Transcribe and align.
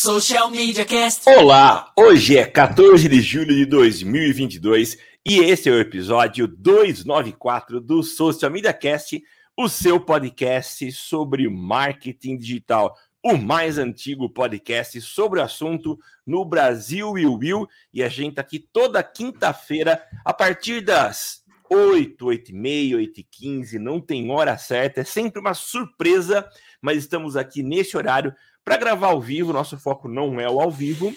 Social 0.00 0.48
Media 0.48 0.84
Cast. 0.84 1.28
Olá, 1.28 1.92
hoje 1.98 2.38
é 2.38 2.46
14 2.46 3.08
de 3.08 3.20
julho 3.20 3.52
de 3.52 3.66
2022 3.66 4.96
e 5.26 5.40
esse 5.40 5.68
é 5.68 5.72
o 5.72 5.80
episódio 5.80 6.46
294 6.46 7.80
do 7.80 8.00
Social 8.04 8.48
Media 8.48 8.72
Cast, 8.72 9.20
o 9.56 9.68
seu 9.68 9.98
podcast 9.98 10.92
sobre 10.92 11.48
marketing 11.48 12.36
digital, 12.36 12.96
o 13.24 13.36
mais 13.36 13.76
antigo 13.76 14.30
podcast 14.30 15.00
sobre 15.00 15.40
o 15.40 15.42
assunto 15.42 15.98
no 16.24 16.44
Brasil 16.44 17.18
e 17.18 17.26
o 17.26 17.34
Will. 17.34 17.66
E 17.92 18.00
a 18.00 18.08
gente 18.08 18.36
tá 18.36 18.42
aqui 18.42 18.60
toda 18.60 19.02
quinta-feira 19.02 20.00
a 20.24 20.32
partir 20.32 20.80
das 20.80 21.42
8, 21.68 22.24
8 22.24 22.50
e 22.52 22.54
meia, 22.54 22.96
8 22.98 23.18
e 23.20 23.24
15, 23.24 23.78
não 23.80 24.00
tem 24.00 24.30
hora 24.30 24.56
certa, 24.56 25.00
é 25.00 25.04
sempre 25.04 25.40
uma 25.40 25.54
surpresa, 25.54 26.48
mas 26.80 26.98
estamos 26.98 27.36
aqui 27.36 27.64
nesse 27.64 27.96
horário 27.96 28.32
para 28.68 28.76
gravar 28.76 29.06
ao 29.06 29.20
vivo. 29.20 29.50
Nosso 29.50 29.78
foco 29.78 30.08
não 30.08 30.38
é 30.38 30.46
o 30.46 30.60
ao 30.60 30.70
vivo, 30.70 31.16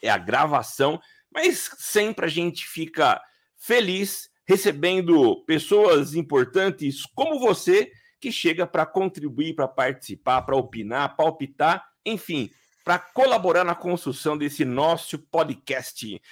é 0.00 0.08
a 0.08 0.16
gravação, 0.16 1.00
mas 1.28 1.68
sempre 1.76 2.26
a 2.26 2.28
gente 2.28 2.64
fica 2.64 3.20
feliz 3.56 4.30
recebendo 4.46 5.42
pessoas 5.46 6.14
importantes 6.14 7.02
como 7.12 7.40
você 7.40 7.90
que 8.20 8.30
chega 8.30 8.68
para 8.68 8.86
contribuir, 8.86 9.56
para 9.56 9.66
participar, 9.66 10.42
para 10.42 10.54
opinar, 10.54 11.16
palpitar, 11.16 11.84
enfim, 12.04 12.48
para 12.84 13.00
colaborar 13.00 13.64
na 13.64 13.74
construção 13.74 14.38
desse 14.38 14.64
nosso 14.64 15.18
podcast. 15.18 16.22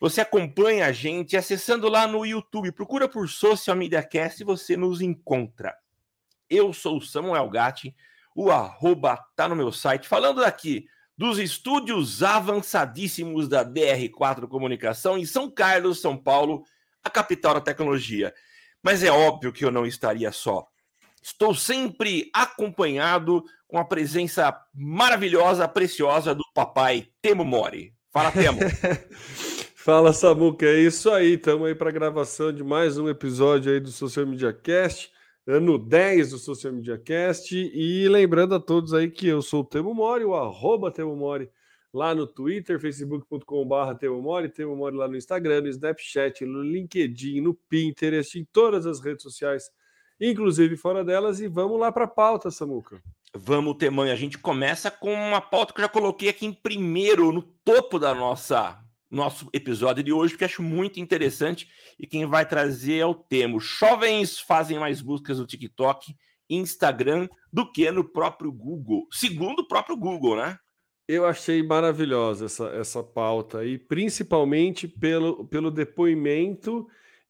Você 0.00 0.20
acompanha 0.20 0.86
a 0.86 0.92
gente 0.92 1.36
acessando 1.36 1.88
lá 1.88 2.08
no 2.08 2.26
YouTube, 2.26 2.72
procura 2.72 3.08
por 3.08 3.28
Social 3.28 3.76
Media 3.76 4.02
Cast 4.02 4.42
e 4.42 4.44
você 4.44 4.76
nos 4.76 5.00
encontra. 5.00 5.72
Eu 6.50 6.72
sou 6.72 6.96
o 6.96 7.00
Samuel 7.00 7.48
Gatti, 7.48 7.94
o 8.34 8.50
arroba 8.50 9.18
tá 9.36 9.48
no 9.48 9.54
meu 9.54 9.70
site, 9.70 10.08
falando 10.08 10.40
daqui 10.40 10.86
dos 11.16 11.38
estúdios 11.38 12.22
avançadíssimos 12.22 13.48
da 13.48 13.64
DR4 13.64 14.48
Comunicação 14.48 15.16
em 15.16 15.24
São 15.24 15.50
Carlos, 15.50 16.00
São 16.00 16.16
Paulo, 16.16 16.64
a 17.02 17.08
capital 17.08 17.54
da 17.54 17.60
tecnologia. 17.60 18.34
Mas 18.82 19.02
é 19.02 19.10
óbvio 19.10 19.52
que 19.52 19.64
eu 19.64 19.70
não 19.70 19.86
estaria 19.86 20.32
só. 20.32 20.66
Estou 21.22 21.54
sempre 21.54 22.30
acompanhado 22.34 23.44
com 23.66 23.78
a 23.78 23.84
presença 23.84 24.54
maravilhosa, 24.74 25.66
preciosa 25.66 26.34
do 26.34 26.44
papai 26.52 27.08
Temo 27.22 27.44
Mori. 27.44 27.94
Fala, 28.12 28.30
Temo. 28.30 28.60
Fala 29.74 30.12
Samuca, 30.12 30.64
é 30.64 30.80
isso 30.80 31.10
aí, 31.10 31.34
estamos 31.34 31.66
aí 31.68 31.74
para 31.74 31.90
gravação 31.90 32.50
de 32.50 32.64
mais 32.64 32.96
um 32.96 33.08
episódio 33.08 33.70
aí 33.70 33.80
do 33.80 33.90
Social 33.90 34.26
Media 34.26 34.50
Cast, 34.50 35.10
ano 35.46 35.78
10 35.78 36.30
do 36.30 36.38
Social 36.38 36.72
Media 36.72 36.98
Cast, 36.98 37.54
e 37.54 38.08
lembrando 38.08 38.54
a 38.54 38.60
todos 38.60 38.94
aí 38.94 39.10
que 39.10 39.26
eu 39.26 39.42
sou 39.42 39.60
o 39.60 39.64
Temo 39.64 39.94
Mori, 39.94 40.24
o 40.24 40.34
arroba 40.34 40.90
Temo 40.90 41.14
Mori, 41.14 41.50
lá 41.92 42.14
no 42.14 42.26
Twitter, 42.26 42.80
facebook.com.br 42.80 43.94
Temo 43.98 44.22
Mori, 44.22 44.48
Temo 44.48 44.74
Mori 44.74 44.96
lá 44.96 45.06
no 45.06 45.16
Instagram, 45.16 45.62
no 45.62 45.68
Snapchat, 45.68 46.44
no 46.44 46.62
LinkedIn, 46.62 47.40
no 47.40 47.54
Pinterest, 47.68 48.38
em 48.38 48.44
todas 48.52 48.86
as 48.86 49.00
redes 49.00 49.22
sociais, 49.22 49.70
inclusive 50.20 50.76
fora 50.76 51.04
delas, 51.04 51.40
e 51.40 51.48
vamos 51.48 51.78
lá 51.78 51.92
para 51.92 52.04
a 52.04 52.08
pauta, 52.08 52.50
Samuca. 52.50 53.02
Vamos, 53.36 53.76
Temão, 53.76 54.04
a 54.04 54.14
gente 54.14 54.38
começa 54.38 54.90
com 54.90 55.12
uma 55.12 55.40
pauta 55.40 55.74
que 55.74 55.80
eu 55.80 55.84
já 55.84 55.88
coloquei 55.88 56.28
aqui 56.28 56.46
em 56.46 56.52
primeiro, 56.52 57.32
no 57.32 57.42
topo 57.42 57.98
da 57.98 58.14
nossa 58.14 58.83
nosso 59.14 59.48
episódio 59.52 60.02
de 60.02 60.12
hoje, 60.12 60.34
porque 60.34 60.44
acho 60.44 60.62
muito 60.62 61.00
interessante. 61.00 61.68
E 61.98 62.06
quem 62.06 62.26
vai 62.26 62.46
trazer 62.46 62.98
é 62.98 63.06
o 63.06 63.14
Temo. 63.14 63.60
Jovens 63.60 64.38
fazem 64.38 64.78
mais 64.78 65.00
buscas 65.00 65.38
no 65.38 65.46
TikTok, 65.46 66.14
Instagram, 66.48 67.28
do 67.52 67.70
que 67.70 67.90
no 67.90 68.04
próprio 68.04 68.52
Google. 68.52 69.06
Segundo 69.10 69.60
o 69.60 69.68
próprio 69.68 69.96
Google, 69.96 70.36
né? 70.36 70.58
Eu 71.06 71.26
achei 71.26 71.62
maravilhosa 71.62 72.46
essa, 72.46 72.68
essa 72.68 73.02
pauta, 73.02 73.64
e 73.64 73.76
principalmente 73.76 74.88
pelo, 74.88 75.46
pelo 75.46 75.70
depoimento 75.70 76.86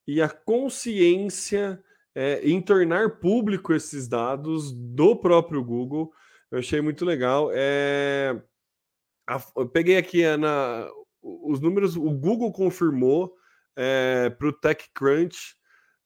e 0.06 0.22
a 0.22 0.28
consciência 0.28 1.82
é, 2.14 2.40
em 2.48 2.60
tornar 2.60 3.18
público 3.18 3.72
esses 3.74 4.06
dados 4.06 4.72
do 4.72 5.16
próprio 5.16 5.62
Google. 5.64 6.12
Eu 6.50 6.60
achei 6.60 6.80
muito 6.80 7.04
legal. 7.04 7.50
É, 7.52 8.40
a, 9.28 9.42
eu 9.56 9.68
peguei 9.68 9.96
aqui 9.96 10.24
na, 10.36 10.88
os 11.24 11.60
números, 11.60 11.96
o 11.96 12.10
Google 12.10 12.52
confirmou 12.52 13.34
é, 13.76 14.30
para 14.30 14.48
o 14.48 14.52
TechCrunch, 14.52 15.56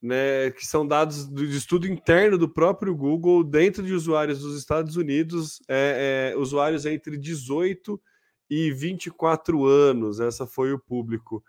né, 0.01 0.53
que 0.53 0.65
são 0.65 0.87
dados 0.87 1.27
do 1.27 1.45
estudo 1.45 1.89
interno 1.89 2.39
do 2.39 2.49
próprio 2.49 2.95
Google, 2.95 3.43
dentro 3.43 3.83
de 3.83 3.93
usuários 3.93 4.41
dos 4.41 4.57
Estados 4.57 4.97
Unidos, 4.97 5.61
é, 5.69 6.33
é, 6.33 6.39
usuários 6.39 6.87
entre 6.87 7.19
18 7.19 8.01
e 8.49 8.71
24 8.71 9.67
anos, 9.67 10.21
essa 10.21 10.47
foi 10.47 10.73
o 10.73 10.79
público. 10.79 11.43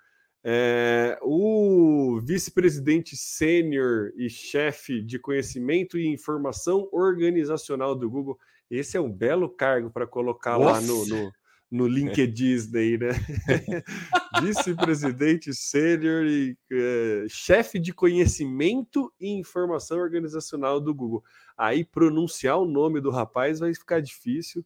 É, 0.43 1.19
o 1.21 2.19
vice-presidente 2.23 3.15
sênior 3.15 4.11
e 4.17 4.29
chefe 4.29 5.01
de 5.01 5.19
conhecimento 5.19 5.97
e 5.97 6.07
informação 6.07 6.89
organizacional 6.91 7.93
do 7.93 8.09
Google, 8.09 8.39
esse 8.69 8.97
é 8.97 9.01
um 9.01 9.11
belo 9.11 9.49
cargo 9.49 9.91
para 9.91 10.07
colocar 10.07 10.57
Nossa. 10.57 10.71
lá 10.71 10.81
no, 10.81 11.05
no 11.05 11.31
no 11.71 11.87
LinkedIn 11.87 12.71
daí, 12.71 12.97
né? 12.97 13.09
Vice-presidente 14.41 15.53
sênior 15.53 16.25
e 16.25 16.57
é, 16.71 17.25
chefe 17.29 17.77
de 17.77 17.93
conhecimento 17.93 19.13
e 19.19 19.29
informação 19.29 19.99
organizacional 19.99 20.79
do 20.79 20.93
Google. 20.93 21.23
Aí 21.57 21.85
pronunciar 21.85 22.57
o 22.57 22.65
nome 22.65 22.99
do 22.99 23.11
rapaz 23.11 23.59
vai 23.59 23.73
ficar 23.73 23.99
difícil. 23.99 24.65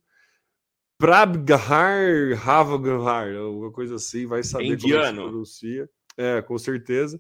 Prabghar 0.98 2.48
Havaghar, 2.48 3.36
alguma 3.36 3.72
coisa 3.72 3.96
assim, 3.96 4.26
vai 4.26 4.44
saber 4.44 4.74
Indiano. 4.74 5.22
como 5.22 5.46
se 5.46 5.60
pronuncia. 5.62 5.90
É, 6.16 6.42
com 6.42 6.58
certeza. 6.58 7.20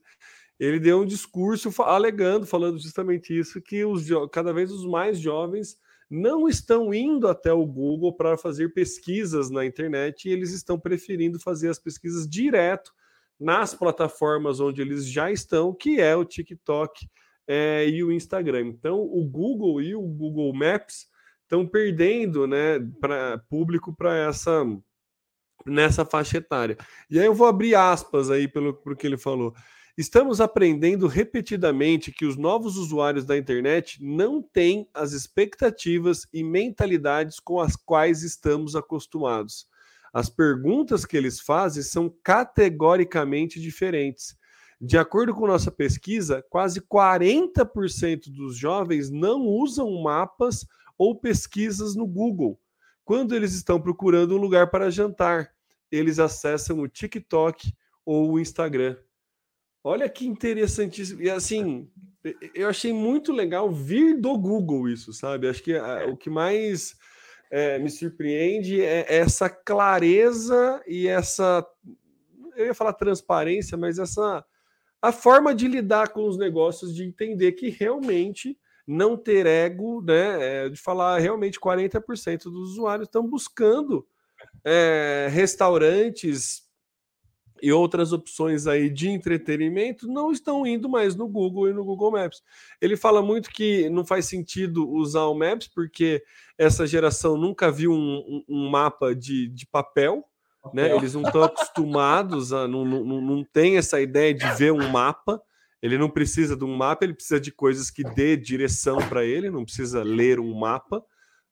Ele 0.59 0.79
deu 0.79 1.01
um 1.01 1.05
discurso 1.05 1.69
alegando, 1.81 2.45
falando 2.45 2.79
justamente 2.79 3.37
isso, 3.37 3.61
que 3.61 3.83
os 3.83 4.07
cada 4.31 4.53
vez 4.53 4.71
os 4.71 4.85
mais 4.85 5.19
jovens 5.19 5.77
não 6.13 6.47
estão 6.47 6.93
indo 6.93 7.27
até 7.27 7.51
o 7.51 7.65
Google 7.65 8.13
para 8.13 8.37
fazer 8.37 8.71
pesquisas 8.71 9.49
na 9.49 9.65
internet 9.65 10.29
e 10.29 10.31
eles 10.31 10.51
estão 10.51 10.79
preferindo 10.79 11.39
fazer 11.39 11.69
as 11.69 11.79
pesquisas 11.79 12.29
direto 12.29 12.93
nas 13.39 13.73
plataformas 13.73 14.59
onde 14.59 14.79
eles 14.79 15.09
já 15.09 15.31
estão, 15.31 15.73
que 15.73 15.99
é 15.99 16.15
o 16.15 16.23
TikTok 16.23 17.09
é, 17.47 17.89
e 17.89 18.03
o 18.03 18.11
Instagram. 18.11 18.67
Então, 18.67 19.01
o 19.01 19.27
Google 19.27 19.81
e 19.81 19.95
o 19.95 20.01
Google 20.03 20.53
Maps 20.53 21.07
estão 21.41 21.65
perdendo 21.65 22.45
né, 22.45 22.79
pra, 23.01 23.39
público 23.49 23.91
para 23.91 24.15
essa 24.15 24.63
nessa 25.65 26.05
faixa 26.05 26.37
etária. 26.37 26.77
E 27.09 27.17
aí 27.17 27.25
eu 27.25 27.33
vou 27.33 27.47
abrir 27.47 27.73
aspas 27.73 28.29
aí 28.29 28.47
pelo, 28.47 28.75
pelo 28.75 28.95
que 28.95 29.07
ele 29.07 29.17
falou. 29.17 29.55
Estamos 29.95 30.41
aprendendo 30.41 31.05
repetidamente 31.05 32.11
que 32.11 32.25
os 32.25 32.35
novos 32.35 32.77
usuários 32.77 33.25
da 33.25 33.37
internet 33.37 34.03
não 34.03 34.41
têm 34.41 34.89
as 34.91 35.11
expectativas 35.11 36.25
e 36.33 36.43
mentalidades 36.43 37.39
com 37.39 37.59
as 37.59 37.75
quais 37.75 38.23
estamos 38.23 38.75
acostumados. 38.75 39.67
As 40.11 40.31
perguntas 40.31 41.05
que 41.05 41.15
eles 41.15 41.39
fazem 41.39 41.83
são 41.83 42.11
categoricamente 42.23 43.61
diferentes. 43.61 44.35
De 44.81 44.97
acordo 44.97 45.31
com 45.31 45.45
nossa 45.45 45.69
pesquisa, 45.69 46.43
quase 46.49 46.81
40% 46.81 48.31
dos 48.31 48.57
jovens 48.57 49.11
não 49.11 49.41
usam 49.41 50.01
mapas 50.01 50.65
ou 50.97 51.15
pesquisas 51.15 51.95
no 51.95 52.07
Google. 52.07 52.59
Quando 53.05 53.35
eles 53.35 53.53
estão 53.53 53.79
procurando 53.79 54.35
um 54.35 54.39
lugar 54.39 54.71
para 54.71 54.89
jantar, 54.89 55.51
eles 55.91 56.17
acessam 56.17 56.79
o 56.79 56.87
TikTok 56.87 57.71
ou 58.03 58.31
o 58.31 58.39
Instagram. 58.39 58.97
Olha 59.83 60.07
que 60.07 60.25
interessantíssimo. 60.25 61.21
E 61.21 61.29
assim, 61.29 61.89
eu 62.55 62.69
achei 62.69 62.93
muito 62.93 63.33
legal 63.33 63.69
vir 63.71 64.19
do 64.19 64.37
Google 64.37 64.87
isso, 64.87 65.11
sabe? 65.11 65.47
Acho 65.47 65.61
que 65.61 65.75
a, 65.75 66.05
o 66.07 66.15
que 66.15 66.29
mais 66.29 66.95
é, 67.51 67.77
me 67.77 67.89
surpreende 67.89 68.81
é 68.81 69.05
essa 69.13 69.49
clareza 69.49 70.81
e 70.87 71.07
essa. 71.07 71.65
Eu 72.55 72.67
ia 72.67 72.73
falar 72.73 72.93
transparência, 72.93 73.77
mas 73.77 73.99
essa. 73.99 74.45
A 75.01 75.11
forma 75.11 75.53
de 75.53 75.67
lidar 75.67 76.13
com 76.13 76.25
os 76.25 76.37
negócios, 76.37 76.95
de 76.95 77.03
entender 77.03 77.51
que 77.51 77.67
realmente 77.67 78.57
não 78.87 79.17
ter 79.17 79.45
ego, 79.45 80.01
né? 80.01 80.65
É, 80.65 80.69
de 80.69 80.79
falar 80.79 81.19
realmente 81.19 81.59
40% 81.59 82.43
dos 82.43 82.71
usuários 82.71 83.07
estão 83.07 83.27
buscando 83.27 84.07
é, 84.63 85.27
restaurantes 85.29 86.63
e 87.63 87.71
outras 87.71 88.11
opções 88.11 88.67
aí 88.67 88.89
de 88.89 89.07
entretenimento 89.07 90.05
não 90.05 90.33
estão 90.33 90.67
indo 90.67 90.89
mais 90.89 91.15
no 91.15 91.29
Google 91.29 91.69
e 91.69 91.73
no 91.73 91.85
Google 91.85 92.11
Maps. 92.11 92.43
Ele 92.81 92.97
fala 92.97 93.21
muito 93.21 93.49
que 93.49 93.89
não 93.89 94.05
faz 94.05 94.25
sentido 94.25 94.85
usar 94.91 95.23
o 95.27 95.33
Maps 95.33 95.69
porque 95.73 96.21
essa 96.57 96.85
geração 96.85 97.37
nunca 97.37 97.71
viu 97.71 97.93
um, 97.93 98.17
um, 98.17 98.43
um 98.49 98.69
mapa 98.69 99.15
de, 99.15 99.47
de 99.47 99.65
papel, 99.65 100.25
né? 100.73 100.93
Eles 100.93 101.13
não 101.13 101.21
estão 101.21 101.41
acostumados 101.41 102.51
a 102.51 102.67
não, 102.67 102.83
não, 102.83 103.21
não 103.21 103.43
tem 103.45 103.77
essa 103.77 104.01
ideia 104.01 104.33
de 104.33 104.45
ver 104.55 104.73
um 104.73 104.89
mapa. 104.89 105.41
Ele 105.81 105.97
não 105.97 106.09
precisa 106.09 106.57
de 106.57 106.65
um 106.65 106.75
mapa, 106.75 107.05
ele 107.05 107.13
precisa 107.13 107.39
de 107.39 107.51
coisas 107.51 107.89
que 107.89 108.03
dê 108.03 108.35
direção 108.35 108.97
para 109.07 109.23
ele, 109.23 109.49
não 109.49 109.63
precisa 109.63 110.03
ler 110.03 110.37
um 110.37 110.53
mapa. 110.53 111.01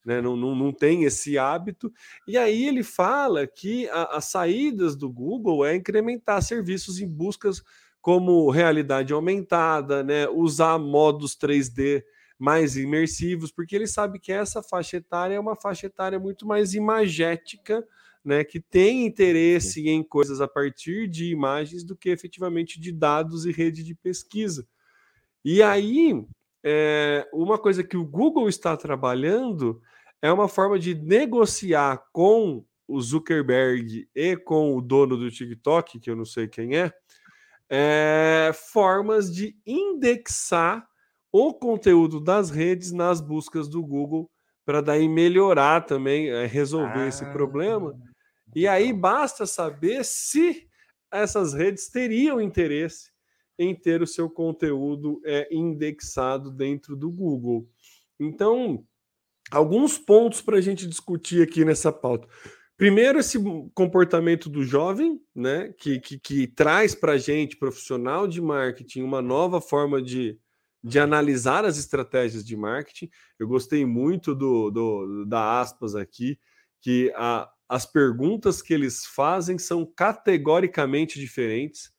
Né? 0.05 0.21
não, 0.21 0.35
não, 0.35 0.55
não 0.55 0.71
tem 0.71 1.03
esse 1.03 1.37
hábito. 1.37 1.91
E 2.27 2.37
aí 2.37 2.67
ele 2.67 2.83
fala 2.83 3.45
que 3.47 3.87
a, 3.89 4.17
as 4.17 4.25
saídas 4.25 4.95
do 4.95 5.09
Google 5.09 5.65
é 5.65 5.75
incrementar 5.75 6.41
serviços 6.41 6.99
em 6.99 7.07
buscas 7.07 7.61
como 8.01 8.49
realidade 8.49 9.13
aumentada, 9.13 10.03
né? 10.03 10.27
usar 10.27 10.79
modos 10.79 11.35
3D 11.35 12.03
mais 12.41 12.75
imersivos, 12.75 13.51
porque 13.51 13.75
ele 13.75 13.85
sabe 13.85 14.19
que 14.19 14.31
essa 14.31 14.63
faixa 14.63 14.97
etária 14.97 15.35
é 15.35 15.39
uma 15.39 15.55
faixa 15.55 15.85
etária 15.85 16.19
muito 16.19 16.43
mais 16.47 16.73
imagética, 16.73 17.87
né, 18.25 18.43
que 18.43 18.59
tem 18.59 19.05
interesse 19.05 19.87
em 19.87 20.03
coisas 20.03 20.41
a 20.41 20.47
partir 20.47 21.07
de 21.07 21.31
imagens 21.31 21.83
do 21.83 21.95
que 21.95 22.09
efetivamente 22.09 22.79
de 22.79 22.91
dados 22.91 23.45
e 23.45 23.51
rede 23.51 23.83
de 23.83 23.93
pesquisa. 23.93 24.67
E 25.45 25.61
aí, 25.61 26.25
é, 26.63 27.27
uma 27.33 27.57
coisa 27.57 27.83
que 27.83 27.97
o 27.97 28.05
Google 28.05 28.47
está 28.47 28.77
trabalhando 28.77 29.81
é 30.21 30.31
uma 30.31 30.47
forma 30.47 30.77
de 30.77 30.93
negociar 30.93 32.03
com 32.11 32.63
o 32.87 33.01
Zuckerberg 33.01 34.07
e 34.13 34.37
com 34.37 34.75
o 34.75 34.81
dono 34.81 35.17
do 35.17 35.31
TikTok, 35.31 35.99
que 35.99 36.09
eu 36.09 36.15
não 36.15 36.25
sei 36.25 36.47
quem 36.47 36.75
é, 36.75 36.93
é 37.69 38.51
formas 38.53 39.33
de 39.33 39.55
indexar 39.65 40.87
o 41.31 41.53
conteúdo 41.53 42.19
das 42.19 42.49
redes 42.49 42.91
nas 42.91 43.21
buscas 43.21 43.67
do 43.69 43.81
Google 43.81 44.29
para 44.65 44.81
daí 44.81 45.07
melhorar 45.07 45.85
também, 45.85 46.29
é, 46.29 46.45
resolver 46.45 46.99
ah, 46.99 47.07
esse 47.07 47.25
problema. 47.31 47.97
E 48.53 48.67
aí 48.67 48.93
basta 48.93 49.45
saber 49.45 50.03
se 50.03 50.67
essas 51.09 51.53
redes 51.53 51.89
teriam 51.89 52.39
interesse 52.39 53.10
em 53.61 53.75
ter 53.75 54.01
o 54.01 54.07
seu 54.07 54.29
conteúdo 54.29 55.21
é, 55.23 55.47
indexado 55.51 56.49
dentro 56.49 56.95
do 56.95 57.11
Google. 57.11 57.69
Então, 58.19 58.83
alguns 59.51 59.97
pontos 59.97 60.41
para 60.41 60.57
a 60.57 60.61
gente 60.61 60.87
discutir 60.87 61.43
aqui 61.43 61.63
nessa 61.63 61.91
pauta. 61.91 62.27
Primeiro, 62.75 63.19
esse 63.19 63.37
comportamento 63.75 64.49
do 64.49 64.63
jovem, 64.63 65.21
né, 65.35 65.71
que, 65.77 65.99
que, 65.99 66.19
que 66.19 66.47
traz 66.47 66.95
para 66.95 67.11
a 67.11 67.17
gente, 67.17 67.57
profissional 67.57 68.27
de 68.27 68.41
marketing, 68.41 69.03
uma 69.03 69.21
nova 69.21 69.61
forma 69.61 70.01
de, 70.01 70.39
de 70.83 70.99
analisar 70.99 71.63
as 71.63 71.77
estratégias 71.77 72.43
de 72.43 72.57
marketing. 72.57 73.09
Eu 73.37 73.47
gostei 73.47 73.85
muito 73.85 74.33
do, 74.33 74.71
do 74.71 75.25
da 75.25 75.61
aspas 75.61 75.95
aqui, 75.95 76.39
que 76.81 77.13
a, 77.15 77.47
as 77.69 77.85
perguntas 77.85 78.61
que 78.63 78.73
eles 78.73 79.05
fazem 79.05 79.59
são 79.59 79.85
categoricamente 79.85 81.19
diferentes. 81.19 81.91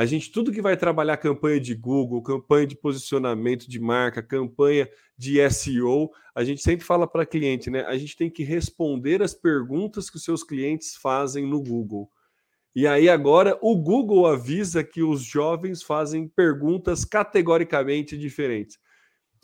A 0.00 0.06
gente, 0.06 0.32
tudo 0.32 0.50
que 0.50 0.62
vai 0.62 0.78
trabalhar 0.78 1.18
campanha 1.18 1.60
de 1.60 1.74
Google, 1.74 2.22
campanha 2.22 2.66
de 2.66 2.74
posicionamento 2.74 3.68
de 3.68 3.78
marca, 3.78 4.22
campanha 4.22 4.88
de 5.14 5.38
SEO, 5.50 6.10
a 6.34 6.42
gente 6.42 6.62
sempre 6.62 6.86
fala 6.86 7.06
para 7.06 7.26
cliente, 7.26 7.68
né? 7.68 7.84
A 7.84 7.98
gente 7.98 8.16
tem 8.16 8.30
que 8.30 8.42
responder 8.42 9.20
as 9.20 9.34
perguntas 9.34 10.08
que 10.08 10.16
os 10.16 10.24
seus 10.24 10.42
clientes 10.42 10.96
fazem 10.96 11.46
no 11.46 11.62
Google. 11.62 12.10
E 12.74 12.86
aí 12.86 13.10
agora 13.10 13.58
o 13.60 13.76
Google 13.76 14.26
avisa 14.26 14.82
que 14.82 15.02
os 15.02 15.20
jovens 15.20 15.82
fazem 15.82 16.26
perguntas 16.26 17.04
categoricamente 17.04 18.16
diferentes. 18.16 18.78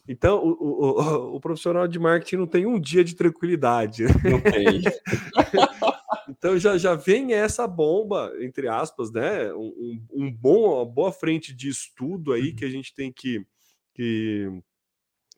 Então, 0.09 0.39
o, 0.43 0.53
o, 0.53 1.37
o, 1.37 1.41
profissional 1.41 1.87
de 1.87 1.99
marketing 1.99 2.37
não 2.37 2.47
tem 2.47 2.65
um 2.65 2.81
dia 2.81 3.05
de 3.05 3.15
tranquilidade. 3.15 4.05
Não 4.25 4.41
tem. 4.41 4.81
então 6.37 6.59
já, 6.59 6.77
já 6.77 6.95
vem 6.95 7.33
essa 7.33 7.67
bomba, 7.67 8.33
entre 8.41 8.69
aspas, 8.69 9.11
né? 9.11 9.53
Um, 9.55 10.05
um 10.13 10.33
bom, 10.33 10.77
uma 10.77 10.85
boa 10.85 11.13
frente 11.13 11.55
de 11.55 11.69
estudo 11.69 12.33
aí 12.33 12.53
que 12.53 12.65
a 12.65 12.71
gente 12.71 12.95
tem 12.95 13.13
que, 13.13 13.47
que, 13.95 14.51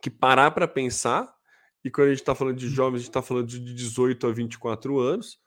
que 0.03 0.11
parar 0.11 0.51
para 0.51 0.67
pensar. 0.67 1.33
E 1.85 1.91
quando 1.91 2.09
a 2.09 2.11
gente 2.11 2.21
está 2.21 2.35
falando 2.35 2.57
de 2.57 2.69
jovens, 2.69 2.97
a 2.97 2.99
gente 2.99 3.09
está 3.09 3.23
falando 3.23 3.47
de 3.47 3.61
18 3.61 4.27
a 4.27 4.33
24 4.33 4.99
anos 4.99 5.39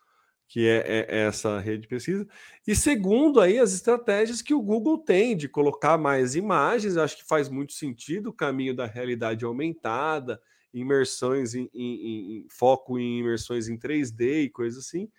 que 0.52 0.68
é, 0.68 0.80
é, 0.80 1.06
é, 1.08 1.28
essa 1.28 1.60
rede 1.60 1.84
de 1.84 1.88
pesquisa. 1.88 2.28
E 2.68 2.76
segundo, 2.76 3.40
aí 3.40 3.58
as 3.58 3.72
estratégias 3.74 4.42
que 4.42 4.54
o 4.54 4.62
Google 4.62 4.98
tem 4.98 5.36
de 5.36 5.48
colocar 5.48 5.98
mais 5.98 6.36
imagens, 6.36 6.98
acho 6.98 7.16
que 7.16 7.24
faz 7.26 7.48
muito 7.48 7.72
sentido 7.72 8.32
o 8.32 8.34
caminho 8.34 8.76
da 8.76 8.86
realidade 8.86 9.46
aumentada, 9.46 10.42
imersões 10.74 11.56
em, 11.56 11.70
em, 11.74 12.40
em 12.40 12.48
foco 12.50 13.00
em 13.00 13.20
imersões 13.20 13.70
em 13.70 13.78
3D 13.78 14.44
e 14.44 14.50
coisas 14.50 14.86
assim. 14.86 15.10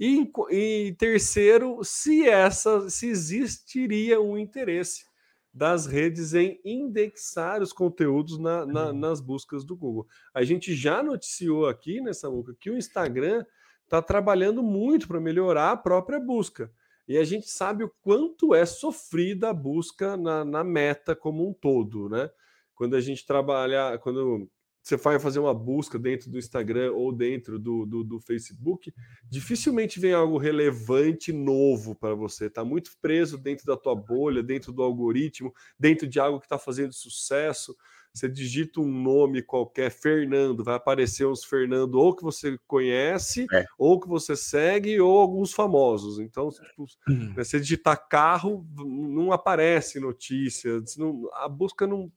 E, 0.00 0.30
e 0.50 0.94
terceiro, 0.98 1.80
se 1.82 2.26
essa 2.26 2.88
se 2.90 3.06
existiria 3.08 4.20
um 4.20 4.36
interesse 4.36 5.04
das 5.52 5.86
redes 5.86 6.32
em 6.32 6.58
indexar 6.64 7.60
os 7.60 7.72
conteúdos 7.72 8.38
na, 8.38 8.64
na, 8.64 8.86
uhum. 8.86 8.98
nas 8.98 9.20
buscas 9.20 9.64
do 9.64 9.76
Google. 9.76 10.06
A 10.32 10.42
gente 10.42 10.74
já 10.74 11.02
noticiou 11.02 11.66
aqui 11.66 12.00
nessa 12.00 12.30
boca 12.30 12.56
que 12.58 12.70
o 12.70 12.76
Instagram 12.76 13.44
está 13.84 14.00
trabalhando 14.00 14.62
muito 14.62 15.06
para 15.06 15.20
melhorar 15.20 15.72
a 15.72 15.76
própria 15.76 16.18
busca. 16.18 16.72
E 17.06 17.18
a 17.18 17.24
gente 17.24 17.50
sabe 17.50 17.84
o 17.84 17.92
quanto 18.00 18.54
é 18.54 18.64
sofrida 18.64 19.50
a 19.50 19.54
busca 19.54 20.16
na, 20.16 20.44
na 20.44 20.64
meta 20.64 21.14
como 21.14 21.46
um 21.46 21.52
todo, 21.52 22.08
né? 22.08 22.30
Quando 22.74 22.96
a 22.96 23.00
gente 23.00 23.26
trabalha, 23.26 23.98
quando 23.98 24.48
você 24.82 24.96
vai 24.96 25.18
fazer 25.18 25.38
uma 25.38 25.54
busca 25.54 25.98
dentro 25.98 26.28
do 26.28 26.38
Instagram 26.38 26.92
ou 26.92 27.12
dentro 27.12 27.58
do, 27.58 27.86
do, 27.86 28.02
do 28.02 28.20
Facebook, 28.20 28.92
dificilmente 29.30 30.00
vem 30.00 30.12
algo 30.12 30.38
relevante 30.38 31.32
novo 31.32 31.94
para 31.94 32.14
você. 32.14 32.46
Está 32.46 32.64
muito 32.64 32.90
preso 33.00 33.38
dentro 33.38 33.64
da 33.64 33.76
tua 33.76 33.94
bolha, 33.94 34.42
dentro 34.42 34.72
do 34.72 34.82
algoritmo, 34.82 35.54
dentro 35.78 36.08
de 36.08 36.18
algo 36.18 36.40
que 36.40 36.46
está 36.46 36.58
fazendo 36.58 36.92
sucesso. 36.92 37.76
Você 38.12 38.28
digita 38.28 38.80
um 38.80 38.92
nome 38.92 39.40
qualquer, 39.40 39.90
Fernando, 39.90 40.62
vai 40.62 40.74
aparecer 40.74 41.26
uns 41.26 41.44
Fernando 41.44 41.94
ou 41.94 42.14
que 42.14 42.22
você 42.22 42.58
conhece, 42.66 43.46
é. 43.50 43.64
ou 43.78 43.98
que 43.98 44.06
você 44.06 44.36
segue, 44.36 45.00
ou 45.00 45.18
alguns 45.18 45.52
famosos. 45.52 46.18
Então, 46.18 46.50
tipo, 46.50 46.84
uhum. 47.08 47.32
você 47.34 47.58
digitar 47.58 48.08
carro, 48.08 48.66
não 48.76 49.32
aparece 49.32 49.98
notícia, 49.98 50.82
não, 50.98 51.30
a 51.32 51.48
busca 51.48 51.86
não. 51.86 52.12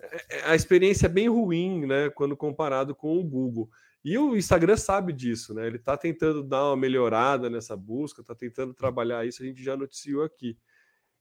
É, 0.00 0.38
é, 0.38 0.44
a 0.46 0.54
experiência 0.54 1.06
é 1.06 1.08
bem 1.08 1.28
ruim, 1.28 1.86
né? 1.86 2.10
Quando 2.10 2.36
comparado 2.36 2.94
com 2.94 3.18
o 3.18 3.24
Google. 3.24 3.68
E 4.04 4.16
o 4.16 4.36
Instagram 4.36 4.76
sabe 4.76 5.12
disso, 5.12 5.52
né? 5.54 5.66
Ele 5.66 5.76
está 5.76 5.96
tentando 5.96 6.42
dar 6.42 6.68
uma 6.68 6.76
melhorada 6.76 7.50
nessa 7.50 7.76
busca, 7.76 8.22
está 8.22 8.34
tentando 8.34 8.72
trabalhar 8.72 9.26
isso, 9.26 9.42
a 9.42 9.46
gente 9.46 9.62
já 9.62 9.76
noticiou 9.76 10.22
aqui. 10.24 10.56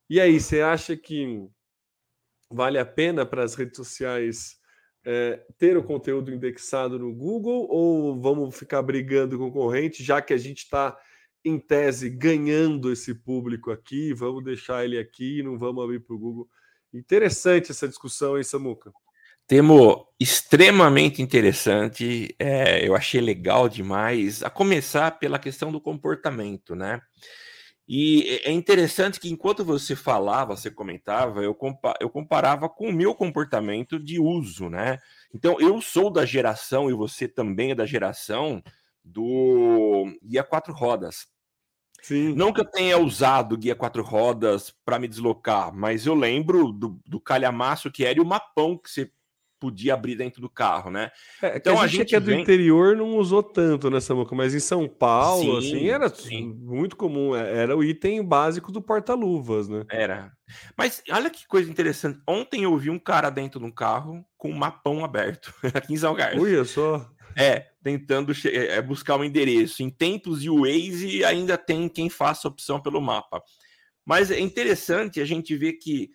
E 0.10 0.20
aí, 0.20 0.40
você 0.40 0.62
acha 0.62 0.96
que 0.96 1.48
vale 2.52 2.80
a 2.80 2.86
pena 2.86 3.26
para 3.26 3.44
as 3.44 3.54
redes 3.54 3.78
sociais 3.78 4.58
é, 5.06 5.46
ter 5.58 5.78
o 5.78 5.84
conteúdo 5.84 6.34
indexado 6.34 6.98
no 6.98 7.14
Google 7.14 7.68
ou 7.70 8.20
vamos 8.20 8.58
ficar 8.58 8.82
brigando 8.82 9.38
com 9.38 9.52
concorrente, 9.52 10.04
já 10.04 10.22
que 10.22 10.34
a 10.34 10.38
gente 10.38 10.60
está, 10.60 10.98
em 11.44 11.58
tese, 11.60 12.10
ganhando 12.10 12.92
esse 12.92 13.14
público 13.14 13.72
aqui, 13.72 14.14
vamos 14.14 14.44
deixar 14.44 14.84
ele 14.84 14.98
aqui 14.98 15.40
e 15.40 15.44
não 15.44 15.58
vamos 15.58 15.84
abrir 15.84 16.00
para 16.00 16.16
o 16.16 16.20
Google? 16.20 16.50
Interessante 16.94 17.72
essa 17.72 17.88
discussão, 17.88 18.38
hein, 18.38 18.44
Samuca? 18.44 18.92
Temo 19.48 20.08
extremamente 20.20 21.22
interessante, 21.22 22.36
é, 22.38 22.88
eu 22.88 22.96
achei 22.96 23.20
legal 23.20 23.68
demais, 23.68 24.44
a 24.44 24.50
começar 24.50 25.18
pela 25.18 25.40
questão 25.40 25.72
do 25.72 25.82
comportamento, 25.82 26.76
né? 26.76 27.02
E 27.88 28.40
é 28.44 28.52
interessante 28.52 29.20
que 29.20 29.32
enquanto 29.32 29.66
você 29.66 29.96
falava, 29.96 30.56
você 30.56 30.70
comentava, 30.70 31.42
eu, 31.42 31.56
compa 31.56 31.96
eu 32.00 32.08
comparava 32.08 32.70
com 32.70 32.90
o 32.90 32.94
meu 32.94 33.16
comportamento 33.16 34.00
de 34.00 34.20
uso, 34.20 34.70
né? 34.70 35.00
Então, 35.34 35.60
eu 35.60 35.82
sou 35.82 36.12
da 36.12 36.24
geração, 36.24 36.88
e 36.88 36.94
você 36.94 37.28
também 37.28 37.72
é 37.72 37.76
da 37.76 37.88
geração, 37.88 38.62
do 39.04 40.06
guia 40.24 40.44
quatro 40.44 40.72
rodas. 40.72 41.26
Sim. 42.02 42.34
Não 42.36 42.52
que 42.52 42.62
eu 42.62 42.66
tenha 42.66 42.98
usado 42.98 43.58
guia 43.58 43.76
quatro 43.76 44.04
rodas 44.04 44.74
para 44.86 45.00
me 45.00 45.08
deslocar, 45.08 45.74
mas 45.74 46.06
eu 46.06 46.16
lembro 46.16 46.72
do, 46.72 47.00
do 47.06 47.20
calhamaço 47.20 47.92
que 47.92 48.06
era 48.06 48.18
e 48.18 48.22
o 48.22 48.26
mapão 48.26 48.78
que 48.78 48.90
você 48.90 49.12
podia 49.60 49.94
abrir 49.94 50.16
dentro 50.16 50.42
do 50.42 50.50
carro, 50.50 50.90
né? 50.90 51.12
É, 51.42 51.58
então 51.58 51.80
a, 51.80 51.84
a 51.84 51.88
gente, 51.88 52.06
que 52.06 52.16
é 52.16 52.20
do 52.20 52.28
vem... 52.28 52.42
interior 52.42 52.96
não 52.96 53.18
usou 53.18 53.44
tanto 53.44 53.90
nessa 53.90 54.16
moca, 54.16 54.34
mas 54.34 54.56
em 54.56 54.60
São 54.60 54.88
Paulo, 54.88 55.62
sim, 55.62 55.76
assim, 55.76 55.90
era 55.90 56.10
sim. 56.10 56.54
muito 56.62 56.96
comum, 56.96 57.36
é, 57.36 57.58
era 57.58 57.78
o 57.78 57.84
item 57.84 58.24
básico 58.24 58.72
do 58.72 58.82
porta-luvas, 58.82 59.68
né? 59.68 59.84
Era. 59.92 60.32
Mas 60.78 61.04
olha 61.12 61.30
que 61.30 61.46
coisa 61.46 61.70
interessante. 61.70 62.20
Ontem 62.26 62.64
eu 62.64 62.76
vi 62.78 62.90
um 62.90 62.98
cara 62.98 63.30
dentro 63.30 63.60
de 63.60 63.66
um 63.66 63.72
carro 63.72 64.26
com 64.38 64.50
um 64.50 64.56
mapão 64.56 65.04
aberto, 65.04 65.54
aqui 65.76 65.94
em 65.94 65.98
Salgar. 65.98 66.40
Olha 66.40 66.64
só. 66.64 67.06
É, 67.36 67.68
tentando 67.84 68.34
é, 68.46 68.78
é, 68.78 68.82
buscar 68.82 69.18
um 69.18 69.24
endereço. 69.24 69.82
Em 69.82 69.90
tempos 69.90 70.42
de 70.42 70.50
Waze 70.50 71.24
ainda 71.24 71.58
tem 71.58 71.88
quem 71.88 72.10
faça 72.10 72.48
opção 72.48 72.82
pelo 72.82 73.02
mapa. 73.02 73.42
Mas 74.06 74.32
é 74.32 74.40
interessante 74.40 75.22
a 75.22 75.26
gente 75.26 75.56
ver 75.56 75.74
que 75.74 76.12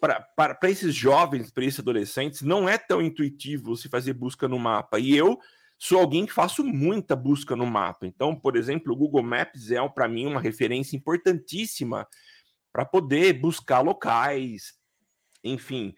para 0.00 0.58
esses 0.64 0.94
jovens, 0.94 1.50
para 1.50 1.64
esses 1.64 1.80
adolescentes, 1.80 2.42
não 2.42 2.68
é 2.68 2.78
tão 2.78 3.02
intuitivo 3.02 3.76
se 3.76 3.88
fazer 3.88 4.12
busca 4.12 4.46
no 4.46 4.58
mapa. 4.58 4.98
E 4.98 5.16
eu 5.16 5.38
sou 5.78 5.98
alguém 5.98 6.26
que 6.26 6.32
faço 6.32 6.64
muita 6.64 7.16
busca 7.16 7.56
no 7.56 7.66
mapa. 7.66 8.06
Então, 8.06 8.34
por 8.34 8.56
exemplo, 8.56 8.92
o 8.92 8.96
Google 8.96 9.22
Maps 9.22 9.70
é 9.70 9.88
para 9.88 10.08
mim 10.08 10.26
uma 10.26 10.40
referência 10.40 10.96
importantíssima 10.96 12.06
para 12.72 12.84
poder 12.84 13.32
buscar 13.34 13.80
locais, 13.80 14.74
enfim. 15.42 15.94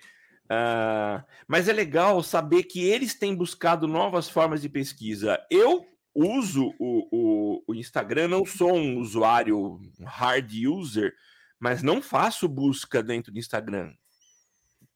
Uh, 0.50 1.22
mas 1.46 1.68
é 1.68 1.72
legal 1.72 2.20
saber 2.24 2.64
que 2.64 2.84
eles 2.84 3.14
têm 3.14 3.36
buscado 3.36 3.86
novas 3.86 4.28
formas 4.28 4.60
de 4.60 4.68
pesquisa. 4.68 5.38
Eu 5.48 5.86
uso 6.12 6.74
o, 6.76 7.08
o, 7.12 7.64
o 7.68 7.74
Instagram, 7.74 8.26
não 8.26 8.44
sou 8.44 8.74
um 8.74 8.98
usuário 8.98 9.80
hard 10.04 10.52
user, 10.66 11.14
mas 11.58 11.84
não 11.84 12.02
faço 12.02 12.48
busca 12.48 13.00
dentro 13.00 13.32
do 13.32 13.38
Instagram. 13.38 13.92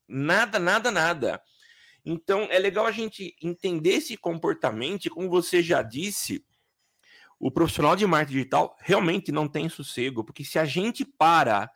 Nada, 0.08 0.58
nada, 0.58 0.90
nada. 0.90 1.40
Então 2.04 2.48
é 2.50 2.58
legal 2.58 2.84
a 2.84 2.92
gente 2.92 3.36
entender 3.40 3.94
esse 3.94 4.16
comportamento, 4.16 5.08
como 5.08 5.30
você 5.30 5.62
já 5.62 5.82
disse, 5.82 6.44
o 7.38 7.50
profissional 7.50 7.94
de 7.94 8.06
marketing 8.06 8.38
digital 8.38 8.76
realmente 8.80 9.30
não 9.30 9.46
tem 9.46 9.68
sossego, 9.68 10.24
porque 10.24 10.44
se 10.44 10.58
a 10.58 10.64
gente 10.64 11.04
para 11.04 11.70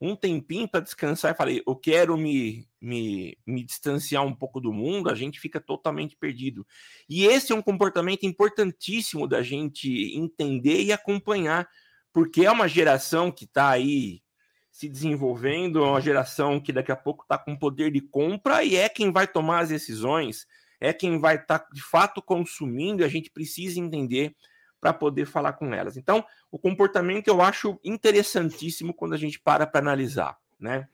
um 0.00 0.14
tempinho 0.14 0.68
para 0.68 0.80
descansar 0.80 1.32
e 1.32 1.36
falei, 1.36 1.62
eu 1.66 1.74
quero 1.74 2.16
me, 2.16 2.68
me, 2.80 3.36
me 3.46 3.64
distanciar 3.64 4.24
um 4.24 4.34
pouco 4.34 4.60
do 4.60 4.72
mundo, 4.72 5.10
a 5.10 5.14
gente 5.14 5.40
fica 5.40 5.60
totalmente 5.60 6.16
perdido. 6.16 6.66
E 7.08 7.26
esse 7.26 7.52
é 7.52 7.54
um 7.54 7.62
comportamento 7.62 8.24
importantíssimo 8.24 9.26
da 9.26 9.42
gente 9.42 10.16
entender 10.16 10.82
e 10.82 10.92
acompanhar, 10.92 11.68
porque 12.12 12.44
é 12.44 12.50
uma 12.50 12.68
geração 12.68 13.32
que 13.32 13.44
está 13.44 13.70
aí 13.70 14.22
se 14.70 14.88
desenvolvendo, 14.88 15.80
é 15.80 15.88
uma 15.88 16.00
geração 16.00 16.60
que 16.60 16.72
daqui 16.72 16.92
a 16.92 16.96
pouco 16.96 17.24
está 17.24 17.36
com 17.36 17.56
poder 17.56 17.90
de 17.90 18.00
compra 18.00 18.62
e 18.62 18.76
é 18.76 18.88
quem 18.88 19.10
vai 19.10 19.26
tomar 19.26 19.60
as 19.60 19.70
decisões, 19.70 20.46
é 20.80 20.92
quem 20.92 21.18
vai 21.18 21.34
estar 21.34 21.58
tá, 21.58 21.68
de 21.72 21.82
fato 21.82 22.22
consumindo, 22.22 23.02
e 23.02 23.04
a 23.04 23.08
gente 23.08 23.30
precisa 23.30 23.80
entender 23.80 24.36
para 24.80 24.92
poder 24.92 25.26
falar 25.26 25.54
com 25.54 25.74
elas. 25.74 25.96
Então, 25.96 26.24
o 26.50 26.58
comportamento 26.58 27.28
eu 27.28 27.40
acho 27.42 27.78
interessantíssimo 27.84 28.94
quando 28.94 29.14
a 29.14 29.18
gente 29.18 29.40
para 29.40 29.66
para 29.66 29.80
analisar, 29.80 30.38
né? 30.58 30.88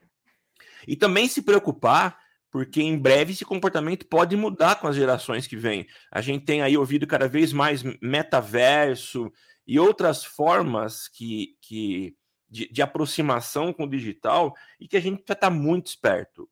E 0.87 0.97
também 0.97 1.29
se 1.29 1.43
preocupar, 1.43 2.19
porque 2.51 2.81
em 2.81 2.99
breve 2.99 3.33
esse 3.33 3.45
comportamento 3.45 4.07
pode 4.07 4.37
mudar 4.37 4.77
com 4.77 4.87
as 4.87 4.97
gerações 4.97 5.47
que 5.47 5.57
vêm. 5.57 5.87
A 6.11 6.21
gente 6.21 6.45
tem 6.45 6.63
aí 6.63 6.77
ouvido 6.77 7.07
cada 7.07 7.29
vez 7.29 7.53
mais 7.53 7.83
metaverso 8.01 9.33
e 9.67 9.79
outras 9.79 10.25
formas 10.25 11.09
que, 11.09 11.57
que 11.61 12.17
de, 12.49 12.71
de 12.71 12.83
aproximação 12.83 13.73
com 13.73 13.85
o 13.85 13.91
digital 13.91 14.55
e 14.79 14.87
que 14.87 14.97
a 14.97 15.01
gente 15.01 15.17
precisa 15.17 15.33
estar 15.33 15.51
muito 15.51 15.89
esperto. 15.89 16.49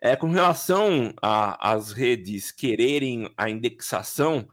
É, 0.00 0.16
com 0.16 0.28
relação 0.28 1.14
às 1.20 1.92
redes 1.92 2.50
quererem 2.50 3.32
a 3.36 3.48
indexação, 3.48 4.48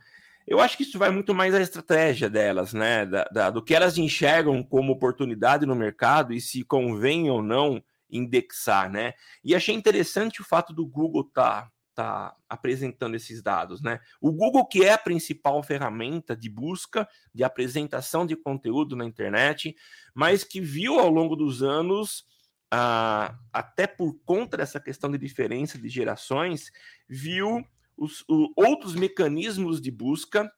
eu 0.50 0.60
acho 0.60 0.76
que 0.76 0.82
isso 0.82 0.98
vai 0.98 1.12
muito 1.12 1.34
mais 1.36 1.54
à 1.54 1.62
estratégia 1.62 2.28
delas, 2.28 2.74
né? 2.74 3.06
Da, 3.06 3.24
da, 3.26 3.50
do 3.52 3.64
que 3.64 3.76
elas 3.76 4.00
enxergam 4.00 4.64
como 4.64 4.92
oportunidade 4.92 5.64
no 5.64 5.76
mercado 5.76 6.34
e 6.34 6.42
se 6.42 6.64
convém 6.64 7.30
ou 7.30 7.44
não 7.44 7.84
indexar, 8.10 8.90
né? 8.90 9.14
E 9.44 9.54
achei 9.54 9.76
interessante 9.76 10.42
o 10.42 10.44
fato 10.44 10.74
do 10.74 10.88
Google 10.88 11.22
estar 11.22 11.66
tá, 11.94 12.32
tá 12.32 12.36
apresentando 12.50 13.14
esses 13.14 13.44
dados, 13.44 13.80
né? 13.80 14.00
O 14.20 14.32
Google, 14.32 14.66
que 14.66 14.84
é 14.84 14.94
a 14.94 14.98
principal 14.98 15.62
ferramenta 15.62 16.36
de 16.36 16.50
busca, 16.50 17.08
de 17.32 17.44
apresentação 17.44 18.26
de 18.26 18.36
conteúdo 18.36 18.96
na 18.96 19.06
internet, 19.06 19.76
mas 20.16 20.44
que 20.44 20.60
viu 20.60 21.00
ao 21.00 21.12
longo 21.12 21.36
dos 21.36 21.62
anos. 21.62 22.28
Ah, 22.72 23.36
até 23.52 23.88
por 23.88 24.20
conta 24.24 24.58
dessa 24.58 24.80
questão 24.80 25.12
de 25.12 25.18
diferença 25.18 25.78
de 25.78 25.90
gerações, 25.90 26.72
viu 27.08 27.64
os, 28.00 28.24
o, 28.30 28.52
outros 28.56 28.96
mecanismos 28.96 29.82
de 29.82 29.92
busca 29.92 30.50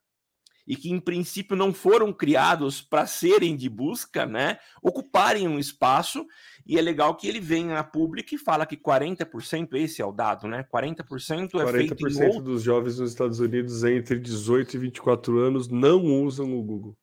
e 0.67 0.75
que 0.75 0.91
em 0.91 0.99
princípio 0.99 1.55
não 1.55 1.73
foram 1.73 2.13
criados 2.13 2.81
para 2.81 3.05
serem 3.05 3.55
de 3.55 3.67
busca, 3.67 4.25
né, 4.25 4.57
ocuparem 4.81 5.47
um 5.47 5.59
espaço, 5.59 6.25
e 6.65 6.77
é 6.77 6.81
legal 6.81 7.15
que 7.15 7.27
ele 7.27 7.39
venha 7.39 7.79
a 7.79 7.83
público 7.83 8.35
e 8.35 8.37
fala 8.37 8.65
que 8.65 8.77
40%, 8.77 9.73
esse 9.73 10.01
é 10.01 10.05
o 10.05 10.11
dado, 10.11 10.47
né, 10.47 10.63
40% 10.63 11.59
é 11.59 11.65
40% 11.65 11.71
feito 11.71 11.95
40% 11.95 12.41
dos 12.41 12.63
jovens 12.63 12.99
nos 12.99 13.11
Estados 13.11 13.39
Unidos 13.39 13.83
entre 13.83 14.19
18 14.19 14.75
e 14.75 14.79
24 14.79 15.39
anos 15.39 15.67
não 15.67 16.03
usam 16.23 16.57
o 16.57 16.63
Google. 16.63 16.95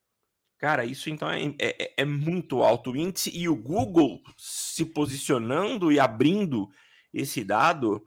Cara, 0.58 0.84
isso 0.84 1.08
então 1.08 1.30
é, 1.30 1.54
é, 1.60 1.94
é 1.98 2.04
muito 2.04 2.62
alto 2.62 2.92
o 2.92 2.96
índice, 2.96 3.30
e 3.36 3.48
o 3.48 3.54
Google 3.54 4.20
se 4.36 4.84
posicionando 4.84 5.92
e 5.92 6.00
abrindo 6.00 6.68
esse 7.12 7.44
dado, 7.44 8.04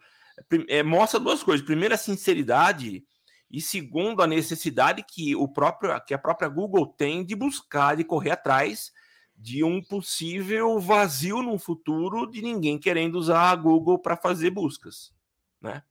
é, 0.67 0.83
mostra 0.83 1.19
duas 1.19 1.43
coisas. 1.43 1.65
Primeiro, 1.65 1.93
a 1.93 1.97
sinceridade 1.97 3.03
e 3.51 3.59
segundo, 3.59 4.21
a 4.21 4.27
necessidade 4.27 5.03
que 5.03 5.35
o 5.35 5.47
próprio 5.47 5.99
que 6.05 6.13
a 6.13 6.17
própria 6.17 6.47
Google 6.47 6.87
tem 6.87 7.25
de 7.25 7.35
buscar, 7.35 7.97
de 7.97 8.03
correr 8.03 8.31
atrás 8.31 8.91
de 9.35 9.63
um 9.63 9.81
possível 9.81 10.79
vazio 10.79 11.41
no 11.41 11.57
futuro 11.57 12.29
de 12.29 12.41
ninguém 12.41 12.77
querendo 12.77 13.15
usar 13.15 13.49
a 13.49 13.55
Google 13.55 13.99
para 13.99 14.15
fazer 14.15 14.51
buscas, 14.51 15.11
né? 15.59 15.83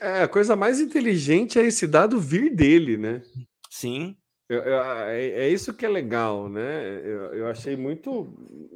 É, 0.00 0.22
a 0.22 0.28
coisa 0.28 0.54
mais 0.54 0.80
inteligente 0.80 1.58
é 1.58 1.64
esse 1.64 1.86
dado 1.86 2.20
vir 2.20 2.54
dele, 2.54 2.96
né? 2.96 3.22
Sim. 3.70 4.16
Eu, 4.50 4.64
é, 4.64 5.26
é, 5.28 5.48
isso 5.48 5.72
que 5.72 5.86
é 5.86 5.88
legal, 5.88 6.48
né? 6.48 7.00
Eu, 7.04 7.34
eu, 7.34 7.46
achei 7.46 7.76
muito 7.76 8.34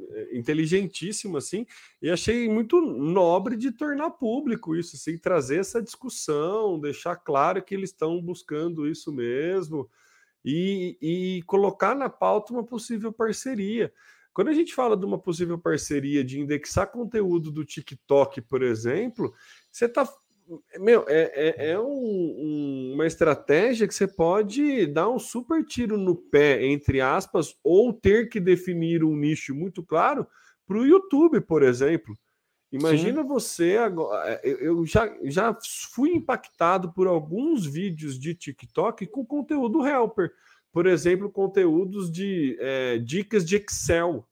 é, 0.09 0.37
inteligentíssimo, 0.37 1.35
assim, 1.35 1.67
e 2.01 2.09
achei 2.09 2.47
muito 2.47 2.79
nobre 2.79 3.57
de 3.57 3.73
tornar 3.73 4.11
público 4.11 4.73
isso, 4.73 4.95
assim, 4.95 5.17
trazer 5.17 5.59
essa 5.59 5.81
discussão, 5.81 6.79
deixar 6.79 7.17
claro 7.17 7.61
que 7.61 7.75
eles 7.75 7.89
estão 7.89 8.21
buscando 8.21 8.87
isso 8.87 9.11
mesmo 9.11 9.89
e, 10.45 10.97
e 11.01 11.43
colocar 11.43 11.93
na 11.93 12.07
pauta 12.09 12.53
uma 12.53 12.63
possível 12.63 13.11
parceria. 13.11 13.91
Quando 14.33 14.47
a 14.47 14.53
gente 14.53 14.73
fala 14.73 14.95
de 14.95 15.05
uma 15.05 15.19
possível 15.19 15.57
parceria 15.57 16.23
de 16.23 16.39
indexar 16.39 16.89
conteúdo 16.89 17.51
do 17.51 17.65
TikTok, 17.65 18.41
por 18.43 18.63
exemplo, 18.63 19.33
você 19.69 19.87
está 19.87 20.07
meu, 20.79 21.05
é, 21.07 21.31
é, 21.33 21.71
é 21.71 21.79
um, 21.79 21.85
um, 21.85 22.91
uma 22.93 23.07
estratégia 23.07 23.87
que 23.87 23.93
você 23.93 24.07
pode 24.07 24.85
dar 24.87 25.09
um 25.09 25.19
super 25.19 25.65
tiro 25.65 25.97
no 25.97 26.15
pé, 26.15 26.65
entre 26.65 27.01
aspas, 27.01 27.55
ou 27.63 27.91
ter 27.91 28.29
que 28.29 28.39
definir 28.39 29.03
um 29.03 29.15
nicho 29.15 29.55
muito 29.55 29.83
claro 29.83 30.27
para 30.67 30.77
o 30.77 30.85
YouTube, 30.85 31.41
por 31.41 31.63
exemplo. 31.63 32.15
Imagina 32.71 33.21
Sim. 33.21 33.27
você 33.27 33.77
agora. 33.77 34.29
É, 34.31 34.41
eu 34.43 34.85
já, 34.85 35.09
já 35.23 35.57
fui 35.93 36.11
impactado 36.11 36.91
por 36.91 37.07
alguns 37.07 37.65
vídeos 37.65 38.19
de 38.19 38.35
TikTok 38.35 39.07
com 39.07 39.25
conteúdo 39.25 39.85
helper. 39.85 40.31
Por 40.71 40.85
exemplo, 40.85 41.31
conteúdos 41.31 42.11
de 42.11 42.57
é, 42.59 42.97
dicas 42.97 43.45
de 43.45 43.55
Excel. 43.55 44.27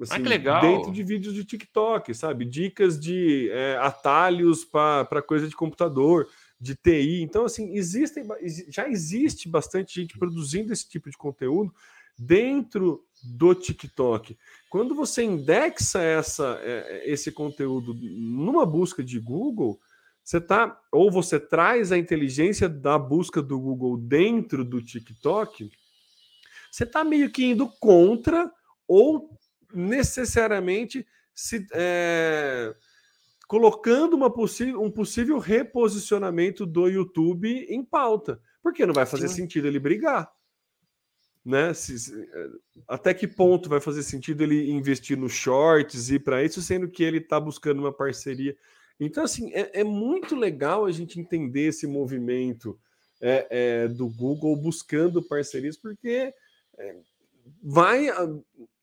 Assim, 0.00 0.14
ah, 0.14 0.20
que 0.20 0.28
legal. 0.28 0.60
Dentro 0.60 0.92
de 0.92 1.02
vídeos 1.02 1.34
de 1.34 1.44
TikTok, 1.44 2.14
sabe? 2.14 2.44
Dicas 2.44 2.98
de 2.98 3.48
é, 3.50 3.76
atalhos 3.80 4.64
para 4.64 5.22
coisa 5.22 5.46
de 5.46 5.54
computador, 5.54 6.28
de 6.60 6.74
TI. 6.74 7.22
Então, 7.22 7.44
assim, 7.44 7.74
existem, 7.76 8.26
já 8.68 8.88
existe 8.88 9.48
bastante 9.48 10.00
gente 10.00 10.18
produzindo 10.18 10.72
esse 10.72 10.88
tipo 10.88 11.08
de 11.08 11.16
conteúdo 11.16 11.72
dentro 12.18 13.04
do 13.22 13.54
TikTok. 13.54 14.36
Quando 14.68 14.94
você 14.94 15.22
indexa 15.22 16.02
essa, 16.02 16.58
é, 16.62 17.10
esse 17.10 17.30
conteúdo 17.30 17.94
numa 17.94 18.66
busca 18.66 19.02
de 19.02 19.18
Google, 19.20 19.80
você 20.22 20.40
tá 20.40 20.80
ou 20.90 21.10
você 21.10 21.38
traz 21.38 21.92
a 21.92 21.98
inteligência 21.98 22.68
da 22.68 22.98
busca 22.98 23.42
do 23.42 23.60
Google 23.60 23.96
dentro 23.96 24.64
do 24.64 24.82
TikTok, 24.82 25.70
você 26.70 26.84
está 26.84 27.04
meio 27.04 27.30
que 27.30 27.44
indo 27.44 27.68
contra 27.78 28.50
ou 28.88 29.30
necessariamente 29.74 31.06
se 31.34 31.66
é, 31.72 32.74
colocando 33.46 34.14
uma 34.14 34.26
um 34.26 34.90
possível 34.90 35.38
reposicionamento 35.38 36.64
do 36.64 36.88
YouTube 36.88 37.48
em 37.68 37.84
pauta, 37.84 38.40
porque 38.62 38.86
não 38.86 38.94
vai 38.94 39.06
fazer 39.06 39.28
Sim. 39.28 39.36
sentido 39.36 39.66
ele 39.66 39.78
brigar. 39.78 40.32
Né? 41.44 41.74
Se, 41.74 41.98
se, 41.98 42.22
é, 42.22 42.48
até 42.88 43.12
que 43.12 43.28
ponto 43.28 43.68
vai 43.68 43.80
fazer 43.80 44.02
sentido 44.02 44.42
ele 44.42 44.70
investir 44.70 45.16
no 45.16 45.28
shorts 45.28 46.10
e 46.10 46.18
para 46.18 46.42
isso, 46.42 46.62
sendo 46.62 46.88
que 46.88 47.02
ele 47.02 47.18
está 47.18 47.38
buscando 47.38 47.80
uma 47.80 47.92
parceria? 47.92 48.56
Então, 48.98 49.24
assim, 49.24 49.52
é, 49.52 49.80
é, 49.80 49.84
muito 49.84 50.34
legal 50.34 50.86
a 50.86 50.92
gente 50.92 51.20
entender 51.20 51.68
esse 51.68 51.86
movimento 51.86 52.78
é, 53.20 53.46
é 53.50 53.88
do 53.88 54.08
Google 54.08 54.56
buscando 54.56 55.22
parcerias, 55.22 55.76
porque 55.76 56.32
é, 56.78 56.96
vai 57.62 58.08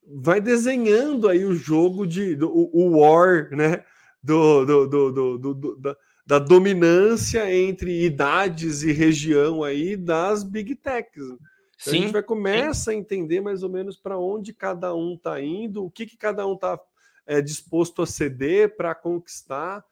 vai 0.06 0.42
desenhando 0.42 1.28
aí 1.28 1.46
o 1.46 1.54
jogo 1.54 2.06
de 2.06 2.36
do, 2.36 2.50
o 2.52 3.00
war, 3.00 3.50
né? 3.52 3.84
Do, 4.24 4.66
do, 4.66 4.88
do, 4.88 5.38
do, 5.38 5.76
da, 5.78 5.98
da 6.26 6.40
dominância 6.40 7.52
entre 7.52 8.06
idades 8.06 8.84
e 8.84 8.92
região 8.92 9.64
aí 9.64 9.98
das 9.98 10.44
big 10.44 10.76
techs. 10.76 11.24
Então, 11.26 11.40
a 11.88 11.90
gente 11.90 12.12
vai 12.12 12.22
começa 12.22 12.92
a 12.92 12.96
entender 12.96 13.42
mais 13.42 13.64
ou 13.64 13.70
menos 13.70 13.98
para 13.98 14.18
onde 14.18 14.54
cada 14.54 14.94
um 14.94 15.16
está 15.16 15.42
indo, 15.42 15.84
o 15.84 15.90
que, 15.90 16.06
que 16.06 16.16
cada 16.16 16.46
um 16.46 16.54
está 16.54 16.80
é, 17.26 17.42
disposto 17.42 18.04
a 18.04 18.06
ceder 18.06 18.76
para 18.76 18.94
conquistar. 18.94 19.84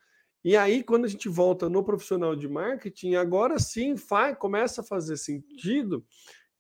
E 0.44 0.56
aí, 0.56 0.84
quando 0.84 1.06
a 1.06 1.08
gente 1.08 1.28
volta 1.28 1.68
no 1.68 1.84
profissional 1.84 2.36
de 2.36 2.48
marketing, 2.48 3.16
agora 3.16 3.60
sim 3.60 3.98
faz, 3.98 4.38
começa 4.38 4.82
a 4.82 4.86
fazer 4.86 5.18
sentido 5.18 6.06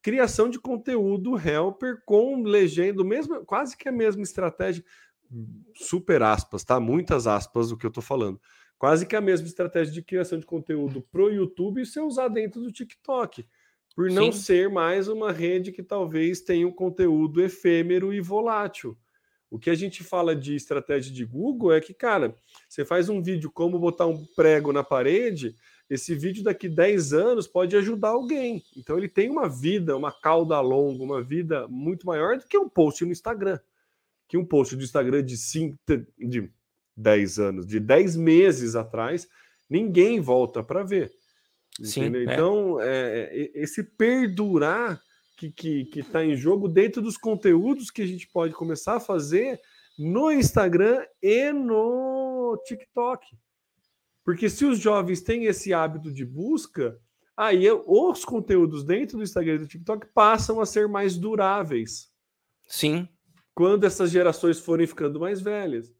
criação 0.01 0.49
de 0.49 0.59
conteúdo 0.59 1.37
helper 1.37 2.01
com 2.05 2.41
legenda, 2.43 3.03
mesmo, 3.03 3.45
quase 3.45 3.75
que 3.77 3.89
a 3.89 3.91
mesma 3.91 4.23
estratégia. 4.23 4.83
super 5.75 6.23
aspas, 6.23 6.63
tá? 6.63 6.79
Muitas 6.79 7.27
aspas 7.27 7.69
do 7.69 7.77
que 7.77 7.85
eu 7.85 7.91
tô 7.91 8.01
falando. 8.01 8.39
Quase 8.77 9.05
que 9.05 9.15
a 9.15 9.21
mesma 9.21 9.45
estratégia 9.45 9.93
de 9.93 10.01
criação 10.01 10.39
de 10.39 10.45
conteúdo 10.45 11.01
pro 11.11 11.29
YouTube 11.29 11.81
e 11.81 11.85
ser 11.85 11.99
usar 11.99 12.29
dentro 12.29 12.61
do 12.61 12.71
TikTok, 12.71 13.45
por 13.95 14.09
não 14.09 14.31
Sim. 14.31 14.39
ser 14.39 14.69
mais 14.69 15.07
uma 15.07 15.31
rede 15.31 15.71
que 15.71 15.83
talvez 15.83 16.41
tenha 16.41 16.65
um 16.65 16.71
conteúdo 16.71 17.43
efêmero 17.43 18.13
e 18.13 18.21
volátil. 18.21 18.97
O 19.51 19.59
que 19.59 19.69
a 19.69 19.75
gente 19.75 20.03
fala 20.03 20.35
de 20.35 20.55
estratégia 20.55 21.13
de 21.13 21.25
Google 21.25 21.73
é 21.73 21.81
que, 21.81 21.93
cara, 21.93 22.35
você 22.67 22.85
faz 22.85 23.09
um 23.09 23.21
vídeo 23.21 23.51
como 23.51 23.79
botar 23.79 24.05
um 24.05 24.25
prego 24.35 24.71
na 24.71 24.83
parede, 24.83 25.55
esse 25.89 26.13
vídeo 26.13 26.43
daqui 26.43 26.69
10 26.69 27.13
anos 27.13 27.47
pode 27.47 27.75
ajudar 27.75 28.09
alguém. 28.09 28.63
Então 28.77 28.97
ele 28.97 29.09
tem 29.09 29.29
uma 29.29 29.49
vida, 29.49 29.97
uma 29.97 30.11
cauda 30.11 30.59
longa, 30.59 31.03
uma 31.03 31.21
vida 31.21 31.67
muito 31.67 32.05
maior 32.05 32.37
do 32.37 32.45
que 32.45 32.57
um 32.57 32.69
post 32.69 33.03
no 33.03 33.11
Instagram. 33.11 33.59
Que 34.27 34.37
um 34.37 34.45
post 34.45 34.75
do 34.75 34.83
Instagram 34.83 35.23
de 35.23 35.35
5, 35.35 35.77
de 36.17 36.51
10 36.95 37.39
anos, 37.39 37.65
de 37.65 37.79
10 37.79 38.15
meses 38.15 38.75
atrás, 38.75 39.27
ninguém 39.67 40.19
volta 40.19 40.63
para 40.63 40.83
ver. 40.83 41.11
Sim, 41.81 42.15
é. 42.15 42.23
Então, 42.23 42.79
é, 42.79 43.51
esse 43.55 43.83
perdurar 43.83 45.01
que 45.35 45.89
está 45.95 46.19
tá 46.19 46.25
em 46.25 46.35
jogo 46.35 46.67
dentro 46.67 47.01
dos 47.01 47.17
conteúdos 47.17 47.89
que 47.89 48.01
a 48.01 48.05
gente 48.05 48.27
pode 48.27 48.53
começar 48.53 48.97
a 48.97 48.99
fazer 48.99 49.59
no 49.97 50.31
Instagram 50.31 51.03
e 51.21 51.51
no 51.51 52.61
TikTok. 52.65 53.25
Porque 54.29 54.47
se 54.47 54.63
os 54.63 54.77
jovens 54.77 55.21
têm 55.21 55.45
esse 55.45 55.73
hábito 55.73 56.13
de 56.13 56.23
busca, 56.23 57.01
aí 57.35 57.65
os 57.71 58.23
conteúdos 58.23 58.83
dentro 58.83 59.17
do 59.17 59.23
Instagram 59.23 59.55
e 59.55 59.57
do 59.57 59.67
TikTok 59.67 60.05
passam 60.13 60.61
a 60.61 60.67
ser 60.67 60.87
mais 60.87 61.17
duráveis. 61.17 62.11
Sim. 62.67 63.09
Quando 63.55 63.85
essas 63.85 64.11
gerações 64.11 64.59
forem 64.59 64.85
ficando 64.85 65.19
mais 65.19 65.41
velhas. 65.41 65.91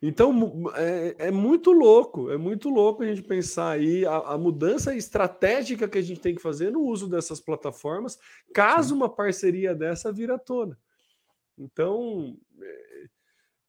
Então 0.00 0.72
é, 0.76 1.26
é, 1.26 1.30
muito 1.30 1.72
louco, 1.72 2.30
é 2.30 2.38
muito 2.38 2.70
louco 2.70 3.02
a 3.02 3.06
gente 3.06 3.22
pensar 3.22 3.72
aí 3.72 4.06
a, 4.06 4.16
a, 4.16 4.38
mudança 4.38 4.96
estratégica 4.96 5.86
que 5.86 5.98
a 5.98 6.02
gente 6.02 6.22
tem 6.22 6.34
que 6.34 6.40
fazer 6.40 6.72
no 6.72 6.80
uso 6.80 7.06
dessas 7.06 7.38
plataformas, 7.38 8.18
caso 8.54 8.94
uma 8.94 9.10
parceria 9.10 9.74
dessa 9.74 10.10
vir 10.10 10.30
à 10.30 10.38
tona. 10.38 10.78
Então, 11.58 12.34
é, 12.62 12.81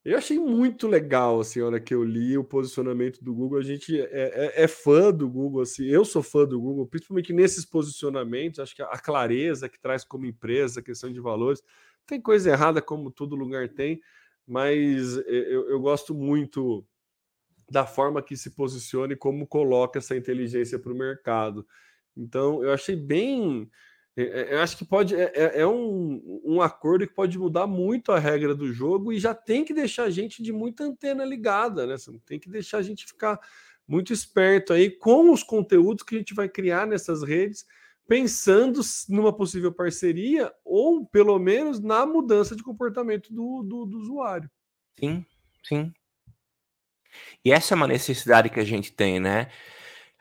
eu 0.05 0.17
achei 0.17 0.39
muito 0.39 0.87
legal 0.87 1.39
assim, 1.39 1.61
a 1.61 1.65
hora 1.65 1.79
que 1.79 1.93
eu 1.93 2.03
li 2.03 2.37
o 2.37 2.43
posicionamento 2.43 3.23
do 3.23 3.33
Google. 3.33 3.59
A 3.59 3.63
gente 3.63 3.99
é, 3.99 4.53
é, 4.55 4.63
é 4.63 4.67
fã 4.67 5.11
do 5.11 5.29
Google, 5.29 5.61
assim, 5.61 5.85
eu 5.85 6.03
sou 6.05 6.23
fã 6.23 6.45
do 6.45 6.59
Google, 6.59 6.87
principalmente 6.87 7.33
nesses 7.33 7.65
posicionamentos. 7.65 8.59
Acho 8.59 8.75
que 8.75 8.81
a 8.81 8.97
clareza 8.97 9.69
que 9.69 9.79
traz 9.79 10.03
como 10.03 10.25
empresa, 10.25 10.79
a 10.79 10.83
questão 10.83 11.11
de 11.11 11.19
valores, 11.19 11.61
tem 12.05 12.19
coisa 12.21 12.49
errada 12.51 12.81
como 12.81 13.11
todo 13.11 13.35
lugar 13.35 13.69
tem 13.69 14.01
mas 14.45 15.17
eu, 15.25 15.69
eu 15.69 15.79
gosto 15.79 16.13
muito 16.13 16.85
da 17.69 17.85
forma 17.85 18.21
que 18.21 18.35
se 18.35 18.51
posiciona 18.51 19.13
e 19.13 19.17
como 19.17 19.47
coloca 19.47 19.99
essa 19.99 20.15
inteligência 20.15 20.77
para 20.77 20.91
o 20.91 20.95
mercado. 20.97 21.65
Então, 22.15 22.63
eu 22.63 22.71
achei 22.71 22.95
bem. 22.95 23.69
Eu 24.15 24.61
acho 24.61 24.77
que 24.77 24.85
pode. 24.85 25.15
É, 25.15 25.31
é, 25.33 25.61
é 25.61 25.67
um, 25.67 26.41
um 26.45 26.61
acordo 26.61 27.07
que 27.07 27.13
pode 27.15 27.37
mudar 27.37 27.65
muito 27.65 28.11
a 28.11 28.19
regra 28.19 28.53
do 28.53 28.71
jogo 28.71 29.11
e 29.11 29.19
já 29.19 29.33
tem 29.33 29.65
que 29.65 29.73
deixar 29.73 30.03
a 30.03 30.09
gente 30.11 30.43
de 30.43 30.53
muita 30.53 30.83
antena 30.83 31.25
ligada, 31.25 31.87
né? 31.87 31.95
Tem 32.25 32.39
que 32.39 32.49
deixar 32.49 32.77
a 32.77 32.83
gente 32.83 33.05
ficar 33.07 33.39
muito 33.87 34.13
esperto 34.13 34.71
aí 34.71 34.89
com 34.89 35.31
os 35.31 35.41
conteúdos 35.41 36.03
que 36.03 36.15
a 36.15 36.17
gente 36.19 36.33
vai 36.33 36.47
criar 36.47 36.85
nessas 36.85 37.23
redes 37.23 37.65
pensando 38.07 38.81
numa 39.09 39.33
possível 39.33 39.71
parceria 39.71 40.53
ou 40.63 41.05
pelo 41.05 41.39
menos 41.39 41.79
na 41.79 42.05
mudança 42.05 42.55
de 42.55 42.63
comportamento 42.63 43.33
do, 43.33 43.63
do, 43.63 43.85
do, 43.85 43.97
usuário. 43.97 44.49
Sim, 44.99 45.25
sim. 45.63 45.93
E 47.43 47.51
essa 47.51 47.73
é 47.73 47.75
uma 47.75 47.87
necessidade 47.87 48.49
que 48.49 48.59
a 48.59 48.65
gente 48.65 48.91
tem, 48.91 49.19
né? 49.19 49.49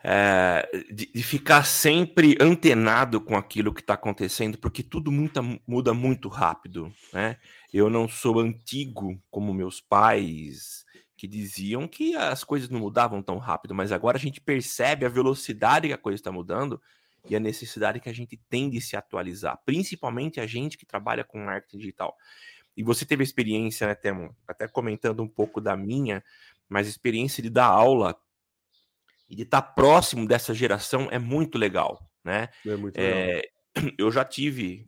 É, 0.05 0.69
de, 0.93 1.07
de, 1.07 1.23
ficar 1.23 1.65
sempre 1.65 2.37
antenado 2.41 3.21
com 3.21 3.37
aquilo 3.37 3.73
que 3.73 3.81
está 3.81 3.95
acontecendo, 3.95 4.59
porque 4.59 4.83
tudo 4.83 5.13
muda, 5.13 5.41
muda 5.65 5.95
muito 5.95 6.29
rápido, 6.29 6.93
né? 7.13 7.37
Eu 7.73 7.89
não 7.89 8.09
sou 8.09 8.41
antigo 8.41 9.17
como 9.31 9.55
meus 9.55 9.81
pais, 9.81 10.85
que 11.17 11.29
diziam 11.29 11.87
que 11.87 12.17
as 12.17 12.43
coisas 12.43 12.69
não 12.69 12.81
mudavam 12.81 13.23
tão 13.23 13.39
rápido, 13.39 13.77
mas 13.77 13.93
agora 13.93 14.17
a 14.17 14.21
gente 14.21 14.41
percebe 14.41 15.07
a 15.07 15.09
velocidade 15.09 15.87
que 15.87 15.95
a 15.95 15.99
coisa 15.99 16.17
está 16.17 16.33
mudando 16.33 16.83
e 17.31 17.37
a 17.37 17.41
necessidade 17.41 18.01
que 18.01 18.09
a 18.09 18.13
gente 18.13 18.37
tem 18.51 18.69
de 18.69 18.81
se 18.81 18.97
atualizar, 18.97 19.57
principalmente 19.65 20.41
a 20.41 20.49
gente 20.49 20.77
que 20.77 20.85
trabalha 20.85 21.23
com 21.23 21.39
marketing 21.45 21.79
digital. 21.79 22.17
E 22.77 22.83
você 22.83 23.05
teve 23.05 23.23
experiência, 23.23 23.87
né, 23.87 23.95
Temo? 23.95 24.35
Até 24.49 24.67
comentando 24.67 25.23
um 25.23 25.29
pouco 25.29 25.61
da 25.61 25.77
minha, 25.77 26.25
mas 26.69 26.89
experiência 26.89 27.41
de 27.41 27.51
dar 27.51 27.67
aula 27.67 28.17
e 29.33 29.35
de 29.35 29.45
estar 29.45 29.63
próximo 29.63 30.29
dessa 30.29 30.53
geração 30.53 31.09
é 31.11 31.19
muito 31.19 31.57
legal, 31.57 32.07
né? 32.23 32.51
É 32.67 32.77
muito 32.77 32.97
legal. 32.97 33.19
É, 33.19 33.43
eu 33.99 34.13
já 34.13 34.25
tive 34.25 34.87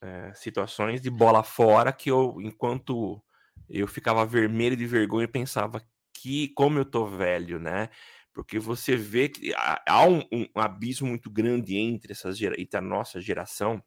é, 0.00 0.32
situações 0.34 1.00
de 1.00 1.10
bola 1.10 1.42
fora 1.42 1.92
que 1.92 2.08
eu, 2.08 2.36
enquanto 2.40 3.20
eu 3.68 3.88
ficava 3.88 4.24
vermelho 4.24 4.76
de 4.76 4.86
vergonha, 4.86 5.26
pensava 5.26 5.82
que 6.14 6.48
como 6.50 6.78
eu 6.78 6.84
tô 6.84 7.06
velho, 7.06 7.58
né? 7.58 7.90
porque 8.36 8.58
você 8.58 8.94
vê 8.96 9.30
que 9.30 9.50
há 9.56 10.06
um, 10.06 10.20
um 10.30 10.60
abismo 10.60 11.08
muito 11.08 11.30
grande 11.30 11.74
entre, 11.78 12.12
essas, 12.12 12.38
entre 12.42 12.76
a 12.76 12.82
nossa 12.82 13.18
geração. 13.18 13.82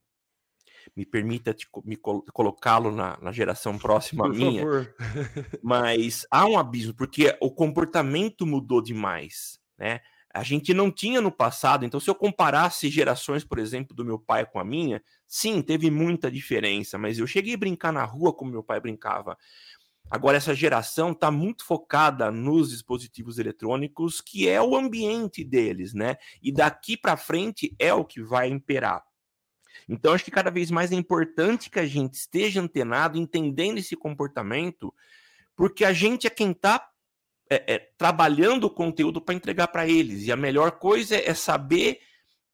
Me 0.95 1.05
permita 1.05 1.53
te, 1.53 1.67
me 1.85 1.95
col 1.95 2.25
colocá-lo 2.33 2.91
na, 2.91 3.15
na, 3.21 3.31
geração 3.31 3.77
próxima 3.77 4.25
à 4.25 4.29
minha. 4.29 4.63
mas 5.61 6.25
há 6.31 6.47
um 6.47 6.57
abismo, 6.57 6.95
porque 6.95 7.37
o 7.39 7.51
comportamento 7.51 8.43
mudou 8.47 8.81
demais, 8.81 9.58
né? 9.79 10.01
A 10.31 10.43
gente 10.43 10.75
não 10.75 10.91
tinha 10.91 11.19
no 11.21 11.31
passado, 11.31 11.85
então 11.85 11.99
se 11.99 12.07
eu 12.07 12.13
comparasse 12.13 12.87
gerações, 12.89 13.43
por 13.43 13.57
exemplo, 13.57 13.95
do 13.95 14.05
meu 14.05 14.19
pai 14.19 14.45
com 14.45 14.59
a 14.59 14.63
minha, 14.63 15.01
sim, 15.25 15.59
teve 15.61 15.89
muita 15.89 16.29
diferença, 16.29 16.99
mas 16.99 17.17
eu 17.17 17.25
cheguei 17.25 17.55
a 17.55 17.57
brincar 17.57 17.91
na 17.91 18.03
rua 18.03 18.31
como 18.31 18.51
meu 18.51 18.63
pai 18.63 18.79
brincava. 18.79 19.35
Agora, 20.11 20.37
essa 20.37 20.55
geração 20.55 21.11
está 21.11 21.31
muito 21.31 21.63
focada 21.63 22.31
nos 22.31 22.71
dispositivos 22.71 23.37
eletrônicos, 23.37 24.21
que 24.21 24.49
é 24.49 24.61
o 24.61 24.75
ambiente 24.75 25.43
deles, 25.43 25.93
né? 25.93 26.17
E 26.41 26.51
daqui 26.51 26.97
para 26.97 27.15
frente 27.15 27.75
é 27.77 27.93
o 27.93 28.03
que 28.03 28.21
vai 28.21 28.49
imperar. 28.49 29.03
Então, 29.87 30.13
acho 30.13 30.25
que 30.25 30.31
cada 30.31 30.49
vez 30.49 30.71
mais 30.71 30.91
é 30.91 30.95
importante 30.95 31.69
que 31.69 31.79
a 31.79 31.85
gente 31.85 32.15
esteja 32.15 32.59
antenado, 32.59 33.17
entendendo 33.17 33.77
esse 33.77 33.95
comportamento, 33.95 34.93
porque 35.55 35.85
a 35.85 35.93
gente 35.93 36.25
é 36.25 36.29
quem 36.29 36.51
está 36.51 36.89
é, 37.49 37.75
é, 37.75 37.79
trabalhando 37.97 38.65
o 38.65 38.69
conteúdo 38.69 39.19
para 39.19 39.35
entregar 39.35 39.67
para 39.67 39.87
eles. 39.87 40.25
E 40.25 40.31
a 40.31 40.35
melhor 40.35 40.71
coisa 40.71 41.15
é 41.15 41.33
saber 41.33 41.99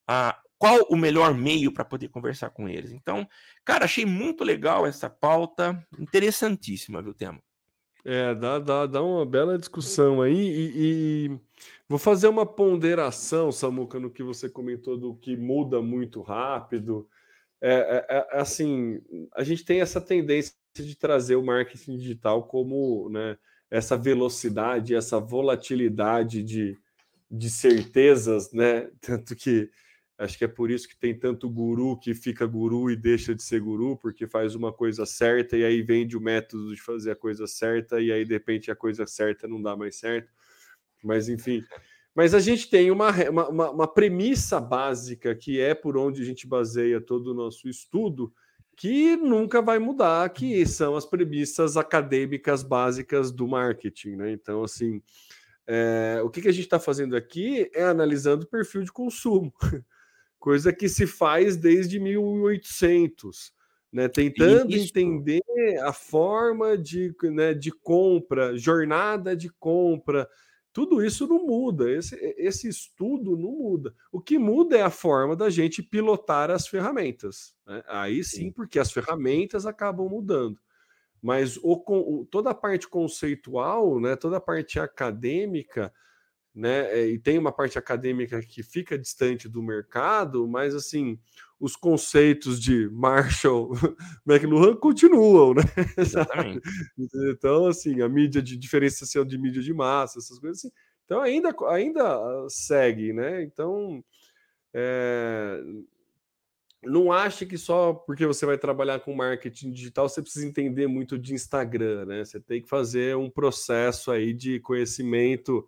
ah, 0.08 0.39
qual 0.58 0.81
o 0.89 0.95
melhor 0.95 1.34
meio 1.34 1.71
para 1.71 1.84
poder 1.84 2.08
conversar 2.10 2.49
com 2.49 2.69
eles. 2.69 2.91
Então, 2.91 3.27
cara, 3.63 3.86
achei 3.86 4.05
muito 4.05 4.43
legal 4.43 4.86
essa 4.86 5.10
pauta, 5.10 5.86
interessantíssima, 5.99 7.01
viu, 7.01 7.13
Tema? 7.13 7.41
É, 8.08 8.36
dá, 8.36 8.60
dá, 8.60 8.86
dá 8.86 9.03
uma 9.03 9.25
bela 9.25 9.58
discussão 9.58 10.21
aí 10.21 10.36
e, 10.36 10.71
e, 10.75 11.39
vou 11.89 11.97
fazer 11.97 12.27
uma 12.27 12.45
ponderação, 12.45 13.51
Samuca, 13.51 13.99
no 13.99 14.12
que 14.12 14.21
você 14.21 14.47
comentou 14.47 14.95
do 14.95 15.15
que 15.15 15.36
muda 15.36 15.81
muito 15.81 16.21
rápido. 16.21 17.10
É, 17.60 17.73
é, 17.73 18.05
é, 18.10 18.39
assim, 18.39 19.01
a 19.34 19.43
gente 19.43 19.65
tem 19.65 19.81
essa 19.81 19.99
tendência 19.99 20.53
de 20.75 20.95
trazer 20.95 21.36
o 21.36 21.43
marketing 21.43 21.97
digital 21.97 22.43
como 22.43 23.10
né, 23.10 23.39
essa 23.69 23.97
velocidade, 23.97 24.95
essa 24.95 25.19
volatilidade 25.19 26.43
de, 26.43 26.78
de 27.30 27.49
certezas, 27.49 28.51
né? 28.51 28.89
Tanto 29.01 29.36
que 29.36 29.69
Acho 30.17 30.38
que 30.38 30.45
é 30.45 30.47
por 30.47 30.71
isso 30.71 30.88
que 30.88 30.97
tem 30.97 31.17
tanto 31.17 31.49
guru 31.49 31.97
que 31.99 32.13
fica 32.13 32.45
guru 32.45 32.89
e 32.89 32.95
deixa 32.95 33.36
de 33.36 33.43
ser 33.43 33.60
guru, 33.60 33.97
porque 33.97 34.25
faz 34.25 34.56
uma 34.56 34.71
coisa 34.71 35.06
certa 35.06 35.58
e 35.58 35.65
aí 35.65 35.82
vende 35.82 36.15
o 36.15 36.21
método 36.21 36.73
de 36.73 36.82
fazer 36.82 37.12
a 37.12 37.15
coisa 37.15 37.45
certa 37.45 37.99
e 37.99 38.12
aí 38.13 38.23
de 38.23 38.32
repente 38.32 38.71
a 38.71 38.75
coisa 38.75 39.06
certa 39.06 39.45
não 39.45 39.62
dá 39.62 39.75
mais 39.75 39.97
certo. 39.97 40.32
Mas 41.04 41.28
enfim. 41.28 41.65
Mas 42.15 42.34
a 42.34 42.39
gente 42.39 42.69
tem 42.69 42.91
uma, 42.91 43.12
uma, 43.30 43.69
uma 43.71 43.88
premissa 43.93 44.58
básica 44.62 45.36
que 45.36 45.60
é 45.60 45.75
por 45.75 45.97
onde 45.97 46.21
a 46.21 46.25
gente 46.25 46.47
baseia 46.47 47.01
todo 47.01 47.32
o 47.32 47.34
nosso 47.34 47.67
estudo, 47.67 48.34
que 48.75 49.15
nunca 49.15 49.61
vai 49.61 49.79
mudar, 49.79 50.29
que 50.29 50.65
são 50.65 50.95
as 50.95 51.05
premissas 51.05 51.77
acadêmicas 51.77 52.63
básicas 52.63 53.31
do 53.31 53.47
marketing. 53.47 54.15
Né? 54.15 54.31
Então, 54.31 54.63
assim, 54.63 55.01
é, 55.67 56.19
o 56.23 56.29
que, 56.29 56.41
que 56.41 56.47
a 56.47 56.51
gente 56.51 56.65
está 56.65 56.79
fazendo 56.79 57.15
aqui 57.15 57.69
é 57.73 57.83
analisando 57.83 58.43
o 58.43 58.49
perfil 58.49 58.83
de 58.83 58.91
consumo. 58.91 59.53
coisa 60.45 60.71
que 60.71 60.88
se 60.88 61.07
faz 61.07 61.57
desde 61.57 61.99
1800, 61.99 63.51
né? 63.91 64.07
Tentando 64.07 64.71
Isso. 64.75 64.89
entender 64.89 65.41
a 65.81 65.91
forma 65.91 66.77
de, 66.77 67.11
né, 67.23 67.51
de 67.53 67.71
compra, 67.71 68.55
jornada 68.55 69.35
de 69.35 69.49
compra, 69.49 70.29
tudo 70.75 71.01
isso 71.01 71.25
não 71.25 71.47
muda, 71.47 71.89
esse, 71.89 72.17
esse 72.38 72.67
estudo 72.67 73.38
não 73.38 73.49
muda. 73.49 73.95
O 74.11 74.19
que 74.19 74.38
muda 74.38 74.77
é 74.77 74.81
a 74.81 74.89
forma 74.89 75.33
da 75.33 75.49
gente 75.49 75.81
pilotar 75.81 76.51
as 76.51 76.67
ferramentas. 76.67 77.55
Né? 77.65 77.81
Aí 77.88 78.21
sim, 78.25 78.51
porque 78.51 78.77
as 78.77 78.91
ferramentas 78.91 79.65
acabam 79.65 80.09
mudando. 80.09 80.59
mas 81.21 81.57
o, 81.63 82.27
toda 82.29 82.49
a 82.49 82.53
parte 82.53 82.89
conceitual, 82.89 84.01
né, 84.01 84.17
toda 84.17 84.35
a 84.35 84.41
parte 84.41 84.77
acadêmica, 84.77 85.93
né, 86.53 86.91
é, 86.91 87.07
e 87.07 87.17
tem 87.17 87.38
uma 87.38 87.53
parte 87.53 87.79
acadêmica 87.79 88.41
que 88.41 88.61
fica 88.61 88.97
distante 88.97 89.47
do 89.47 89.63
mercado, 89.63 90.45
mas 90.45 90.75
assim, 90.75 91.17
os 91.59 91.75
conceitos 91.75 92.59
de 92.59 92.89
Marshall, 92.89 93.71
McLuhan 94.25 94.75
continuam, 94.75 95.53
né? 95.53 95.63
Então, 97.31 97.67
assim, 97.67 98.01
a 98.01 98.09
mídia 98.09 98.41
de 98.41 98.57
diferenciação 98.57 99.25
de 99.25 99.37
mídia 99.37 99.61
de 99.61 99.73
massa, 99.73 100.19
essas 100.19 100.37
coisas 100.39 100.59
assim, 100.59 100.71
então 101.05 101.21
ainda, 101.21 101.55
ainda 101.69 102.45
segue, 102.49 103.13
né? 103.13 103.43
Então, 103.43 104.03
é, 104.73 105.61
não 106.83 107.11
ache 107.11 107.45
que 107.45 107.57
só 107.57 107.93
porque 107.93 108.25
você 108.25 108.45
vai 108.45 108.57
trabalhar 108.57 108.99
com 108.99 109.15
marketing 109.15 109.71
digital 109.71 110.09
você 110.09 110.21
precisa 110.21 110.45
entender 110.45 110.87
muito 110.87 111.17
de 111.17 111.33
Instagram, 111.33 112.05
né? 112.05 112.25
Você 112.25 112.39
tem 112.39 112.61
que 112.61 112.69
fazer 112.69 113.15
um 113.15 113.29
processo 113.29 114.11
aí 114.11 114.33
de 114.33 114.59
conhecimento 114.59 115.67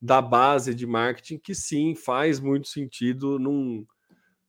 da 0.00 0.22
base 0.22 0.74
de 0.74 0.86
marketing 0.86 1.38
que 1.38 1.54
sim 1.54 1.94
faz 1.94 2.38
muito 2.40 2.68
sentido, 2.68 3.38
não, 3.38 3.86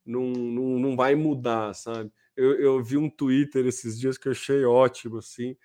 não, 0.10 0.32
não, 0.32 0.80
não 0.80 0.96
vai 0.96 1.16
mudar, 1.16 1.74
sabe? 1.74 2.12
Eu, 2.36 2.60
eu 2.60 2.84
vi 2.84 2.98
um 2.98 3.10
Twitter 3.10 3.66
esses 3.66 4.00
dias 4.00 4.18
que 4.18 4.28
eu 4.28 4.32
achei 4.32 4.66
ótimo, 4.66 5.18
assim, 5.18 5.56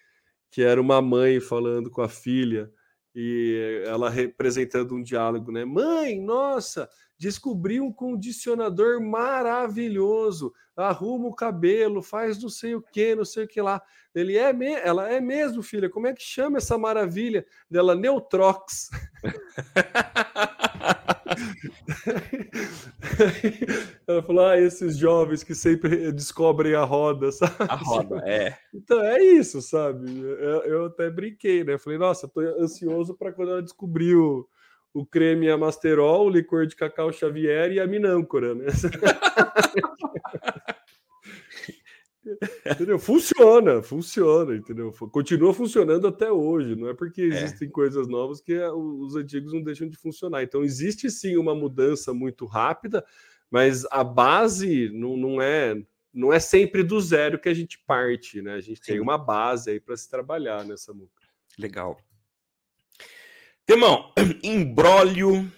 que 0.50 0.62
era 0.62 0.80
uma 0.80 1.00
mãe 1.00 1.40
falando 1.40 1.90
com 1.90 2.02
a 2.02 2.08
filha 2.08 2.70
e 3.14 3.82
ela 3.86 4.10
representando 4.10 4.94
um 4.94 5.02
diálogo, 5.02 5.52
né? 5.52 5.64
Mãe, 5.64 6.20
nossa, 6.20 6.88
descobri 7.18 7.80
um 7.80 7.92
condicionador 7.92 9.00
maravilhoso. 9.00 10.52
Arruma 10.76 11.28
o 11.28 11.34
cabelo, 11.34 12.02
faz 12.02 12.42
não 12.42 12.48
sei 12.48 12.74
o 12.74 12.82
que, 12.82 13.14
não 13.14 13.24
sei 13.24 13.44
o 13.44 13.48
que 13.48 13.60
lá. 13.60 13.80
Ele 14.14 14.36
é, 14.36 14.52
me... 14.52 14.72
ela 14.72 15.08
é 15.08 15.20
mesmo, 15.20 15.62
filha. 15.62 15.88
Como 15.88 16.06
é 16.06 16.12
que 16.12 16.22
chama 16.22 16.58
essa 16.58 16.76
maravilha 16.76 17.46
dela? 17.70 17.94
Neutrox. 17.94 18.90
Ela 24.06 24.22
falou: 24.22 24.46
ah, 24.46 24.58
esses 24.58 24.96
jovens 24.96 25.42
que 25.42 25.54
sempre 25.54 26.12
descobrem 26.12 26.74
a 26.74 26.84
roda, 26.84 27.30
sabe? 27.32 27.54
A 27.60 27.74
roda, 27.74 28.22
é. 28.26 28.56
Então 28.72 29.00
é 29.00 29.22
isso, 29.22 29.60
sabe? 29.62 30.20
Eu, 30.20 30.62
eu 30.64 30.86
até 30.86 31.10
brinquei, 31.10 31.64
né? 31.64 31.78
Falei, 31.78 31.98
nossa, 31.98 32.28
tô 32.28 32.40
ansioso 32.40 33.14
para 33.14 33.32
quando 33.32 33.52
ela 33.52 33.62
descobrir 33.62 34.16
o, 34.94 35.04
creme 35.04 35.50
Amasterol, 35.50 36.26
o 36.26 36.30
licor 36.30 36.66
de 36.66 36.76
cacau 36.76 37.12
Xavier 37.12 37.72
e 37.72 37.80
a 37.80 37.86
minâncora, 37.86 38.54
né? 38.54 38.66
entendeu? 42.70 42.98
Funciona, 42.98 43.82
funciona, 43.82 44.56
entendeu? 44.56 44.92
Continua 45.10 45.52
funcionando 45.52 46.06
até 46.06 46.30
hoje. 46.30 46.76
Não 46.76 46.88
é 46.88 46.94
porque 46.94 47.22
é. 47.22 47.26
existem 47.26 47.68
é. 47.68 47.70
coisas 47.70 48.08
novas 48.08 48.40
que 48.40 48.58
os 48.58 49.16
antigos 49.16 49.52
não 49.52 49.62
deixam 49.62 49.88
de 49.88 49.96
funcionar. 49.96 50.42
Então, 50.42 50.64
existe 50.64 51.10
sim 51.10 51.36
uma 51.36 51.54
mudança 51.54 52.14
muito 52.14 52.46
rápida, 52.46 53.04
mas 53.50 53.84
a 53.90 54.02
base 54.04 54.88
não, 54.90 55.16
não 55.16 55.42
é 55.42 55.82
não 56.12 56.32
é 56.32 56.38
sempre 56.38 56.84
do 56.84 57.00
zero 57.00 57.40
que 57.40 57.48
a 57.48 57.54
gente 57.54 57.82
parte, 57.84 58.40
né? 58.40 58.54
A 58.54 58.60
gente 58.60 58.78
sim. 58.84 58.92
tem 58.92 59.00
uma 59.00 59.18
base 59.18 59.72
aí 59.72 59.80
para 59.80 59.96
se 59.96 60.08
trabalhar 60.08 60.64
nessa 60.64 60.94
música. 60.94 61.26
Legal. 61.58 61.98
Temão, 63.66 64.12
embrólio 64.44 65.50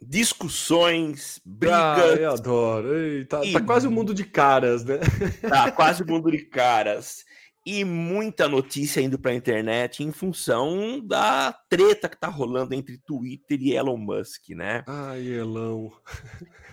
discussões, 0.00 1.40
brigas. 1.44 1.76
Ah, 1.78 2.16
eu 2.20 2.32
adoro. 2.32 2.94
Ei, 2.94 3.24
tá, 3.24 3.44
e... 3.44 3.52
tá, 3.52 3.60
quase 3.60 3.86
o 3.86 3.90
um 3.90 3.92
mundo 3.92 4.14
de 4.14 4.24
caras, 4.24 4.84
né? 4.84 4.98
Tá 5.48 5.70
quase 5.72 6.02
o 6.02 6.06
um 6.06 6.08
mundo 6.08 6.30
de 6.30 6.44
caras. 6.44 7.24
E 7.66 7.84
muita 7.84 8.48
notícia 8.48 9.00
indo 9.00 9.18
para 9.18 9.32
a 9.32 9.34
internet 9.34 10.02
em 10.02 10.12
função 10.12 11.00
da 11.04 11.52
treta 11.68 12.08
que 12.08 12.18
tá 12.18 12.28
rolando 12.28 12.74
entre 12.74 12.96
Twitter 12.98 13.60
e 13.60 13.74
Elon 13.74 13.98
Musk, 13.98 14.50
né? 14.50 14.84
Ai, 14.86 15.26
Elon. 15.26 15.90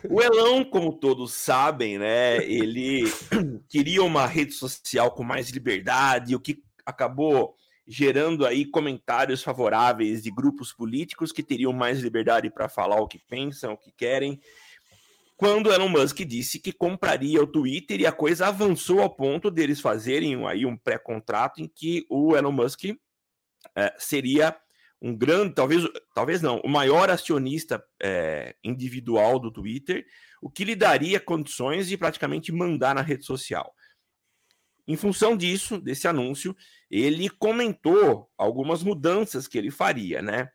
O 0.10 0.22
Elon, 0.22 0.64
como 0.64 0.94
todos 0.94 1.34
sabem, 1.34 1.98
né? 1.98 2.38
Ele 2.46 3.04
queria 3.68 4.04
uma 4.04 4.26
rede 4.26 4.54
social 4.54 5.12
com 5.12 5.24
mais 5.24 5.50
liberdade, 5.50 6.36
o 6.36 6.40
que 6.40 6.64
acabou 6.86 7.56
gerando 7.88 8.45
aí 8.45 8.65
comentários 8.65 9.43
favoráveis 9.43 10.24
de 10.24 10.32
grupos 10.32 10.74
políticos 10.74 11.32
que 11.32 11.43
teriam 11.43 11.71
mais 11.71 12.00
liberdade 12.00 12.50
para 12.50 12.67
falar 12.67 13.00
o 13.00 13.08
que 13.08 13.19
pensam, 13.19 13.74
o 13.74 13.78
que 13.78 13.91
querem. 13.91 14.39
Quando 15.38 15.71
Elon 15.71 15.89
Musk 15.89 16.21
disse 16.21 16.60
que 16.60 16.71
compraria 16.71 17.41
o 17.41 17.48
Twitter 17.48 18.00
e 18.00 18.08
a 18.08 18.12
coisa 18.12 18.48
avançou 18.48 19.02
ao 19.02 19.10
ponto 19.10 19.52
deles 19.52 19.82
fazerem 19.82 20.45
aí 20.48 20.65
um 20.65 20.78
pré-contrato 20.78 21.62
em 21.62 21.67
que 21.67 22.06
o 22.10 22.36
Elon 22.36 22.52
Musk 22.52 22.86
é, 23.76 23.93
seria 23.98 24.58
um 25.02 25.15
grande, 25.15 25.54
talvez, 25.54 25.84
talvez 26.15 26.41
não, 26.41 26.60
o 26.62 26.69
maior 26.69 27.10
acionista 27.10 27.84
é, 28.02 28.56
individual 28.63 29.38
do 29.38 29.52
Twitter, 29.52 30.06
o 30.41 30.50
que 30.50 30.63
lhe 30.63 30.76
daria 30.76 31.19
condições 31.19 31.88
de 31.88 31.98
praticamente 31.98 32.52
mandar 32.52 32.95
na 32.95 33.02
rede 33.02 33.26
social. 33.26 33.74
Em 34.88 34.95
função 34.95 35.36
disso, 35.36 35.80
desse 35.80 36.08
anúncio, 36.08 36.56
ele 36.89 37.30
comentou 37.30 38.30
algumas 38.38 38.84
mudanças 38.84 39.48
que 39.48 39.58
ele 39.58 39.71
faria, 39.71 40.21
né? 40.21 40.50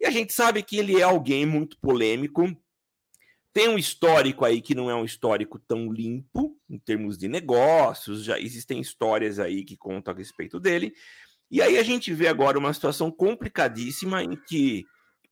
E 0.00 0.06
a 0.06 0.10
gente 0.10 0.32
sabe 0.32 0.62
que 0.62 0.76
ele 0.76 1.00
é 1.00 1.02
alguém 1.02 1.46
muito 1.46 1.78
polêmico, 1.80 2.54
tem 3.56 3.70
um 3.70 3.78
histórico 3.78 4.44
aí 4.44 4.60
que 4.60 4.74
não 4.74 4.90
é 4.90 4.94
um 4.94 5.04
histórico 5.06 5.58
tão 5.58 5.90
limpo 5.90 6.54
em 6.68 6.78
termos 6.78 7.16
de 7.16 7.26
negócios, 7.26 8.22
já 8.22 8.38
existem 8.38 8.78
histórias 8.78 9.38
aí 9.38 9.64
que 9.64 9.78
contam 9.78 10.12
a 10.12 10.16
respeito 10.16 10.60
dele. 10.60 10.92
E 11.50 11.62
aí 11.62 11.78
a 11.78 11.82
gente 11.82 12.12
vê 12.12 12.28
agora 12.28 12.58
uma 12.58 12.74
situação 12.74 13.10
complicadíssima 13.10 14.22
em 14.22 14.36
que 14.36 14.84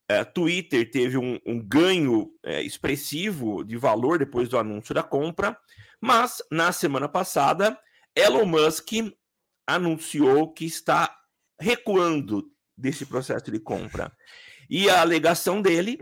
é, 0.09 0.23
Twitter 0.23 0.89
teve 0.89 1.17
um, 1.19 1.39
um 1.45 1.59
ganho 1.59 2.31
é, 2.43 2.63
expressivo 2.63 3.63
de 3.63 3.77
valor 3.77 4.17
depois 4.17 4.49
do 4.49 4.57
anúncio 4.57 4.95
da 4.95 5.03
compra, 5.03 5.55
mas 6.01 6.41
na 6.51 6.71
semana 6.71 7.07
passada 7.07 7.77
Elon 8.15 8.45
Musk 8.45 8.91
anunciou 9.65 10.51
que 10.51 10.65
está 10.65 11.15
recuando 11.59 12.51
desse 12.77 13.05
processo 13.05 13.51
de 13.51 13.59
compra. 13.59 14.11
E 14.69 14.89
a 14.89 15.01
alegação 15.01 15.61
dele, 15.61 15.99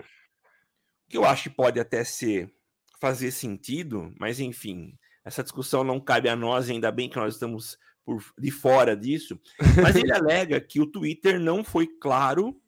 que 1.10 1.18
eu 1.18 1.26
acho 1.26 1.44
que 1.44 1.56
pode 1.56 1.80
até 1.80 2.04
ser 2.04 2.52
fazer 3.00 3.32
sentido, 3.32 4.14
mas 4.20 4.40
enfim, 4.40 4.98
essa 5.24 5.44
discussão 5.44 5.84
não 5.84 6.00
cabe 6.00 6.30
a 6.30 6.36
nós, 6.36 6.70
ainda 6.70 6.92
bem 6.92 7.10
que 7.10 7.18
nós 7.18 7.36
estamos 7.36 7.78
por, 8.06 8.24
de 8.38 8.52
fora 8.52 8.96
disso. 8.96 9.40
Mas 9.82 9.96
ele 9.96 10.12
alega 10.14 10.60
que 10.60 10.80
o 10.80 10.88
Twitter 10.88 11.40
não 11.40 11.64
foi 11.64 11.88
claro 11.88 12.60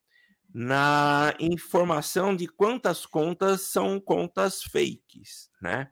na 0.54 1.34
informação 1.40 2.36
de 2.36 2.48
quantas 2.48 3.06
contas 3.06 3.62
são 3.62 4.00
contas 4.00 4.64
fakes, 4.64 5.50
né? 5.62 5.90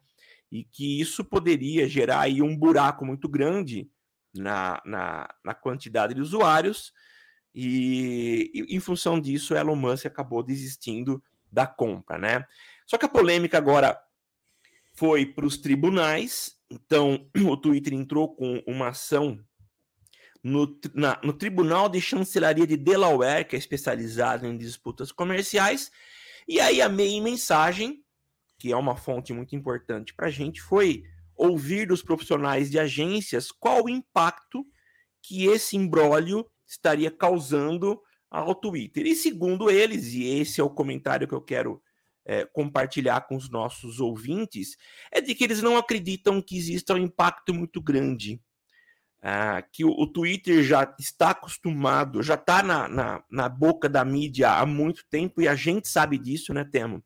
e 0.54 0.64
que 0.64 1.02
isso 1.02 1.26
poderia 1.26 1.90
gerar 1.90 2.22
aí 2.22 2.40
um 2.40 2.56
buraco 2.56 3.04
muito 3.04 3.28
grande 3.28 3.90
na, 4.34 4.82
na, 4.86 5.30
na 5.44 5.54
quantidade 5.54 6.14
de 6.14 6.22
usuários, 6.22 6.94
e, 7.54 8.52
e, 8.54 8.76
em 8.76 8.80
função 8.80 9.20
disso, 9.20 9.56
Elon 9.56 9.76
Musk 9.76 10.06
acabou 10.06 10.42
desistindo 10.42 11.24
da 11.52 11.68
compra, 11.68 12.18
né? 12.18 12.46
Só 12.86 12.98
que 12.98 13.06
a 13.06 13.10
polêmica 13.10 13.58
agora 13.58 14.00
foi 14.96 15.26
para 15.26 15.46
os 15.46 15.58
tribunais, 15.58 16.58
então 16.70 17.30
o 17.48 17.58
Twitter 17.58 17.94
entrou 17.94 18.36
com 18.36 18.64
uma 18.66 18.90
ação 18.90 19.40
no, 20.44 20.80
na, 20.94 21.20
no 21.24 21.34
Tribunal 21.34 21.88
de 21.88 22.02
Chancelaria 22.02 22.68
de 22.68 22.76
Delaware, 22.76 23.46
que 23.46 23.56
é 23.56 23.60
especializado 23.60 24.48
em 24.48 24.58
disputas 24.58 25.12
comerciais, 25.12 25.92
e 26.48 26.60
aí 26.60 26.82
a 26.82 26.90
meia 26.90 27.22
mensagem 27.22 28.04
que 28.64 28.72
é 28.72 28.78
uma 28.78 28.96
fonte 28.96 29.34
muito 29.34 29.58
importante 29.58 30.14
para 30.14 30.28
a 30.28 30.32
gente, 30.32 30.62
foi 30.62 31.04
ouvir 31.44 31.88
dos 31.88 32.02
profissionais 32.02 32.72
de 32.72 32.80
agências 32.80 33.52
qual 33.52 33.84
o 33.84 33.90
impacto 33.90 34.66
que 35.22 35.46
esse 35.46 35.76
imbróglio 35.76 36.50
estaria 36.66 37.12
causando 37.12 38.02
ao 38.32 38.56
Twitter. 38.56 39.06
E 39.06 39.16
segundo 39.16 39.70
eles, 39.70 40.14
e 40.14 40.40
esse 40.40 40.62
é 40.62 40.64
o 40.64 40.70
comentário 40.70 41.28
que 41.28 41.34
eu 41.34 41.42
quero 41.42 41.82
é, 42.26 42.46
compartilhar 42.46 43.22
com 43.28 43.36
os 43.36 43.50
nossos 43.50 44.00
ouvintes, 44.00 44.78
é 45.12 45.20
de 45.20 45.36
que 45.36 45.44
eles 45.44 45.62
não 45.62 45.78
acreditam 45.78 46.42
que 46.42 46.58
exista 46.58 46.94
um 46.94 46.98
impacto 46.98 47.54
muito 47.54 47.82
grande. 47.82 48.42
Ah, 49.22 49.62
que 49.62 49.86
o, 49.86 49.90
o, 49.90 50.08
Twitter 50.08 50.64
já 50.64 50.94
está 51.00 51.30
acostumado, 51.30 52.22
já 52.22 52.34
está 52.36 52.62
na, 52.62 52.90
na, 52.90 53.24
na 53.32 53.48
boca 53.48 53.88
da 53.88 54.04
mídia 54.04 54.52
há 54.52 54.66
muito 54.66 55.06
tempo, 55.10 55.42
e 55.42 55.48
a 55.48 55.56
gente 55.56 55.88
sabe 55.88 56.18
disso, 56.18 56.54
né, 56.54 56.66
Temo? 56.66 57.02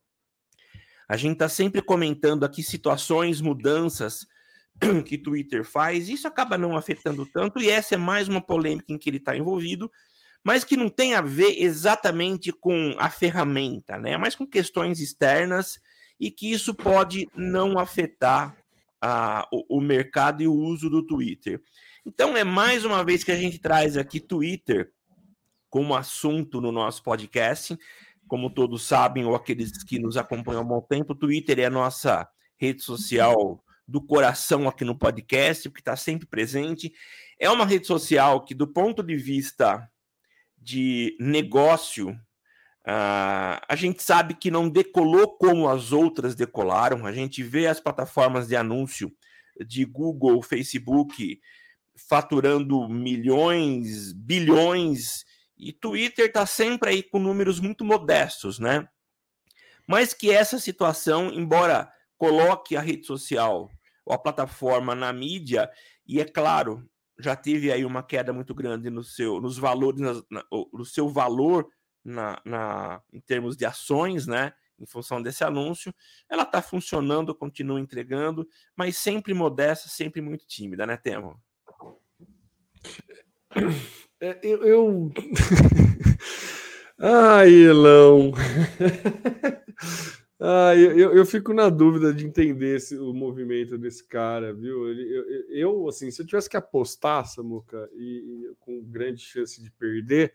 A 1.08 1.16
gente 1.16 1.34
está 1.34 1.48
sempre 1.48 1.82
comentando 1.82 2.44
aqui 2.44 2.62
situações, 2.62 3.42
mudanças 3.42 4.28
que 5.06 5.18
Twitter 5.18 5.64
faz, 5.64 6.10
isso 6.10 6.28
acaba 6.28 6.58
não 6.58 6.76
afetando 6.76 7.26
tanto, 7.26 7.60
e 7.62 7.70
essa 7.70 7.96
é 7.96 7.98
mais 7.98 8.28
uma 8.28 8.42
polêmica 8.42 8.92
em 8.92 8.98
que 8.98 9.10
ele 9.10 9.18
está 9.18 9.36
envolvido, 9.36 9.92
mas 10.44 10.64
que 10.64 10.78
não 10.78 10.90
tem 10.90 11.14
a 11.14 11.22
ver 11.22 11.62
exatamente 11.62 12.52
com 12.52 12.96
a 12.98 13.10
ferramenta, 13.10 13.98
né? 13.98 14.18
Mas 14.18 14.36
com 14.36 14.46
questões 14.46 15.00
externas 15.00 15.80
e 16.20 16.32
que 16.32 16.52
isso 16.52 16.74
pode 16.74 17.28
não 17.36 17.78
afetar 17.78 18.56
o, 19.52 19.78
o 19.78 19.82
mercado 19.82 20.42
e 20.42 20.48
o 20.48 20.54
uso 20.54 20.90
do 20.90 21.06
Twitter. 21.06 21.62
Então, 22.06 22.36
é 22.36 22.44
mais 22.44 22.86
uma 22.86 23.04
vez 23.04 23.24
que 23.24 23.32
a 23.32 23.36
gente 23.36 23.60
traz 23.60 23.98
aqui 23.98 24.20
Twitter 24.20 24.92
como 25.70 25.96
assunto 25.96 26.62
no 26.62 26.72
nosso 26.72 27.04
podcast. 27.04 27.78
Como 28.28 28.50
todos 28.50 28.84
sabem, 28.84 29.26
ou 29.26 29.36
aqueles 29.36 29.84
que 29.84 30.00
nos 30.00 30.18
acompanham 30.18 30.62
há 30.62 30.64
um 30.64 30.68
bom 30.68 30.82
tempo, 30.82 31.14
o 31.14 31.16
Twitter 31.16 31.60
é 31.60 31.66
a 31.66 31.70
nossa 31.70 32.28
rede 32.58 32.82
social 32.82 33.64
do 33.88 34.02
coração 34.02 34.68
aqui 34.68 34.84
no 34.84 34.98
podcast, 34.98 35.70
porque 35.70 35.82
está 35.82 35.96
sempre 35.96 36.28
presente. 36.28 36.92
É 37.40 37.50
uma 37.50 37.66
rede 37.66 37.88
social 37.88 38.44
que, 38.44 38.54
do 38.54 38.68
ponto 38.68 39.02
de 39.02 39.16
vista 39.16 39.90
de 40.58 41.16
negócio, 41.20 42.10
uh, 42.10 43.58
a 43.68 43.76
gente 43.76 44.04
sabe 44.04 44.34
que 44.34 44.52
não 44.52 44.70
decolou 44.70 45.38
como 45.38 45.70
as 45.70 45.94
outras 45.94 46.36
decolaram. 46.36 47.06
A 47.06 47.14
gente 47.14 47.42
vê 47.42 47.68
as 47.68 47.80
plataformas 47.80 48.48
de 48.50 48.56
anúncio 48.56 49.12
de 49.66 49.86
Google, 49.86 50.42
Facebook 50.42 51.40
faturando 51.98 52.88
milhões, 52.88 54.14
bilhões 54.14 55.26
e 55.58 55.74
Twitter 55.74 56.28
está 56.28 56.46
sempre 56.46 56.92
aí 56.92 57.04
com 57.04 57.20
números 57.20 57.60
muito 57.60 57.84
modestos, 57.84 58.60
né? 58.60 58.88
Mas 59.88 60.14
que 60.14 60.32
essa 60.32 60.60
situação, 60.60 61.32
embora 61.32 61.92
coloque 62.18 62.76
a 62.76 62.82
rede 62.82 63.06
social 63.06 63.70
ou 64.06 64.14
a 64.14 64.18
plataforma 64.18 64.94
na 64.94 65.12
mídia, 65.14 65.70
e 66.06 66.20
é 66.20 66.26
claro, 66.26 66.88
já 67.20 67.36
teve 67.36 67.72
aí 67.72 67.84
uma 67.84 68.04
queda 68.04 68.32
muito 68.32 68.54
grande 68.54 68.90
no 68.90 69.04
seu, 69.04 69.42
nos 69.42 69.58
valores, 69.58 70.00
na, 70.00 70.44
no 70.74 70.86
seu 70.86 71.10
valor 71.10 71.68
na, 72.08 72.42
na, 72.46 73.02
em 73.12 73.20
termos 73.20 73.58
de 73.58 73.66
ações, 73.66 74.26
né? 74.26 74.54
Em 74.80 74.86
função 74.86 75.22
desse 75.22 75.44
anúncio, 75.44 75.94
ela 76.30 76.44
está 76.44 76.62
funcionando, 76.62 77.34
continua 77.34 77.80
entregando, 77.80 78.48
mas 78.76 78.96
sempre 78.96 79.34
modesta, 79.34 79.90
sempre 79.90 80.22
muito 80.22 80.46
tímida, 80.46 80.86
né, 80.86 80.96
Temo? 80.96 81.42
É, 84.20 84.40
eu. 84.42 84.64
eu... 84.64 85.12
Ai, 87.00 87.52
Elão. 87.54 88.32
Ai, 90.40 90.80
eu, 90.80 91.16
eu 91.16 91.26
fico 91.26 91.54
na 91.54 91.70
dúvida 91.70 92.14
de 92.14 92.26
entender 92.26 92.76
esse, 92.76 92.98
o 92.98 93.14
movimento 93.14 93.78
desse 93.78 94.08
cara, 94.08 94.54
viu? 94.54 94.90
Ele, 94.90 95.04
eu, 95.04 95.26
eu, 95.50 95.88
assim, 95.88 96.12
se 96.12 96.22
eu 96.22 96.26
tivesse 96.26 96.50
que 96.50 96.58
apostar, 96.58 97.26
Samuca, 97.26 97.90
e, 97.94 98.50
e 98.52 98.56
com 98.60 98.84
grande 98.84 99.22
chance 99.22 99.62
de 99.62 99.72
perder, 99.72 100.34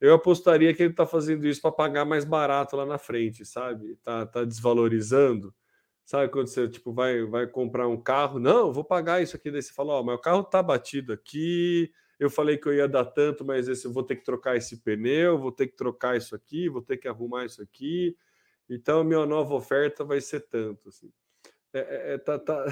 eu 0.00 0.14
apostaria 0.14 0.72
que 0.74 0.82
ele 0.82 0.92
está 0.92 1.06
fazendo 1.06 1.46
isso 1.46 1.60
para 1.60 1.72
pagar 1.72 2.04
mais 2.04 2.24
barato 2.24 2.76
lá 2.76 2.86
na 2.86 2.98
frente, 2.98 3.44
sabe? 3.44 3.96
Tá, 4.02 4.26
tá 4.26 4.44
desvalorizando. 4.44 5.54
Sabe 6.04 6.32
quando 6.32 6.46
você 6.48 6.68
tipo, 6.68 6.92
vai, 6.92 7.22
vai 7.24 7.46
comprar 7.46 7.86
um 7.88 8.00
carro? 8.00 8.38
Não, 8.38 8.72
vou 8.72 8.84
pagar 8.84 9.22
isso 9.22 9.36
aqui. 9.36 9.50
Daí 9.50 9.62
você 9.62 9.72
fala, 9.72 9.94
ó, 9.94 10.02
mas 10.02 10.16
o 10.16 10.20
carro 10.20 10.42
tá 10.42 10.62
batido 10.62 11.12
aqui, 11.12 11.90
eu 12.18 12.28
falei 12.28 12.58
que 12.58 12.66
eu 12.68 12.74
ia 12.74 12.88
dar 12.88 13.04
tanto, 13.04 13.44
mas 13.44 13.68
esse, 13.68 13.86
eu 13.86 13.92
vou 13.92 14.02
ter 14.02 14.16
que 14.16 14.24
trocar 14.24 14.56
esse 14.56 14.78
pneu, 14.78 15.38
vou 15.38 15.52
ter 15.52 15.68
que 15.68 15.76
trocar 15.76 16.16
isso 16.16 16.34
aqui, 16.34 16.68
vou 16.68 16.82
ter 16.82 16.96
que 16.96 17.06
arrumar 17.06 17.44
isso 17.44 17.62
aqui. 17.62 18.16
Então, 18.68 19.04
minha 19.04 19.24
nova 19.24 19.54
oferta 19.54 20.04
vai 20.04 20.20
ser 20.20 20.40
tanto. 20.40 20.88
Assim. 20.88 21.10
É, 21.72 21.78
é, 21.78 22.14
é 22.14 22.18
tá, 22.18 22.38
tá... 22.38 22.64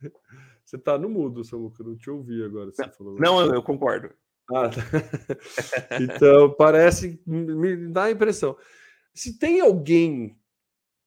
você 0.64 0.78
tá 0.78 0.98
no 0.98 1.10
mudo, 1.10 1.44
Samuca, 1.44 1.84
não 1.84 1.96
te 1.96 2.08
ouvi 2.08 2.42
agora. 2.42 2.70
Você 2.70 2.82
não, 2.82 2.92
falou. 2.92 3.16
não, 3.18 3.54
eu 3.54 3.62
concordo. 3.62 4.10
Ah, 4.50 4.68
tá. 4.68 4.80
então, 6.00 6.52
parece, 6.54 7.22
me 7.26 7.88
dá 7.88 8.04
a 8.04 8.10
impressão. 8.10 8.56
Se 9.12 9.38
tem 9.38 9.60
alguém 9.60 10.39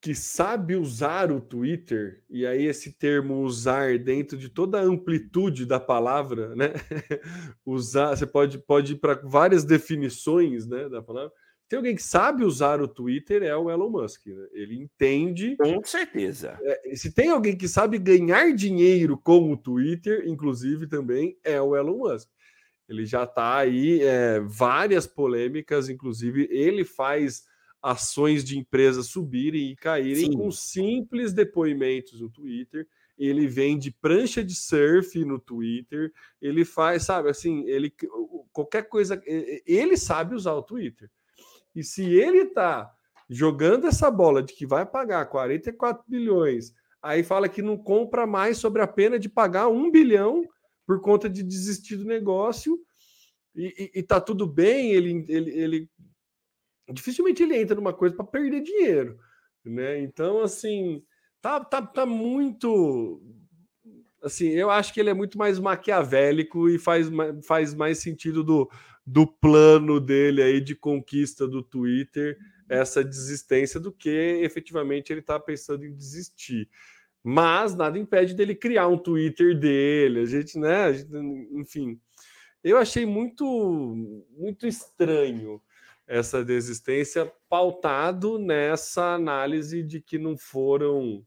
que 0.03 0.13
sabe 0.13 0.75
usar 0.75 1.31
o 1.31 1.39
Twitter, 1.39 2.21
e 2.29 2.45
aí 2.45 2.65
esse 2.65 2.91
termo 2.91 3.39
usar 3.39 3.97
dentro 3.97 4.37
de 4.37 4.49
toda 4.49 4.77
a 4.77 4.83
amplitude 4.83 5.65
da 5.65 5.79
palavra, 5.79 6.53
né? 6.57 6.73
usar, 7.65 8.09
você 8.13 8.27
pode, 8.27 8.57
pode 8.57 8.93
ir 8.93 8.95
para 8.97 9.13
várias 9.23 9.63
definições 9.63 10.67
né, 10.67 10.89
da 10.89 11.01
palavra. 11.01 11.31
Tem 11.69 11.77
alguém 11.77 11.95
que 11.95 12.03
sabe 12.03 12.43
usar 12.43 12.81
o 12.81 12.87
Twitter, 12.87 13.43
é 13.43 13.55
o 13.55 13.71
Elon 13.71 13.89
Musk. 13.89 14.25
Né? 14.25 14.45
Ele 14.51 14.75
entende. 14.75 15.55
Com 15.55 15.81
certeza. 15.85 16.59
É, 16.61 16.95
se 16.97 17.13
tem 17.13 17.29
alguém 17.29 17.55
que 17.55 17.69
sabe 17.69 17.97
ganhar 17.97 18.53
dinheiro 18.53 19.17
com 19.17 19.53
o 19.53 19.57
Twitter, 19.57 20.27
inclusive 20.27 20.85
também, 20.85 21.37
é 21.45 21.61
o 21.61 21.77
Elon 21.77 21.99
Musk. 21.99 22.27
Ele 22.89 23.05
já 23.05 23.23
está 23.23 23.55
aí, 23.55 24.01
é, 24.01 24.41
várias 24.41 25.07
polêmicas, 25.07 25.87
inclusive, 25.87 26.45
ele 26.51 26.83
faz 26.83 27.45
ações 27.83 28.45
de 28.45 28.57
empresas 28.57 29.07
subirem 29.07 29.71
e 29.71 29.75
caírem 29.75 30.31
Sim. 30.31 30.37
com 30.37 30.49
simples 30.49 31.33
depoimentos 31.33 32.21
no 32.21 32.29
Twitter. 32.29 32.87
Ele 33.17 33.45
vende 33.45 33.91
prancha 33.91 34.41
de 34.41 34.55
surf 34.55 35.23
no 35.25 35.37
Twitter. 35.37 36.11
Ele 36.41 36.63
faz, 36.63 37.03
sabe, 37.03 37.29
assim, 37.29 37.65
ele 37.67 37.93
qualquer 38.53 38.87
coisa, 38.87 39.21
ele 39.67 39.97
sabe 39.97 40.33
usar 40.33 40.53
o 40.53 40.63
Twitter. 40.63 41.11
E 41.75 41.83
se 41.83 42.03
ele 42.03 42.45
tá 42.45 42.89
jogando 43.29 43.85
essa 43.85 44.09
bola 44.09 44.41
de 44.41 44.53
que 44.53 44.65
vai 44.65 44.85
pagar 44.85 45.25
44 45.25 46.03
bilhões, 46.07 46.73
aí 47.01 47.21
fala 47.21 47.49
que 47.49 47.61
não 47.61 47.77
compra 47.77 48.25
mais 48.25 48.57
sobre 48.57 48.81
a 48.81 48.87
pena 48.87 49.19
de 49.19 49.27
pagar 49.27 49.67
um 49.67 49.91
bilhão 49.91 50.47
por 50.85 51.01
conta 51.01 51.29
de 51.29 51.43
desistir 51.43 51.97
do 51.97 52.05
negócio. 52.05 52.79
E, 53.55 53.91
e, 53.95 53.99
e 53.99 54.03
tá 54.03 54.21
tudo 54.21 54.47
bem, 54.47 54.91
ele, 54.91 55.25
ele, 55.27 55.51
ele 55.51 55.89
dificilmente 56.91 57.43
ele 57.43 57.57
entra 57.57 57.75
numa 57.75 57.93
coisa 57.93 58.15
para 58.15 58.25
perder 58.25 58.61
dinheiro, 58.61 59.17
né? 59.63 59.99
Então, 60.01 60.41
assim, 60.41 61.03
tá, 61.41 61.59
tá, 61.59 61.81
tá 61.81 62.05
muito. 62.05 63.21
Assim, 64.21 64.49
eu 64.49 64.69
acho 64.69 64.93
que 64.93 64.99
ele 64.99 65.09
é 65.09 65.13
muito 65.13 65.37
mais 65.37 65.59
maquiavélico 65.59 66.69
e 66.69 66.79
faz, 66.79 67.07
faz 67.45 67.73
mais 67.73 67.99
sentido 67.99 68.43
do, 68.43 68.69
do 69.05 69.27
plano 69.27 69.99
dele 69.99 70.41
aí 70.41 70.61
de 70.61 70.75
conquista 70.75 71.45
do 71.45 71.61
Twitter, 71.61 72.37
essa 72.69 73.03
desistência, 73.03 73.79
do 73.79 73.91
que 73.91 74.09
efetivamente 74.41 75.11
ele 75.11 75.21
tá 75.21 75.39
pensando 75.39 75.85
em 75.85 75.93
desistir. 75.93 76.69
Mas 77.21 77.75
nada 77.75 77.99
impede 77.99 78.33
dele 78.33 78.55
criar 78.55 78.87
um 78.87 78.97
Twitter 78.97 79.57
dele, 79.57 80.21
a 80.21 80.25
gente, 80.25 80.57
né? 80.57 80.85
A 80.85 80.93
gente, 80.93 81.09
enfim, 81.53 81.99
eu 82.63 82.77
achei 82.77 83.05
muito, 83.05 83.45
muito 84.37 84.65
estranho 84.65 85.61
essa 86.07 86.43
desistência 86.43 87.31
pautado 87.49 88.37
nessa 88.37 89.13
análise 89.13 89.83
de 89.83 90.01
que 90.01 90.17
não 90.17 90.37
foram 90.37 91.25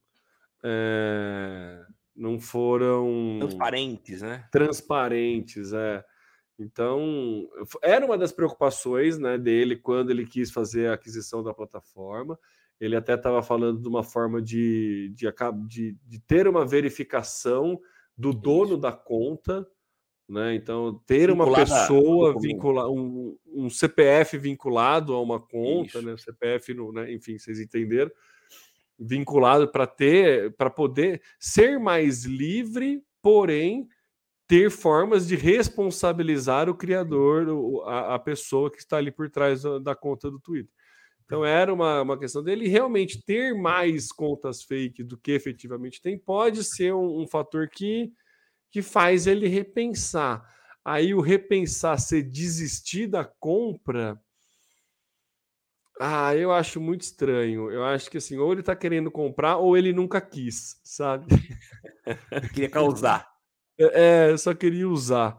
é, 0.65 1.85
não 2.15 2.41
foram 2.41 3.39
transparentes, 3.41 4.23
né? 4.23 4.49
Transparentes, 4.51 5.73
é. 5.73 6.05
Então, 6.59 7.47
era 7.83 8.05
uma 8.05 8.17
das 8.17 8.33
preocupações 8.33 9.19
né, 9.19 9.37
dele 9.37 9.77
quando 9.77 10.11
ele 10.11 10.25
quis 10.25 10.51
fazer 10.51 10.89
a 10.89 10.95
aquisição 10.95 11.43
da 11.43 11.53
plataforma. 11.53 12.39
Ele 12.81 12.97
até 12.97 13.15
estava 13.15 13.43
falando 13.43 13.81
de 13.81 13.89
uma 13.89 14.03
forma 14.03 14.41
de, 14.41 15.13
de, 15.15 15.27
de, 15.67 15.99
de 16.07 16.19
ter 16.21 16.49
uma 16.49 16.67
verificação 16.67 17.79
do 18.17 18.33
dono 18.33 18.79
da 18.79 18.93
conta 18.93 19.67
né? 20.29 20.55
Então, 20.55 21.01
ter 21.07 21.31
uma 21.31 21.53
pessoa 21.55 22.39
vinculada, 22.39 22.91
um, 22.91 23.37
um, 23.47 23.71
CPF 23.71 24.37
vinculado 24.39 25.15
a 25.15 25.23
uma 25.23 25.41
conta, 25.41 26.03
né? 26.03 26.17
CPF, 26.17 26.75
no, 26.75 26.93
né? 26.93 27.13
enfim, 27.13 27.39
vocês 27.39 27.61
entenderam, 27.61 28.11
vinculado 28.99 29.69
para 29.71 29.87
ter, 29.87 30.55
para 30.57 30.71
poder 30.71 31.23
ser 31.39 31.79
mais 31.79 32.25
livre, 32.25 33.03
porém 33.23 33.89
ter 34.49 34.71
formas 34.71 35.27
de 35.27 35.35
responsabilizar 35.37 36.69
o 36.69 36.75
criador, 36.75 37.47
a, 37.87 38.15
a 38.15 38.19
pessoa 38.19 38.71
que 38.71 38.79
está 38.79 38.97
ali 38.97 39.11
por 39.11 39.29
trás 39.29 39.63
da, 39.63 39.79
da 39.79 39.95
conta 39.95 40.31
do 40.31 40.39
Twitter. 40.41 40.73
Então 41.25 41.45
era 41.45 41.75
uma, 41.75 42.03
uma 42.03 42.19
questão 42.19 42.43
dele 42.43 42.69
realmente 42.69 43.21
ter 43.25 43.53
mais 43.53 44.13
contas 44.13 44.63
fake 44.63 45.03
do 45.03 45.19
que 45.19 45.33
efetivamente 45.33 46.01
tem, 46.01 46.17
pode 46.17 46.63
ser 46.63 46.95
um, 46.95 47.23
um 47.23 47.27
fator 47.27 47.69
que 47.69 48.13
que 48.71 48.83
faz 48.83 49.27
ele 49.27 49.49
repensar. 49.49 50.45
Aí 50.85 51.15
o 51.15 51.21
repensar 51.21 51.99
ser 51.99 52.23
desistir 52.23 53.07
da 53.07 53.25
compra. 53.25 54.21
Ah, 55.99 56.35
eu 56.37 56.53
acho 56.53 56.81
muito 56.81 57.03
estranho. 57.03 57.71
Eu 57.71 57.85
acho 57.85 58.11
que 58.11 58.19
assim, 58.19 58.37
ou 58.39 58.53
ele 58.53 58.61
está 58.61 58.77
querendo 58.77 59.11
comprar 59.11 59.57
ou 59.57 59.77
ele 59.77 59.93
nunca 59.93 60.21
quis, 60.21 60.81
sabe? 60.85 61.27
Queria 62.55 62.69
causar. 62.69 63.27
É, 63.79 64.31
eu 64.31 64.39
só 64.39 64.55
queria 64.55 64.89
usar. 64.89 65.37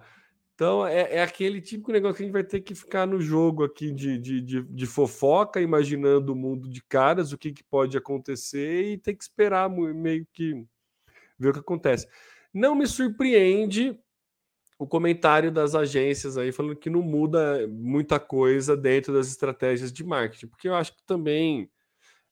Então, 0.54 0.86
é, 0.88 1.18
é, 1.18 1.22
aquele 1.22 1.62
típico 1.62 1.92
negócio 1.92 2.18
que 2.18 2.24
a 2.24 2.26
gente 2.26 2.34
vai 2.34 2.44
ter 2.44 2.62
que 2.62 2.74
ficar 2.74 3.06
no 3.06 3.22
jogo 3.22 3.64
aqui 3.64 3.92
de, 3.92 4.18
de, 4.18 4.42
de, 4.42 4.64
de 4.64 4.86
fofoca, 4.88 5.62
imaginando 5.62 6.34
o 6.34 6.36
mundo 6.36 6.68
de 6.68 6.82
caras, 6.82 7.32
o 7.32 7.38
que, 7.38 7.54
que 7.54 7.64
pode 7.64 7.96
acontecer 7.96 8.92
e 8.92 8.98
ter 8.98 9.14
que 9.14 9.24
esperar 9.24 9.70
meio 9.70 10.28
que 10.34 10.66
ver 11.38 11.50
o 11.50 11.54
que 11.54 11.60
acontece. 11.60 12.08
Não 12.58 12.74
me 12.74 12.88
surpreende 12.88 13.96
o 14.80 14.88
comentário 14.88 15.52
das 15.52 15.76
agências 15.76 16.40
aí 16.40 16.52
falando 16.52 16.76
que 16.76 16.90
não 16.90 17.04
muda 17.04 17.68
muita 17.68 18.20
coisa 18.20 18.76
dentro 18.76 19.14
das 19.14 19.28
estratégias 19.28 19.94
de 19.94 20.04
marketing, 20.04 20.48
porque 20.48 20.68
eu 20.68 20.74
acho 20.74 20.96
que 20.96 21.04
também 21.06 21.70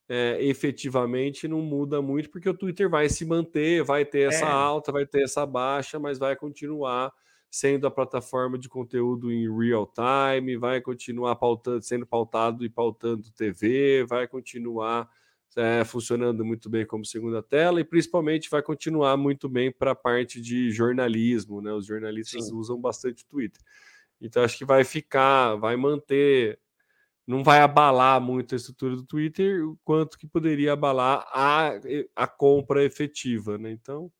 é, 0.09 0.43
efetivamente 0.43 1.47
não 1.47 1.61
muda 1.61 2.01
muito, 2.01 2.31
porque 2.31 2.49
o 2.49 2.57
Twitter 2.57 2.89
vai 2.89 3.07
se 3.07 3.23
manter, 3.23 3.83
vai 3.83 4.03
ter 4.03 4.29
essa 4.29 4.45
é. 4.45 4.51
alta, 4.51 4.91
vai 4.91 5.05
ter 5.05 5.21
essa 5.21 5.45
baixa, 5.45 5.99
mas 5.99 6.17
vai 6.17 6.35
continuar 6.35 7.13
sendo 7.51 7.85
a 7.85 7.91
plataforma 7.91 8.57
de 8.57 8.67
conteúdo 8.67 9.31
em 9.31 9.47
real 9.55 9.87
time, 9.87 10.57
vai 10.57 10.81
continuar 10.81 11.35
pautando, 11.35 11.83
sendo 11.83 12.05
pautado 12.07 12.65
e 12.65 12.69
pautando 12.69 13.31
TV, 13.31 14.03
vai 14.05 14.27
continuar 14.27 15.07
é, 15.55 15.83
funcionando 15.85 16.43
muito 16.43 16.69
bem 16.69 16.85
como 16.85 17.05
segunda 17.05 17.41
tela 17.41 17.79
e 17.79 17.83
principalmente 17.83 18.49
vai 18.49 18.61
continuar 18.61 19.15
muito 19.17 19.47
bem 19.47 19.71
para 19.71 19.91
a 19.91 19.95
parte 19.95 20.41
de 20.41 20.71
jornalismo, 20.71 21.61
né? 21.61 21.71
Os 21.71 21.85
jornalistas 21.85 22.47
Sim. 22.47 22.55
usam 22.55 22.79
bastante 22.79 23.23
o 23.23 23.27
Twitter. 23.27 23.61
Então 24.21 24.43
acho 24.43 24.57
que 24.57 24.65
vai 24.65 24.83
ficar, 24.83 25.55
vai 25.55 25.75
manter 25.75 26.59
não 27.27 27.43
vai 27.43 27.59
abalar 27.59 28.21
muito 28.21 28.53
a 28.53 28.55
estrutura 28.55 28.95
do 28.95 29.03
Twitter, 29.03 29.61
quanto 29.83 30.17
que 30.17 30.27
poderia 30.27 30.73
abalar 30.73 31.25
a, 31.31 31.71
a 32.15 32.27
compra 32.27 32.83
efetiva, 32.83 33.57
né? 33.57 33.71
Então, 33.71 34.11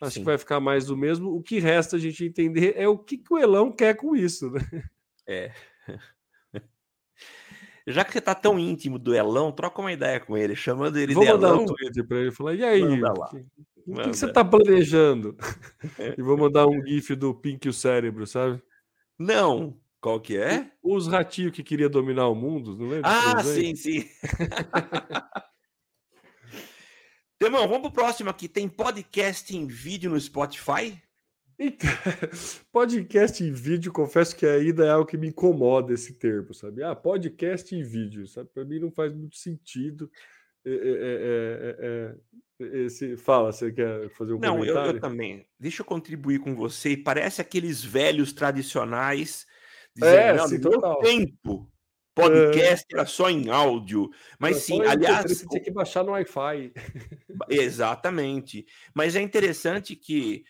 acho 0.00 0.14
Sim. 0.14 0.20
que 0.20 0.26
vai 0.26 0.36
ficar 0.36 0.58
mais 0.58 0.86
do 0.86 0.96
mesmo. 0.96 1.30
O 1.30 1.42
que 1.42 1.60
resta 1.60 1.96
a 1.96 1.98
gente 1.98 2.24
entender 2.24 2.74
é 2.76 2.88
o 2.88 2.98
que, 2.98 3.16
que 3.16 3.32
o 3.32 3.38
Elão 3.38 3.70
quer 3.70 3.94
com 3.94 4.16
isso, 4.16 4.50
né? 4.50 4.60
É. 5.26 5.52
Já 7.88 8.04
que 8.04 8.12
você 8.12 8.20
tá 8.20 8.34
tão 8.34 8.58
íntimo 8.58 8.98
do 8.98 9.14
Elão, 9.14 9.50
troca 9.50 9.80
uma 9.80 9.92
ideia 9.92 10.20
com 10.20 10.36
ele, 10.36 10.54
chamando 10.54 10.98
ele 10.98 11.14
Vou 11.14 11.24
de 11.24 11.30
mandar 11.30 11.48
Elão. 11.48 11.62
um 11.62 11.66
Twitter 11.66 12.06
para 12.06 12.18
ele 12.18 12.30
falar: 12.30 12.54
e 12.54 12.64
aí? 12.64 12.82
O 12.82 12.88
que, 13.28 13.44
que, 13.94 14.10
que, 14.10 14.16
você 14.16 14.30
tá 14.30 14.44
planejando? 14.44 15.36
e 16.18 16.22
vou 16.22 16.36
mandar 16.36 16.66
um 16.66 16.84
GIF 16.86 17.14
do 17.16 17.34
Pink 17.34 17.66
e 17.66 17.70
o 17.70 17.72
cérebro, 17.72 18.26
sabe? 18.26 18.62
Não, 19.18 19.76
qual 20.00 20.20
que 20.20 20.36
é? 20.36 20.70
Os 20.82 21.08
ratinhos 21.08 21.52
que 21.52 21.62
queria 21.62 21.88
dominar 21.88 22.28
o 22.28 22.34
mundo, 22.34 22.76
não 22.76 22.88
lembra? 22.88 23.10
Ah, 23.10 23.42
sim, 23.42 23.74
sim. 23.74 24.04
Temão, 27.38 27.66
vamos 27.68 27.82
pro 27.82 27.92
próximo 27.92 28.28
aqui. 28.28 28.48
Tem 28.48 28.68
podcast 28.68 29.56
em 29.56 29.66
vídeo 29.66 30.10
no 30.10 30.20
Spotify? 30.20 31.00
Então, 31.58 31.90
podcast 32.72 33.42
em 33.42 33.52
vídeo, 33.52 33.92
confesso 33.92 34.36
que 34.36 34.46
ainda 34.46 34.86
é 34.86 34.90
algo 34.90 35.06
que 35.06 35.16
me 35.16 35.28
incomoda 35.28 35.92
esse 35.92 36.14
termo, 36.14 36.54
sabe? 36.54 36.82
Ah, 36.82 36.94
podcast 36.94 37.74
em 37.74 37.82
vídeo, 37.82 38.26
sabe? 38.28 38.48
Para 38.54 38.64
mim 38.64 38.78
não 38.78 38.90
faz 38.90 39.12
muito 39.12 39.36
sentido. 39.36 40.10
É, 40.64 40.70
é, 40.70 41.76
é, 42.60 42.84
esse... 42.84 43.16
Fala, 43.16 43.50
você 43.52 43.72
quer 43.72 44.08
fazer 44.10 44.34
um 44.34 44.38
não, 44.38 44.52
comentário? 44.52 44.74
Não, 44.74 44.86
eu, 44.86 44.94
eu, 44.94 45.00
também. 45.00 45.46
Deixa 45.58 45.82
eu 45.82 45.86
contribuir 45.86 46.38
com 46.38 46.54
você. 46.54 46.96
Parece 46.96 47.40
aqueles 47.40 47.82
velhos 47.82 48.32
tradicionais 48.32 49.46
Dizendo, 49.98 50.16
é, 50.16 50.34
não, 50.34 50.48
sim, 50.48 50.58
no 50.58 51.00
tempo, 51.00 51.72
podcast 52.14 52.86
é. 52.92 52.96
era 52.96 53.06
só 53.06 53.28
em 53.28 53.50
áudio. 53.50 54.08
Mas 54.38 54.56
era 54.56 54.60
sim, 54.60 54.82
aliás. 54.82 55.24
Você 55.24 55.46
tinha 55.48 55.60
que 55.60 55.72
baixar 55.72 56.04
no 56.04 56.12
Wi-Fi. 56.12 56.72
Exatamente. 57.50 58.64
Mas 58.94 59.16
é 59.16 59.20
interessante 59.20 59.96
que 59.96 60.44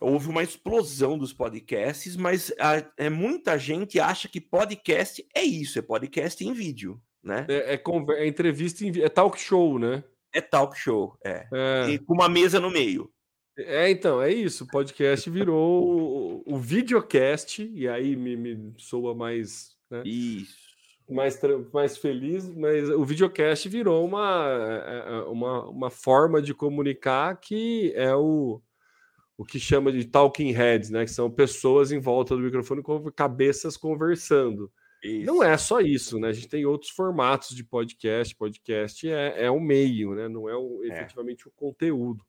houve 0.00 0.28
uma 0.28 0.42
explosão 0.42 1.16
dos 1.16 1.32
podcasts, 1.32 2.16
mas 2.16 2.52
a, 2.58 2.84
é, 2.96 3.08
muita 3.08 3.58
gente 3.58 3.98
acha 4.00 4.28
que 4.28 4.40
podcast 4.40 5.26
é 5.34 5.42
isso, 5.42 5.78
é 5.78 5.82
podcast 5.82 6.44
em 6.44 6.52
vídeo, 6.52 7.00
né? 7.22 7.46
É, 7.48 7.74
é, 7.74 7.82
é 8.18 8.26
entrevista 8.26 8.84
em 8.84 9.02
é 9.02 9.08
talk 9.08 9.38
show, 9.40 9.78
né? 9.78 10.04
É 10.32 10.40
talk 10.40 10.78
show, 10.78 11.16
é. 11.24 11.46
é. 11.52 11.90
E 11.90 11.98
com 11.98 12.14
uma 12.14 12.28
mesa 12.28 12.58
no 12.58 12.70
meio. 12.70 13.10
É, 13.56 13.88
então, 13.88 14.20
é 14.20 14.32
isso. 14.32 14.64
O 14.64 14.66
podcast 14.66 15.30
virou 15.30 16.42
o, 16.44 16.54
o 16.54 16.58
videocast, 16.58 17.60
e 17.60 17.88
aí 17.88 18.16
me, 18.16 18.36
me 18.36 18.74
soa 18.78 19.14
mais. 19.14 19.76
Né, 19.90 20.02
isso. 20.04 20.64
Mais, 21.08 21.38
mais 21.72 21.98
feliz, 21.98 22.48
mas 22.48 22.88
o 22.88 23.04
videocast 23.04 23.68
virou 23.68 24.04
uma, 24.06 24.46
é, 24.86 24.98
é, 24.98 25.20
uma, 25.24 25.68
uma 25.68 25.90
forma 25.90 26.40
de 26.40 26.54
comunicar 26.54 27.36
que 27.36 27.92
é 27.94 28.14
o, 28.14 28.62
o 29.36 29.44
que 29.44 29.58
chama 29.58 29.90
de 29.90 30.04
talking 30.04 30.52
heads, 30.52 30.90
né? 30.90 31.04
Que 31.04 31.10
são 31.10 31.30
pessoas 31.30 31.90
em 31.92 31.98
volta 31.98 32.36
do 32.36 32.42
microfone 32.42 32.82
com 32.82 33.10
cabeças 33.10 33.76
conversando. 33.76 34.70
Isso. 35.02 35.26
Não 35.26 35.42
é 35.42 35.56
só 35.58 35.80
isso, 35.80 36.18
né? 36.18 36.28
A 36.28 36.32
gente 36.32 36.48
tem 36.48 36.64
outros 36.64 36.90
formatos 36.90 37.50
de 37.50 37.62
podcast. 37.62 38.34
Podcast 38.34 39.08
é, 39.08 39.44
é 39.44 39.50
o 39.50 39.60
meio, 39.60 40.14
né? 40.14 40.28
Não 40.28 40.48
é 40.48 40.56
o, 40.56 40.82
é. 40.84 40.88
efetivamente 40.88 41.46
o 41.46 41.50
conteúdo. 41.50 42.24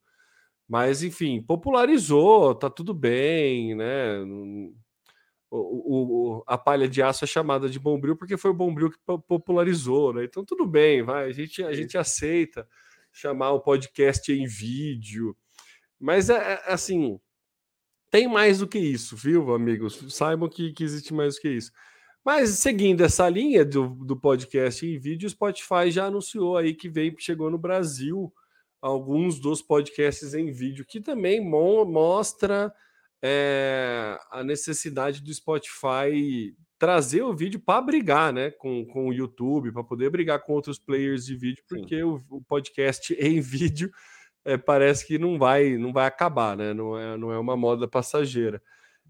Mas, 0.68 1.04
enfim, 1.04 1.42
popularizou, 1.42 2.56
tá 2.56 2.70
tudo 2.70 2.94
bem, 2.94 3.76
né? 3.76 4.20
O, 5.52 6.40
o, 6.40 6.44
a 6.48 6.58
palha 6.58 6.88
de 6.88 7.02
aço 7.02 7.24
é 7.24 7.28
chamada 7.28 7.70
de 7.70 7.80
Bombril 7.80 8.18
porque 8.18 8.36
foi 8.36 8.52
o 8.52 8.56
Bombril 8.56 8.90
que 8.90 8.98
popularizou, 9.28 10.12
né? 10.12 10.26
Então, 10.26 10.44
tudo 10.44 10.66
bem, 10.66 11.04
vai, 11.04 11.28
a 11.28 11.32
gente, 11.32 11.64
a 11.64 11.72
gente 11.72 11.98
aceita 11.98 12.68
chamar 13.14 13.52
o 13.52 13.62
podcast 13.62 14.34
em 14.34 14.46
vídeo. 14.46 15.38
Mas, 16.00 16.30
é, 16.30 16.36
é 16.36 16.74
assim, 16.74 17.20
tem 18.12 18.28
mais 18.28 18.60
do 18.60 18.68
que 18.68 18.80
isso, 18.80 19.16
viu, 19.16 19.54
amigos? 19.54 20.14
Saibam 20.14 20.50
que, 20.50 20.74
que 20.74 20.84
existe 20.84 21.14
mais 21.14 21.36
do 21.36 21.42
que 21.42 21.50
isso. 21.50 21.72
Mas 22.24 22.50
seguindo 22.52 23.04
essa 23.04 23.30
linha 23.30 23.64
do, 23.64 23.90
do 24.04 24.20
podcast 24.20 24.86
em 24.86 24.98
vídeo, 24.98 25.28
o 25.28 25.30
Spotify 25.30 25.92
já 25.92 26.06
anunciou 26.06 26.58
aí 26.58 26.74
que 26.74 26.90
vem, 26.90 27.16
chegou 27.20 27.52
no 27.52 27.58
Brasil 27.58 28.34
alguns 28.82 29.40
dos 29.40 29.62
podcasts 29.62 30.34
em 30.34 30.52
vídeo, 30.52 30.86
que 30.88 31.00
também 31.00 31.40
mo 31.40 31.86
mostra 31.86 32.74
é, 33.22 34.18
a 34.32 34.44
necessidade 34.44 35.22
do 35.22 35.34
Spotify 35.34 36.56
trazer 36.78 37.24
o 37.24 37.36
vídeo 37.36 37.60
para 37.60 37.82
brigar 37.82 38.32
né, 38.32 38.52
com, 38.52 38.86
com 38.86 39.08
o 39.08 39.14
YouTube, 39.14 39.72
para 39.72 39.84
poder 39.84 40.10
brigar 40.10 40.42
com 40.42 40.54
outros 40.54 40.78
players 40.78 41.26
de 41.26 41.36
vídeo, 41.36 41.64
porque 41.68 42.04
o, 42.04 42.22
o, 42.30 42.42
podcast 42.44 43.14
em 43.20 43.40
vídeo 43.40 43.90
é, 44.46 44.58
parece 44.58 45.06
que 45.06 45.18
não 45.18 45.38
vai, 45.38 45.78
não 45.78 45.92
vai 45.92 46.06
acabar, 46.06 46.56
né? 46.56 46.74
Não 46.74 46.98
é, 46.98 47.18
não 47.18 47.32
é 47.32 47.40
uma 47.40 47.58
moda 47.58 47.88
passageira. 47.88 48.62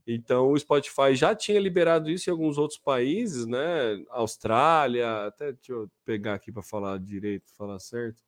Então 0.08 0.52
o 0.52 0.58
Spotify 0.58 1.16
já 1.16 1.36
tinha 1.36 1.60
liberado 1.60 2.10
isso 2.10 2.30
em 2.30 2.32
alguns 2.32 2.58
outros 2.58 2.80
países, 2.80 3.46
né? 3.46 4.04
Austrália, 4.10 5.28
até 5.28 5.52
deixa 5.52 5.74
eu 5.74 5.90
pegar 6.06 6.36
aqui 6.36 6.52
para 6.52 6.64
falar 6.64 6.98
direito, 7.00 7.52
falar 7.58 7.80
certo. 7.80 8.24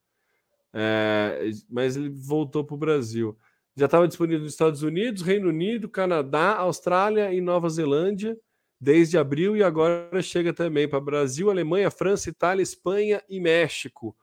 É, 0.72 1.50
mas 1.68 1.96
ele 1.96 2.10
voltou 2.10 2.64
para 2.64 2.74
o 2.74 2.78
Brasil. 2.78 3.36
Já 3.76 3.86
estava 3.86 4.08
disponível 4.08 4.42
nos 4.42 4.52
Estados 4.52 4.82
Unidos, 4.82 5.22
Reino 5.22 5.48
Unido, 5.48 5.88
Canadá, 5.88 6.56
Austrália 6.56 7.32
e 7.32 7.40
Nova 7.40 7.68
Zelândia 7.68 8.36
desde 8.80 9.18
abril 9.18 9.56
e 9.56 9.62
agora 9.62 10.22
chega 10.22 10.52
também 10.52 10.88
para 10.88 11.00
Brasil, 11.00 11.50
Alemanha, 11.50 11.90
França, 11.90 12.28
Itália, 12.30 12.62
Espanha 12.62 13.22
e 13.28 13.40
México. 13.40 14.16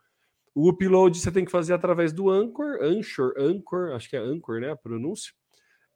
O 0.55 0.69
upload 0.69 1.19
você 1.19 1.31
tem 1.31 1.43
que 1.43 1.51
fazer 1.51 1.73
através 1.73 2.13
do 2.13 2.29
Anchor, 2.29 2.79
Anchor, 2.81 3.33
Anchor, 3.37 3.91
acho 3.91 4.09
que 4.09 4.15
é 4.15 4.19
Anchor, 4.19 4.61
né? 4.61 4.71
A 4.71 4.75
pronúncia. 4.75 5.33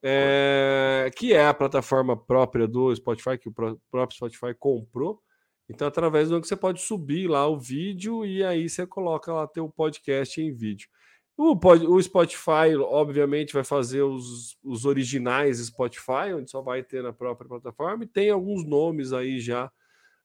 É, 0.03 1.09
que 1.15 1.33
é 1.33 1.47
a 1.47 1.53
plataforma 1.53 2.15
própria 2.15 2.67
do 2.67 2.93
Spotify, 2.93 3.37
que 3.37 3.47
o 3.47 3.53
próprio 3.53 4.15
Spotify 4.15 4.53
comprou. 4.57 5.21
Então, 5.69 5.87
através 5.87 6.29
do 6.29 6.41
que 6.41 6.47
você 6.47 6.57
pode 6.57 6.81
subir 6.81 7.29
lá 7.29 7.47
o 7.47 7.57
vídeo 7.57 8.25
e 8.25 8.43
aí 8.43 8.67
você 8.67 8.85
coloca 8.85 9.31
lá 9.31 9.47
teu 9.47 9.69
podcast 9.69 10.41
em 10.41 10.53
vídeo. 10.53 10.89
O, 11.37 11.57
pod, 11.57 11.85
o 11.87 12.01
Spotify, 12.01 12.75
obviamente, 12.77 13.53
vai 13.53 13.63
fazer 13.63 14.01
os, 14.01 14.57
os 14.61 14.83
originais 14.83 15.65
Spotify, 15.65 16.33
onde 16.35 16.51
só 16.51 16.61
vai 16.61 16.83
ter 16.83 17.01
na 17.01 17.13
própria 17.13 17.47
plataforma, 17.47 18.03
e 18.03 18.07
tem 18.07 18.29
alguns 18.29 18.65
nomes 18.65 19.13
aí 19.13 19.39
já 19.39 19.71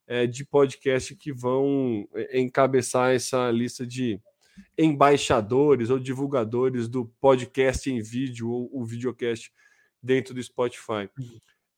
é, 0.07 0.27
de 0.27 0.45
podcast 0.45 1.15
que 1.17 1.33
vão 1.33 2.09
é, 2.15 2.41
encabeçar 2.41 3.15
essa 3.15 3.51
lista 3.51 3.87
de 3.87 4.21
embaixadores 4.79 5.91
ou 5.91 5.99
divulgadores 5.99 6.89
do 6.89 7.07
podcast 7.21 7.91
em 7.91 8.01
vídeo 8.01 8.49
ou 8.49 8.71
o 8.73 8.85
videocast 8.85 9.53
dentro 10.03 10.35
do 10.35 10.43
Spotify. 10.43 11.09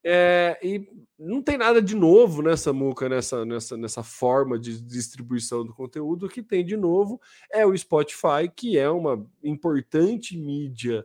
É, 0.04 0.56
e 0.62 0.88
não 1.18 1.42
tem 1.42 1.58
nada 1.58 1.82
de 1.82 1.96
novo 1.96 2.40
nessa 2.40 2.72
muca, 2.72 3.08
nessa, 3.08 3.44
nessa, 3.44 3.76
nessa 3.76 4.02
forma 4.04 4.58
de 4.58 4.80
distribuição 4.80 5.64
do 5.64 5.74
conteúdo. 5.74 6.26
O 6.26 6.28
que 6.28 6.42
tem 6.42 6.64
de 6.64 6.76
novo 6.76 7.20
é 7.52 7.66
o 7.66 7.76
Spotify, 7.76 8.48
que 8.54 8.78
é 8.78 8.88
uma 8.88 9.28
importante 9.42 10.36
mídia 10.36 11.04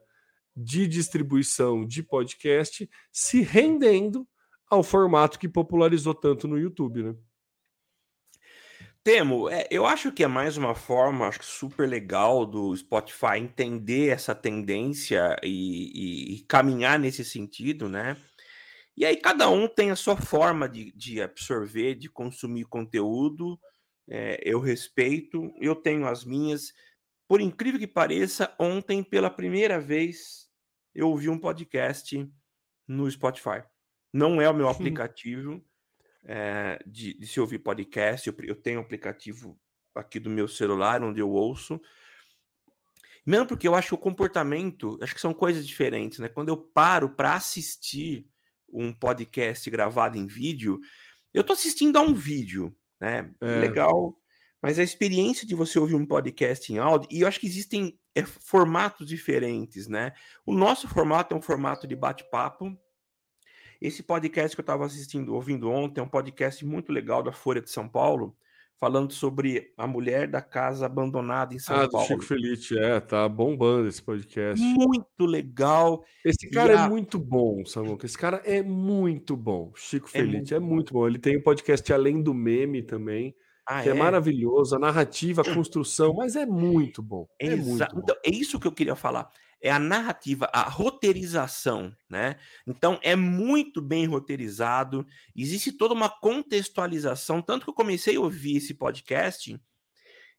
de 0.55 0.88
distribuição 0.88 1.86
de 1.86 2.03
podcast, 2.03 2.88
se 3.12 3.41
rendendo 3.41 4.27
ao 4.71 4.81
formato 4.81 5.38
que 5.38 5.49
popularizou 5.49 6.15
tanto 6.15 6.47
no 6.47 6.57
YouTube, 6.57 7.03
né? 7.03 7.15
Temo, 9.03 9.49
é, 9.49 9.67
eu 9.71 9.86
acho 9.86 10.12
que 10.12 10.23
é 10.23 10.27
mais 10.27 10.58
uma 10.58 10.75
forma 10.75 11.27
acho 11.27 11.43
super 11.43 11.89
legal 11.89 12.46
do 12.46 12.75
Spotify 12.77 13.37
entender 13.37 14.10
essa 14.10 14.33
tendência 14.35 15.35
e, 15.43 16.33
e, 16.33 16.35
e 16.35 16.39
caminhar 16.46 17.00
nesse 17.00 17.25
sentido, 17.25 17.89
né? 17.89 18.15
E 18.96 19.04
aí 19.04 19.17
cada 19.17 19.50
um 19.50 19.67
tem 19.67 19.91
a 19.91 19.96
sua 19.96 20.15
forma 20.15 20.69
de, 20.69 20.91
de 20.93 21.21
absorver, 21.21 21.96
de 21.96 22.10
consumir 22.10 22.65
conteúdo. 22.65 23.60
É, 24.08 24.39
eu 24.46 24.60
respeito, 24.60 25.52
eu 25.60 25.75
tenho 25.75 26.08
as 26.08 26.23
minhas. 26.23 26.71
Por 27.27 27.41
incrível 27.41 27.79
que 27.79 27.87
pareça, 27.87 28.54
ontem, 28.60 29.04
pela 29.04 29.29
primeira 29.29 29.79
vez, 29.81 30.48
eu 30.93 31.10
ouvi 31.10 31.27
um 31.27 31.39
podcast 31.39 32.29
no 32.87 33.10
Spotify. 33.10 33.63
Não 34.13 34.41
é 34.41 34.49
o 34.49 34.53
meu 34.53 34.67
aplicativo 34.67 35.63
é, 36.23 36.79
de, 36.85 37.13
de, 37.13 37.27
se 37.27 37.39
ouvir 37.39 37.59
podcast. 37.59 38.27
Eu, 38.27 38.35
eu 38.43 38.55
tenho 38.55 38.79
um 38.79 38.83
aplicativo 38.83 39.59
aqui 39.95 40.19
do 40.19 40.29
meu 40.29 40.47
celular, 40.47 41.03
onde 41.03 41.19
eu 41.19 41.29
ouço. 41.29 41.79
Mesmo 43.25 43.45
porque 43.45 43.67
eu 43.67 43.75
acho 43.75 43.89
que 43.89 43.93
o 43.93 43.97
comportamento, 43.97 44.97
acho 45.01 45.13
que 45.13 45.21
são 45.21 45.33
coisas 45.33 45.65
diferentes, 45.67 46.19
né? 46.19 46.27
Quando 46.27 46.49
eu 46.49 46.57
paro 46.57 47.09
para 47.09 47.35
assistir 47.35 48.27
um 48.67 48.91
podcast 48.91 49.69
gravado 49.69 50.17
em 50.17 50.25
vídeo, 50.25 50.79
eu 51.33 51.43
tô 51.43 51.53
assistindo 51.53 51.97
a 51.97 52.01
um 52.01 52.13
vídeo, 52.13 52.75
né? 52.99 53.31
É. 53.39 53.59
Legal. 53.59 54.17
Mas 54.62 54.77
a 54.77 54.83
experiência 54.83 55.47
de 55.47 55.55
você 55.55 55.79
ouvir 55.79 55.95
um 55.95 56.05
podcast 56.05 56.71
em 56.71 56.77
áudio, 56.77 57.07
e 57.12 57.21
eu 57.21 57.27
acho 57.27 57.39
que 57.39 57.47
existem 57.47 57.99
é, 58.13 58.23
formatos 58.23 59.07
diferentes, 59.07 59.87
né? 59.87 60.13
O 60.45 60.53
nosso 60.53 60.87
formato 60.87 61.33
é 61.33 61.37
um 61.37 61.41
formato 61.41 61.87
de 61.87 61.95
bate-papo. 61.95 62.77
Esse 63.82 64.04
podcast 64.04 64.56
que 64.56 64.60
eu 64.60 64.63
estava 64.63 64.86
assistindo, 64.86 65.34
ouvindo 65.34 65.67
ontem, 65.67 66.00
é 66.00 66.04
um 66.04 66.08
podcast 66.08 66.63
muito 66.63 66.92
legal 66.92 67.23
da 67.23 67.32
Folha 67.32 67.60
de 67.60 67.71
São 67.71 67.90
Paulo, 67.90 68.38
falando 68.79 69.12
sobre 69.12 69.73
a 69.75 69.88
mulher 69.88 70.27
da 70.27 70.40
casa 70.40 70.86
abandonada 70.86 71.56
em 71.56 71.58
São 71.58 71.75
ah, 71.75 71.90
Paulo. 71.90 72.06
Chico 72.06 72.21
Felice, 72.21 72.77
é, 72.77 73.00
tá 73.00 73.27
bombando 73.27 73.88
esse 73.88 74.00
podcast. 74.00 74.63
Muito 74.63 75.25
legal. 75.25 76.06
Esse 76.23 76.48
cara 76.52 76.73
é 76.73 76.77
a... 76.77 76.86
é 76.86 76.90
muito 76.90 77.17
bom, 77.17 77.65
Samuca. 77.65 78.06
Esse 78.06 78.15
cara 78.15 78.40
é 78.46 78.62
muito 78.62 79.36
bom. 79.36 79.71
Chico 79.75 80.08
é 80.10 80.12
Felice 80.12 80.38
muito 80.38 80.56
é 80.56 80.60
muito 80.60 80.94
bom. 80.94 81.08
Ele 81.08 81.17
tem 81.17 81.38
um 81.38 81.42
podcast 81.42 81.92
Além 81.92 82.21
do 82.21 82.36
Meme 82.36 82.84
também. 82.84 83.36
Ah, 83.67 83.82
que 83.82 83.90
é? 83.90 83.94
é? 83.94 83.96
maravilhoso, 83.96 84.75
a 84.75 84.79
narrativa, 84.79 85.42
a 85.42 85.56
construção, 85.56 86.13
mas 86.13 86.36
é 86.36 86.46
muito 86.46 87.02
bom. 87.02 87.27
É, 87.40 87.56
muito 87.56 87.79
bom. 87.79 88.02
Então, 88.04 88.15
é 88.23 88.29
isso 88.29 88.60
que 88.60 88.67
eu 88.67 88.71
queria 88.71 88.96
falar 88.96 89.32
é 89.62 89.71
a 89.71 89.79
narrativa, 89.79 90.49
a 90.51 90.63
roteirização, 90.63 91.95
né? 92.09 92.37
Então 92.65 92.99
é 93.03 93.15
muito 93.15 93.81
bem 93.81 94.05
roteirizado, 94.05 95.05
existe 95.35 95.71
toda 95.71 95.93
uma 95.93 96.09
contextualização, 96.09 97.41
tanto 97.41 97.65
que 97.65 97.69
eu 97.69 97.75
comecei 97.75 98.15
a 98.15 98.19
ouvir 98.19 98.57
esse 98.57 98.73
podcast 98.73 99.59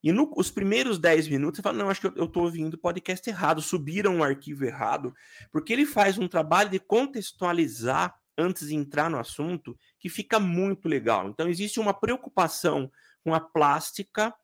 e 0.03 0.11
nos 0.11 0.51
primeiros 0.51 0.99
10 0.99 1.29
minutos 1.29 1.59
eu 1.59 1.63
falo, 1.63 1.79
não, 1.79 1.89
acho 1.89 2.01
que 2.01 2.19
eu 2.19 2.25
estou 2.25 2.43
ouvindo 2.43 2.75
o 2.75 2.79
podcast 2.79 3.29
errado, 3.31 3.63
subiram 3.63 4.17
um 4.17 4.25
arquivo 4.25 4.65
errado, 4.65 5.15
porque 5.53 5.73
ele 5.73 5.87
faz 5.87 6.19
um 6.19 6.27
trabalho 6.27 6.71
de 6.71 6.81
contextualizar 6.81 8.19
antes 8.37 8.69
de 8.69 8.75
entrar 8.75 9.09
no 9.09 9.19
assunto 9.19 9.79
que 10.01 10.09
fica 10.09 10.41
muito 10.41 10.89
legal. 10.89 11.29
Então 11.29 11.49
existe 11.49 11.79
uma 11.79 11.95
preocupação 11.95 12.91
com 13.23 13.33
a 13.33 13.39
plástica, 13.39 14.35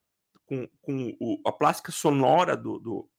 com, 0.47 0.69
com 0.81 1.17
o, 1.19 1.41
a 1.45 1.51
plástica 1.51 1.91
sonora 1.91 2.57
do, 2.57 2.79
do 2.79 3.11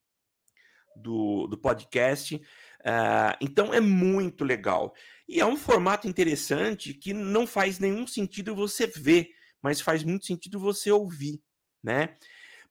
do, 1.01 1.47
do 1.47 1.57
podcast. 1.57 2.35
Uh, 2.35 3.35
então 3.41 3.73
é 3.73 3.79
muito 3.79 4.43
legal. 4.43 4.93
E 5.27 5.39
é 5.39 5.45
um 5.45 5.57
formato 5.57 6.07
interessante 6.07 6.93
que 6.93 7.13
não 7.13 7.45
faz 7.45 7.79
nenhum 7.79 8.07
sentido 8.07 8.55
você 8.55 8.87
ver, 8.87 9.29
mas 9.61 9.81
faz 9.81 10.03
muito 10.03 10.25
sentido 10.25 10.59
você 10.59 10.91
ouvir, 10.91 11.41
né? 11.83 12.15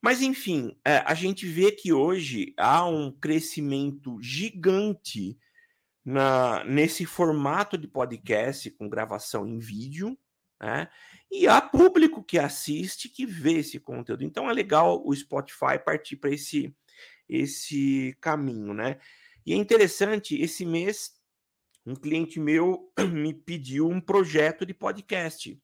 Mas 0.01 0.23
enfim, 0.23 0.69
uh, 0.69 1.03
a 1.05 1.15
gente 1.15 1.47
vê 1.47 1.73
que 1.73 1.93
hoje 1.93 2.55
há 2.57 2.87
um 2.87 3.11
crescimento 3.11 4.21
gigante 4.23 5.37
na, 6.05 6.65
nesse 6.65 7.05
formato 7.05 7.77
de 7.77 7.87
podcast 7.87 8.71
com 8.71 8.89
gravação 8.89 9.47
em 9.47 9.59
vídeo, 9.59 10.17
né? 10.61 10.89
E 11.31 11.47
há 11.47 11.61
público 11.61 12.25
que 12.25 12.39
assiste, 12.39 13.09
que 13.09 13.27
vê 13.27 13.59
esse 13.59 13.79
conteúdo. 13.79 14.25
Então 14.25 14.49
é 14.49 14.53
legal 14.53 15.03
o 15.05 15.15
Spotify 15.15 15.79
partir 15.85 16.17
para 16.17 16.31
esse 16.31 16.75
esse 17.29 18.17
caminho, 18.21 18.73
né? 18.73 18.99
E 19.45 19.53
é 19.53 19.57
interessante, 19.57 20.41
esse 20.41 20.65
mês 20.65 21.19
um 21.89 21.97
cliente 21.97 22.39
meu 22.39 22.93
me 23.13 23.33
pediu 23.33 23.89
um 23.89 24.01
projeto 24.01 24.67
de 24.67 24.75
podcast. 24.75 25.59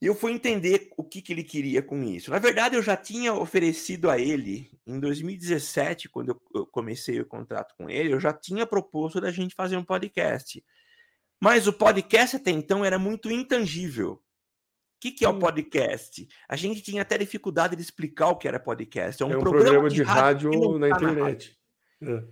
Eu 0.00 0.14
fui 0.14 0.32
entender 0.32 0.90
o 0.96 1.02
que, 1.02 1.20
que 1.20 1.32
ele 1.32 1.42
queria 1.42 1.82
com 1.82 2.04
isso. 2.04 2.30
Na 2.30 2.38
verdade, 2.38 2.76
eu 2.76 2.82
já 2.82 2.96
tinha 2.96 3.34
oferecido 3.34 4.08
a 4.08 4.18
ele, 4.18 4.70
em 4.86 5.00
2017, 5.00 6.08
quando 6.08 6.40
eu 6.54 6.66
comecei 6.66 7.18
o 7.20 7.26
contrato 7.26 7.74
com 7.76 7.90
ele, 7.90 8.12
eu 8.12 8.20
já 8.20 8.32
tinha 8.32 8.66
proposto 8.66 9.20
da 9.20 9.32
gente 9.32 9.56
fazer 9.56 9.76
um 9.76 9.84
podcast. 9.84 10.62
Mas 11.40 11.66
o 11.66 11.72
podcast 11.72 12.36
até 12.36 12.52
então 12.52 12.84
era 12.84 12.98
muito 12.98 13.30
intangível. 13.30 14.22
O 14.98 15.00
que, 15.00 15.12
que 15.12 15.24
é 15.24 15.28
o 15.28 15.38
podcast? 15.38 16.28
A 16.48 16.56
gente 16.56 16.82
tinha 16.82 17.02
até 17.02 17.16
dificuldade 17.16 17.76
de 17.76 17.82
explicar 17.82 18.30
o 18.30 18.36
que 18.36 18.48
era 18.48 18.58
podcast. 18.58 19.22
É 19.22 19.26
um, 19.26 19.30
é 19.30 19.36
um 19.36 19.40
programa, 19.40 19.64
programa, 19.64 19.88
de, 19.88 19.94
de 19.94 20.02
rádio, 20.02 20.50
rádio 20.50 20.78
na 20.78 20.88
internet. 20.88 21.56
Na 22.00 22.16
é. 22.16 22.24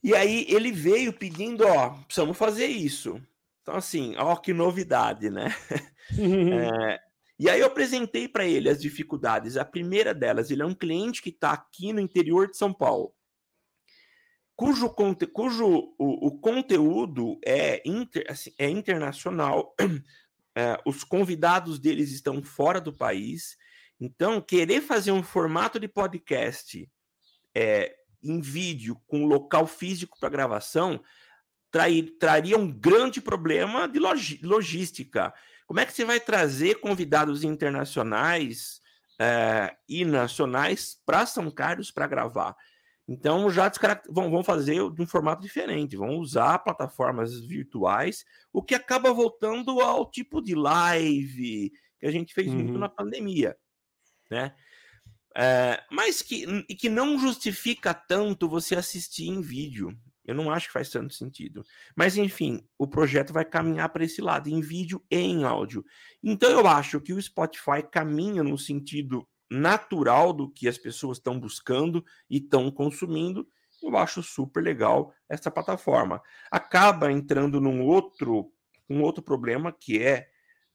E 0.00 0.14
aí 0.14 0.46
ele 0.48 0.70
veio 0.70 1.12
pedindo, 1.12 1.66
ó, 1.66 1.90
precisamos 2.04 2.38
fazer 2.38 2.66
isso. 2.66 3.20
Então, 3.62 3.74
assim, 3.74 4.14
ó, 4.18 4.36
que 4.36 4.52
novidade, 4.52 5.28
né? 5.30 5.48
é, 6.14 7.00
e 7.40 7.50
aí 7.50 7.58
eu 7.58 7.66
apresentei 7.66 8.28
para 8.28 8.46
ele 8.46 8.68
as 8.68 8.80
dificuldades. 8.80 9.56
A 9.56 9.64
primeira 9.64 10.14
delas, 10.14 10.52
ele 10.52 10.62
é 10.62 10.66
um 10.66 10.74
cliente 10.74 11.20
que 11.20 11.30
está 11.30 11.50
aqui 11.50 11.92
no 11.92 11.98
interior 11.98 12.48
de 12.48 12.56
São 12.56 12.72
Paulo, 12.72 13.12
cujo, 14.54 14.94
cujo 15.32 15.94
o, 15.98 16.28
o 16.28 16.38
conteúdo 16.38 17.36
é, 17.44 17.82
inter, 17.84 18.24
assim, 18.28 18.52
é 18.58 18.70
internacional, 18.70 19.74
é, 20.56 20.80
os 20.84 21.02
convidados 21.04 21.78
deles 21.78 22.10
estão 22.12 22.42
fora 22.42 22.80
do 22.80 22.92
país. 22.92 23.56
Então, 24.00 24.40
querer 24.40 24.80
fazer 24.80 25.12
um 25.12 25.22
formato 25.22 25.78
de 25.80 25.88
podcast 25.88 26.90
é, 27.54 27.94
em 28.22 28.40
vídeo 28.40 29.00
com 29.06 29.26
local 29.26 29.66
físico 29.66 30.18
para 30.18 30.28
gravação 30.28 31.00
trair, 31.74 32.16
traria 32.20 32.56
um 32.56 32.70
grande 32.70 33.20
problema 33.20 33.88
de 33.88 33.98
log, 33.98 34.40
logística. 34.44 35.34
Como 35.66 35.80
é 35.80 35.84
que 35.84 35.92
você 35.92 36.04
vai 36.04 36.20
trazer 36.20 36.76
convidados 36.76 37.42
internacionais 37.42 38.80
é, 39.20 39.74
e 39.88 40.04
nacionais 40.04 40.96
para 41.04 41.26
São 41.26 41.50
Carlos 41.50 41.90
para 41.90 42.06
gravar? 42.06 42.54
Então, 43.06 43.50
já 43.50 43.70
vão, 44.08 44.30
vão 44.30 44.42
fazer 44.42 44.76
de 44.92 45.02
um 45.02 45.06
formato 45.06 45.42
diferente, 45.42 45.96
vão 45.96 46.16
usar 46.16 46.58
plataformas 46.60 47.38
virtuais, 47.38 48.24
o 48.52 48.62
que 48.62 48.74
acaba 48.74 49.12
voltando 49.12 49.80
ao 49.80 50.10
tipo 50.10 50.40
de 50.40 50.54
live 50.54 51.70
que 52.04 52.06
a 52.06 52.10
gente 52.10 52.34
fez 52.34 52.48
uhum. 52.48 52.56
muito 52.56 52.78
na 52.78 52.88
pandemia, 52.88 53.56
né? 54.30 54.54
É, 55.36 55.82
mas 55.90 56.22
que, 56.22 56.62
que 56.74 56.88
não 56.88 57.18
justifica 57.18 57.92
tanto 57.92 58.48
você 58.48 58.76
assistir 58.76 59.26
em 59.26 59.40
vídeo. 59.40 59.98
Eu 60.24 60.34
não 60.34 60.50
acho 60.50 60.68
que 60.68 60.72
faz 60.72 60.88
tanto 60.88 61.12
sentido. 61.12 61.64
Mas, 61.94 62.16
enfim, 62.16 62.66
o 62.78 62.86
projeto 62.86 63.32
vai 63.32 63.44
caminhar 63.44 63.88
para 63.90 64.04
esse 64.04 64.22
lado, 64.22 64.48
em 64.48 64.60
vídeo 64.60 65.04
e 65.10 65.18
em 65.18 65.44
áudio. 65.44 65.84
Então, 66.22 66.50
eu 66.50 66.66
acho 66.66 67.00
que 67.00 67.12
o 67.12 67.20
Spotify 67.20 67.82
caminha 67.90 68.42
no 68.42 68.56
sentido 68.56 69.26
natural 69.54 70.32
do 70.32 70.50
que 70.50 70.68
as 70.68 70.76
pessoas 70.76 71.18
estão 71.18 71.38
buscando 71.38 72.04
e 72.28 72.38
estão 72.38 72.70
consumindo. 72.70 73.46
Eu 73.82 73.96
acho 73.96 74.22
super 74.22 74.62
legal 74.62 75.14
essa 75.28 75.50
plataforma. 75.50 76.20
Acaba 76.50 77.12
entrando 77.12 77.60
num 77.60 77.82
outro, 77.82 78.52
um 78.88 79.02
outro 79.02 79.22
problema 79.22 79.72
que 79.72 80.02
é 80.02 80.28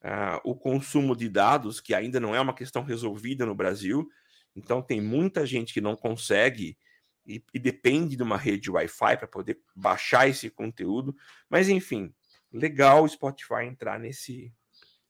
uh, 0.03 0.39
o 0.43 0.55
consumo 0.55 1.15
de 1.15 1.27
dados, 1.27 1.79
que 1.81 1.93
ainda 1.93 2.19
não 2.19 2.35
é 2.35 2.39
uma 2.39 2.53
questão 2.53 2.83
resolvida 2.83 3.45
no 3.45 3.55
Brasil. 3.55 4.07
Então 4.55 4.81
tem 4.81 5.01
muita 5.01 5.45
gente 5.45 5.73
que 5.73 5.81
não 5.81 5.95
consegue 5.95 6.77
e, 7.25 7.43
e 7.53 7.59
depende 7.59 8.15
de 8.15 8.23
uma 8.23 8.37
rede 8.37 8.71
Wi-Fi 8.71 9.17
para 9.17 9.27
poder 9.27 9.59
baixar 9.75 10.27
esse 10.27 10.49
conteúdo. 10.49 11.15
Mas 11.49 11.69
enfim, 11.69 12.13
legal 12.51 13.03
o 13.03 13.09
Spotify 13.09 13.65
entrar 13.65 13.99
nesse 13.99 14.53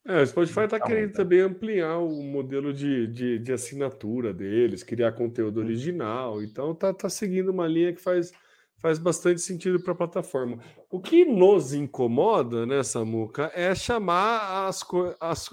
é, 0.09 0.23
o 0.23 0.25
Spotify 0.25 0.61
está 0.61 0.79
querendo 0.79 1.13
também 1.13 1.39
ampliar 1.39 1.99
o 1.99 2.23
modelo 2.23 2.73
de, 2.73 3.05
de, 3.05 3.37
de, 3.37 3.53
assinatura 3.53 4.33
deles, 4.33 4.81
criar 4.81 5.11
conteúdo 5.11 5.59
uhum. 5.59 5.65
original. 5.67 6.41
Então 6.41 6.73
tá, 6.73 6.91
tá 6.91 7.07
seguindo 7.07 7.49
uma 7.49 7.67
linha 7.67 7.93
que 7.93 8.01
faz, 8.01 8.31
faz 8.79 8.97
bastante 8.97 9.39
sentido 9.39 9.79
para 9.79 9.93
a 9.93 9.95
plataforma. 9.95 10.57
O 10.89 10.99
que 10.99 11.23
nos 11.23 11.73
incomoda, 11.73 12.65
né, 12.65 12.81
Samuca, 12.81 13.51
é 13.53 13.75
chamar 13.75 14.67
as, 14.67 14.83
as, 15.19 15.47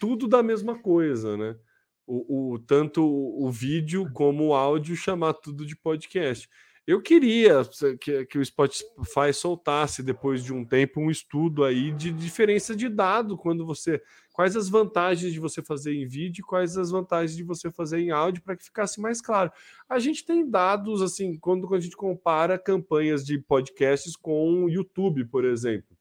tudo 0.00 0.26
da 0.26 0.42
mesma 0.42 0.76
coisa, 0.76 1.36
né? 1.36 1.54
O, 2.04 2.54
o, 2.54 2.58
tanto 2.58 3.04
o 3.04 3.48
vídeo 3.52 4.10
como 4.12 4.48
o 4.48 4.54
áudio 4.54 4.96
chamar 4.96 5.34
tudo 5.34 5.64
de 5.64 5.76
podcast. 5.76 6.48
Eu 6.84 7.00
queria 7.00 7.62
que, 8.00 8.26
que, 8.26 8.38
o 8.38 8.44
Spotify 8.44 9.32
soltasse 9.32 10.02
depois 10.02 10.42
de 10.42 10.52
um 10.52 10.64
tempo 10.64 11.00
um 11.00 11.12
estudo 11.12 11.62
aí 11.62 11.92
de 11.92 12.10
diferença 12.10 12.74
de 12.74 12.88
dado 12.88 13.36
quando 13.36 13.64
você 13.64 14.02
quais 14.32 14.56
as 14.56 14.68
vantagens 14.68 15.32
de 15.32 15.38
você 15.38 15.62
fazer 15.62 15.94
em 15.94 16.08
vídeo, 16.08 16.44
quais 16.44 16.76
as 16.76 16.90
vantagens 16.90 17.36
de 17.36 17.44
você 17.44 17.70
fazer 17.70 18.00
em 18.00 18.10
áudio 18.10 18.42
para 18.42 18.56
que 18.56 18.64
ficasse 18.64 19.00
mais 19.00 19.20
claro. 19.20 19.52
A 19.88 20.00
gente 20.00 20.24
tem 20.24 20.48
dados 20.48 21.02
assim 21.02 21.38
quando 21.38 21.72
a 21.72 21.78
gente 21.78 21.96
compara 21.96 22.58
campanhas 22.58 23.24
de 23.24 23.38
podcasts 23.38 24.16
com 24.16 24.64
o 24.64 24.68
YouTube, 24.68 25.24
por 25.26 25.44
exemplo. 25.44 25.96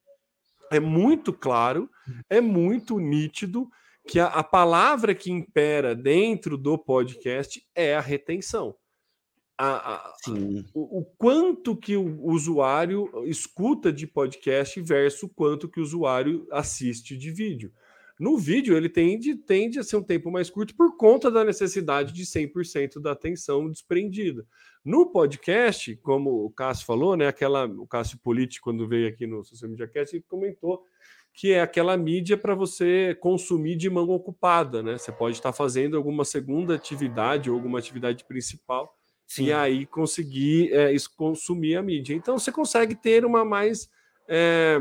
É 0.71 0.79
muito 0.79 1.31
claro, 1.31 1.89
é 2.27 2.41
muito 2.41 2.97
nítido 2.97 3.69
que 4.07 4.19
a, 4.19 4.27
a 4.27 4.43
palavra 4.43 5.13
que 5.13 5.29
impera 5.29 5.93
dentro 5.93 6.57
do 6.57 6.75
podcast 6.75 7.63
é 7.75 7.95
a 7.95 8.01
retenção 8.01 8.75
a, 9.63 9.93
a, 9.93 10.13
o, 10.73 11.01
o, 11.01 11.05
quanto 11.19 11.75
que 11.75 11.95
o 11.95 12.25
usuário 12.25 13.11
escuta 13.25 13.93
de 13.93 14.07
podcast 14.07 14.81
versus 14.81 15.29
quanto 15.35 15.69
que 15.69 15.79
o 15.79 15.83
usuário 15.83 16.47
assiste 16.51 17.15
de 17.15 17.29
vídeo. 17.29 17.71
No 18.19 18.39
vídeo, 18.39 18.75
ele 18.75 18.89
tende, 18.89 19.35
tende 19.35 19.77
a 19.77 19.83
ser 19.83 19.97
um 19.97 20.03
tempo 20.03 20.31
mais 20.31 20.49
curto 20.49 20.75
por 20.75 20.97
conta 20.97 21.29
da 21.29 21.43
necessidade 21.43 22.11
de 22.11 22.23
100% 22.23 22.99
da 22.99 23.11
atenção 23.11 23.69
desprendida. 23.69 24.47
No 24.83 25.11
podcast, 25.11 25.95
como 25.97 26.43
o 26.43 26.49
Cássio 26.49 26.87
falou, 26.87 27.15
né, 27.15 27.27
aquela, 27.27 27.65
o 27.65 27.85
Cássio 27.85 28.17
Político, 28.17 28.63
quando 28.63 28.87
veio 28.87 29.07
aqui 29.07 29.27
no 29.27 29.43
Social 29.43 29.69
Media 29.69 29.87
Cast, 29.87 30.15
ele 30.15 30.25
comentou 30.27 30.83
que 31.33 31.51
é 31.53 31.61
aquela 31.61 31.95
mídia 31.95 32.35
para 32.35 32.55
você 32.55 33.15
consumir 33.19 33.75
de 33.75 33.89
mão 33.91 34.09
ocupada, 34.09 34.83
né? 34.83 34.97
Você 34.97 35.11
pode 35.11 35.35
estar 35.37 35.53
fazendo 35.53 35.95
alguma 35.95 36.25
segunda 36.25 36.75
atividade 36.75 37.49
ou 37.49 37.55
alguma 37.55 37.79
atividade 37.79 38.25
principal 38.25 38.97
Sim. 39.31 39.45
e 39.45 39.53
aí 39.53 39.85
conseguir 39.85 40.73
é, 40.73 40.93
consumir 41.15 41.77
a 41.77 41.81
mídia. 41.81 42.13
Então 42.13 42.37
você 42.37 42.51
consegue 42.51 42.95
ter 42.95 43.23
uma 43.23 43.45
mais 43.45 43.89
é, 44.27 44.77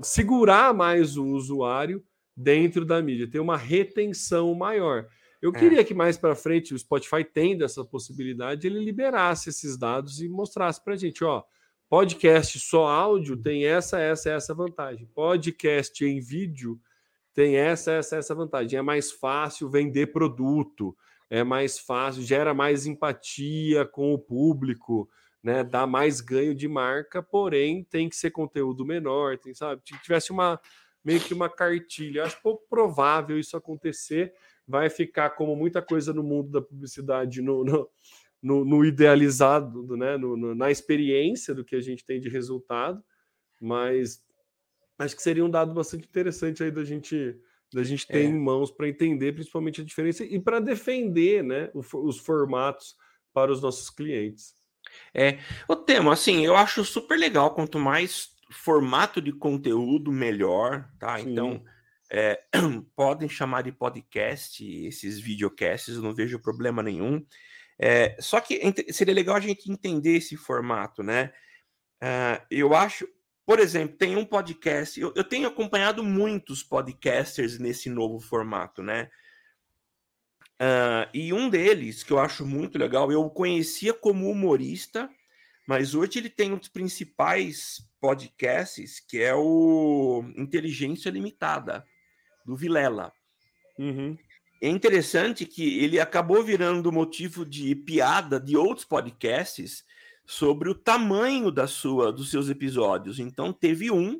segurar 0.00 0.72
mais 0.72 1.16
o 1.16 1.26
usuário 1.26 2.04
dentro 2.36 2.84
da 2.84 3.02
mídia, 3.02 3.28
ter 3.28 3.40
uma 3.40 3.56
retenção 3.56 4.54
maior. 4.54 5.08
Eu 5.42 5.50
é. 5.50 5.58
queria 5.58 5.84
que 5.84 5.92
mais 5.92 6.16
para 6.16 6.36
frente 6.36 6.72
o 6.72 6.78
Spotify 6.78 7.24
tendo 7.24 7.64
essa 7.64 7.84
possibilidade, 7.84 8.64
ele 8.64 8.78
liberasse 8.78 9.50
esses 9.50 9.76
dados 9.76 10.22
e 10.22 10.28
mostrasse 10.28 10.82
para 10.82 10.94
a 10.94 10.96
gente, 10.96 11.24
ó, 11.24 11.42
podcast 11.88 12.60
só 12.60 12.86
áudio 12.86 13.36
tem 13.36 13.66
essa, 13.66 13.98
essa, 13.98 14.30
essa 14.30 14.54
vantagem. 14.54 15.04
Podcast 15.12 16.04
em 16.04 16.20
vídeo 16.20 16.80
tem 17.34 17.56
essa, 17.56 17.90
essa, 17.90 18.16
essa 18.16 18.34
vantagem. 18.36 18.78
É 18.78 18.82
mais 18.82 19.10
fácil 19.10 19.68
vender 19.68 20.12
produto, 20.12 20.96
é 21.30 21.42
mais 21.42 21.78
fácil, 21.78 22.22
gera 22.22 22.54
mais 22.54 22.86
empatia 22.86 23.84
com 23.84 24.12
o 24.12 24.18
público, 24.18 25.08
né? 25.42 25.62
Dá 25.64 25.86
mais 25.86 26.20
ganho 26.20 26.54
de 26.54 26.68
marca, 26.68 27.22
porém 27.22 27.84
tem 27.84 28.08
que 28.08 28.16
ser 28.16 28.30
conteúdo 28.30 28.84
menor, 28.84 29.38
tem, 29.38 29.54
sabe? 29.54 29.82
Se 29.84 30.02
tivesse 30.02 30.30
uma 30.30 30.60
meio 31.04 31.20
que 31.20 31.34
uma 31.34 31.50
cartilha, 31.50 32.24
acho 32.24 32.40
pouco 32.40 32.66
provável 32.68 33.38
isso 33.38 33.56
acontecer. 33.56 34.32
Vai 34.66 34.88
ficar 34.88 35.30
como 35.30 35.54
muita 35.54 35.82
coisa 35.82 36.14
no 36.14 36.22
mundo 36.22 36.50
da 36.50 36.62
publicidade 36.62 37.42
no, 37.42 37.62
no, 37.62 37.90
no, 38.42 38.64
no 38.64 38.84
idealizado, 38.84 39.96
né? 39.96 40.16
No, 40.16 40.54
na 40.54 40.70
experiência 40.70 41.54
do 41.54 41.64
que 41.64 41.76
a 41.76 41.80
gente 41.80 42.04
tem 42.04 42.18
de 42.18 42.30
resultado, 42.30 43.04
mas 43.60 44.22
acho 44.98 45.14
que 45.14 45.22
seria 45.22 45.44
um 45.44 45.50
dado 45.50 45.74
bastante 45.74 46.06
interessante 46.06 46.62
aí 46.62 46.70
da 46.70 46.84
gente 46.84 47.38
da 47.72 47.82
gente 47.82 48.06
ter 48.06 48.20
é. 48.20 48.24
em 48.24 48.38
mãos 48.38 48.70
para 48.70 48.88
entender 48.88 49.32
principalmente 49.32 49.80
a 49.80 49.84
diferença 49.84 50.24
e 50.24 50.38
para 50.38 50.60
defender 50.60 51.42
né, 51.42 51.70
os 51.74 52.18
formatos 52.18 52.96
para 53.32 53.50
os 53.50 53.60
nossos 53.60 53.90
clientes. 53.90 54.54
É, 55.12 55.38
o 55.68 55.74
tema, 55.74 56.12
assim, 56.12 56.44
eu 56.44 56.56
acho 56.56 56.84
super 56.84 57.18
legal. 57.18 57.54
Quanto 57.54 57.78
mais 57.78 58.28
formato 58.50 59.20
de 59.20 59.32
conteúdo, 59.32 60.12
melhor, 60.12 60.88
tá? 60.98 61.18
Sim. 61.18 61.32
Então, 61.32 61.64
é, 62.10 62.40
podem 62.94 63.28
chamar 63.28 63.62
de 63.62 63.72
podcast 63.72 64.64
esses 64.86 65.18
videocasts, 65.18 65.96
eu 65.96 66.02
não 66.02 66.14
vejo 66.14 66.38
problema 66.38 66.82
nenhum. 66.82 67.24
É, 67.78 68.16
só 68.20 68.40
que 68.40 68.60
seria 68.92 69.14
legal 69.14 69.34
a 69.34 69.40
gente 69.40 69.70
entender 69.70 70.16
esse 70.16 70.36
formato, 70.36 71.02
né? 71.02 71.32
Uh, 72.02 72.38
eu 72.50 72.74
acho, 72.74 73.08
por 73.46 73.58
exemplo, 73.58 73.96
tem 73.96 74.16
um 74.16 74.24
podcast, 74.24 74.98
eu, 74.98 75.12
eu, 75.14 75.22
tenho 75.22 75.48
acompanhado 75.48 76.02
muitos 76.02 76.62
podcasters 76.62 77.58
nesse 77.58 77.90
novo 77.90 78.18
formato, 78.18 78.82
né? 78.82 79.10
Uh, 80.54 81.10
e 81.12 81.32
um 81.32 81.50
deles, 81.50 82.02
que 82.02 82.12
eu 82.12 82.18
acho 82.18 82.46
muito 82.46 82.78
legal, 82.78 83.12
eu 83.12 83.20
o 83.22 83.30
conhecia 83.30 83.92
como 83.92 84.30
humorista, 84.30 85.10
mas 85.66 85.94
hoje 85.94 86.18
ele 86.18 86.30
tem 86.30 86.52
um 86.52 86.58
dos 86.58 86.68
principais 86.68 87.86
podcasts, 88.00 89.00
que 89.00 89.20
é 89.20 89.34
o 89.34 90.24
Inteligência 90.36 91.10
Limitada, 91.10 91.84
do 92.46 92.56
Vilela. 92.56 93.12
Uhum. 93.78 94.16
É 94.62 94.68
interessante 94.68 95.44
que 95.44 95.82
ele 95.82 96.00
acabou 96.00 96.42
virando 96.42 96.92
motivo 96.92 97.44
de 97.44 97.74
piada 97.74 98.40
de 98.40 98.56
outros 98.56 98.86
podcasts 98.86 99.84
sobre 100.26 100.68
o 100.68 100.74
tamanho 100.74 101.50
da 101.50 101.66
sua 101.66 102.12
dos 102.12 102.30
seus 102.30 102.48
episódios. 102.48 103.18
Então 103.18 103.52
teve 103.52 103.90
um 103.90 104.18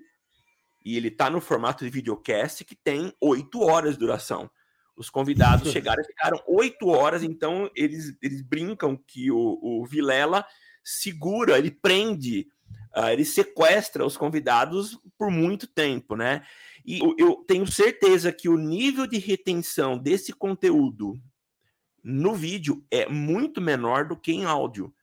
e 0.84 0.96
ele 0.96 1.08
está 1.08 1.30
no 1.30 1.40
formato 1.40 1.84
de 1.84 1.90
videocast 1.90 2.64
que 2.64 2.74
tem 2.74 3.12
oito 3.20 3.62
horas 3.62 3.94
de 3.94 4.00
duração. 4.00 4.50
Os 4.96 5.08
convidados 5.08 5.70
chegaram 5.72 6.02
e 6.02 6.06
ficaram 6.06 6.42
oito 6.46 6.88
horas, 6.88 7.22
então 7.22 7.70
eles, 7.74 8.16
eles 8.22 8.42
brincam 8.42 8.96
que 8.96 9.30
o, 9.30 9.58
o 9.62 9.86
Vilela 9.86 10.44
segura, 10.84 11.58
ele 11.58 11.70
prende, 11.70 12.46
uh, 12.94 13.08
ele 13.08 13.24
sequestra 13.24 14.04
os 14.04 14.16
convidados 14.16 14.98
por 15.16 15.30
muito 15.30 15.66
tempo, 15.66 16.14
né? 16.14 16.44
E 16.84 16.98
eu, 16.98 17.14
eu 17.18 17.34
tenho 17.48 17.66
certeza 17.66 18.30
que 18.30 18.48
o 18.48 18.58
nível 18.58 19.06
de 19.06 19.16
retenção 19.16 19.96
desse 19.96 20.34
conteúdo 20.34 21.18
no 22.02 22.34
vídeo 22.34 22.84
é 22.90 23.08
muito 23.08 23.62
menor 23.62 24.06
do 24.06 24.14
que 24.14 24.32
em 24.32 24.44
áudio. 24.44 24.93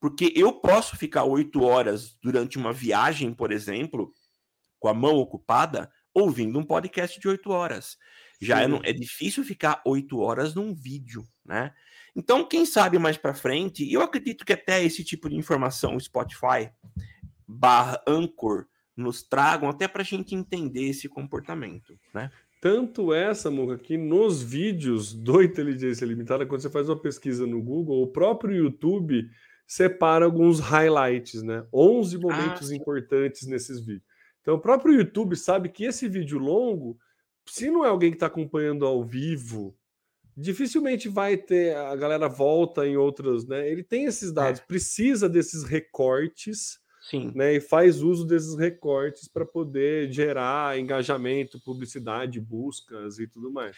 Porque 0.00 0.32
eu 0.36 0.52
posso 0.52 0.96
ficar 0.96 1.24
oito 1.24 1.62
horas 1.62 2.16
durante 2.22 2.56
uma 2.56 2.72
viagem, 2.72 3.32
por 3.34 3.50
exemplo, 3.50 4.12
com 4.78 4.88
a 4.88 4.94
mão 4.94 5.16
ocupada, 5.16 5.90
ouvindo 6.14 6.58
um 6.58 6.64
podcast 6.64 7.18
de 7.18 7.28
oito 7.28 7.50
horas. 7.50 7.96
Já 8.40 8.62
é, 8.62 8.66
é, 8.84 8.92
difícil 8.92 9.42
ficar 9.42 9.82
oito 9.84 10.20
horas 10.20 10.54
num 10.54 10.72
vídeo, 10.72 11.26
né? 11.44 11.72
Então, 12.14 12.44
quem 12.44 12.64
sabe 12.64 12.98
mais 12.98 13.16
para 13.16 13.34
frente, 13.34 13.92
eu 13.92 14.00
acredito 14.00 14.44
que 14.44 14.52
até 14.52 14.82
esse 14.82 15.04
tipo 15.04 15.28
de 15.28 15.36
informação, 15.36 15.96
o 15.96 16.00
Spotify 16.00 16.70
barra 17.46 18.00
Anchor, 18.06 18.66
nos 18.96 19.22
tragam 19.22 19.68
até 19.68 19.86
para 19.86 20.02
a 20.02 20.04
gente 20.04 20.34
entender 20.34 20.88
esse 20.88 21.08
comportamento, 21.08 21.98
né? 22.12 22.30
Tanto 22.60 23.14
essa, 23.14 23.50
Muca, 23.50 23.78
que 23.78 23.96
nos 23.96 24.42
vídeos 24.42 25.14
do 25.14 25.40
Inteligência 25.40 26.04
Limitada, 26.04 26.44
quando 26.44 26.60
você 26.60 26.68
faz 26.68 26.88
uma 26.88 27.00
pesquisa 27.00 27.46
no 27.46 27.62
Google, 27.62 28.02
o 28.02 28.08
próprio 28.08 28.56
YouTube 28.56 29.30
separa 29.68 30.24
alguns 30.24 30.58
highlights, 30.60 31.42
né? 31.42 31.64
11 31.72 32.16
ah, 32.16 32.18
momentos 32.18 32.70
ah, 32.70 32.74
importantes 32.74 33.46
nesses 33.46 33.78
vídeos. 33.78 34.08
Então, 34.40 34.54
o 34.54 34.58
próprio 34.58 34.94
YouTube 34.94 35.36
sabe 35.36 35.68
que 35.68 35.84
esse 35.84 36.08
vídeo 36.08 36.38
longo, 36.38 36.98
se 37.46 37.70
não 37.70 37.84
é 37.84 37.88
alguém 37.88 38.10
que 38.10 38.16
está 38.16 38.28
acompanhando 38.28 38.86
ao 38.86 39.04
vivo, 39.04 39.76
dificilmente 40.34 41.06
vai 41.06 41.36
ter 41.36 41.76
a 41.76 41.94
galera 41.94 42.28
volta 42.28 42.86
em 42.86 42.96
outras, 42.96 43.46
né? 43.46 43.70
Ele 43.70 43.84
tem 43.84 44.06
esses 44.06 44.32
dados, 44.32 44.58
é. 44.58 44.64
precisa 44.64 45.28
desses 45.28 45.64
recortes, 45.64 46.78
Sim. 47.02 47.30
né? 47.34 47.52
E 47.52 47.60
faz 47.60 48.00
uso 48.00 48.24
desses 48.24 48.56
recortes 48.56 49.28
para 49.28 49.44
poder 49.44 50.10
gerar 50.10 50.78
engajamento, 50.78 51.60
publicidade, 51.60 52.40
buscas 52.40 53.18
e 53.18 53.26
tudo 53.26 53.52
mais. 53.52 53.76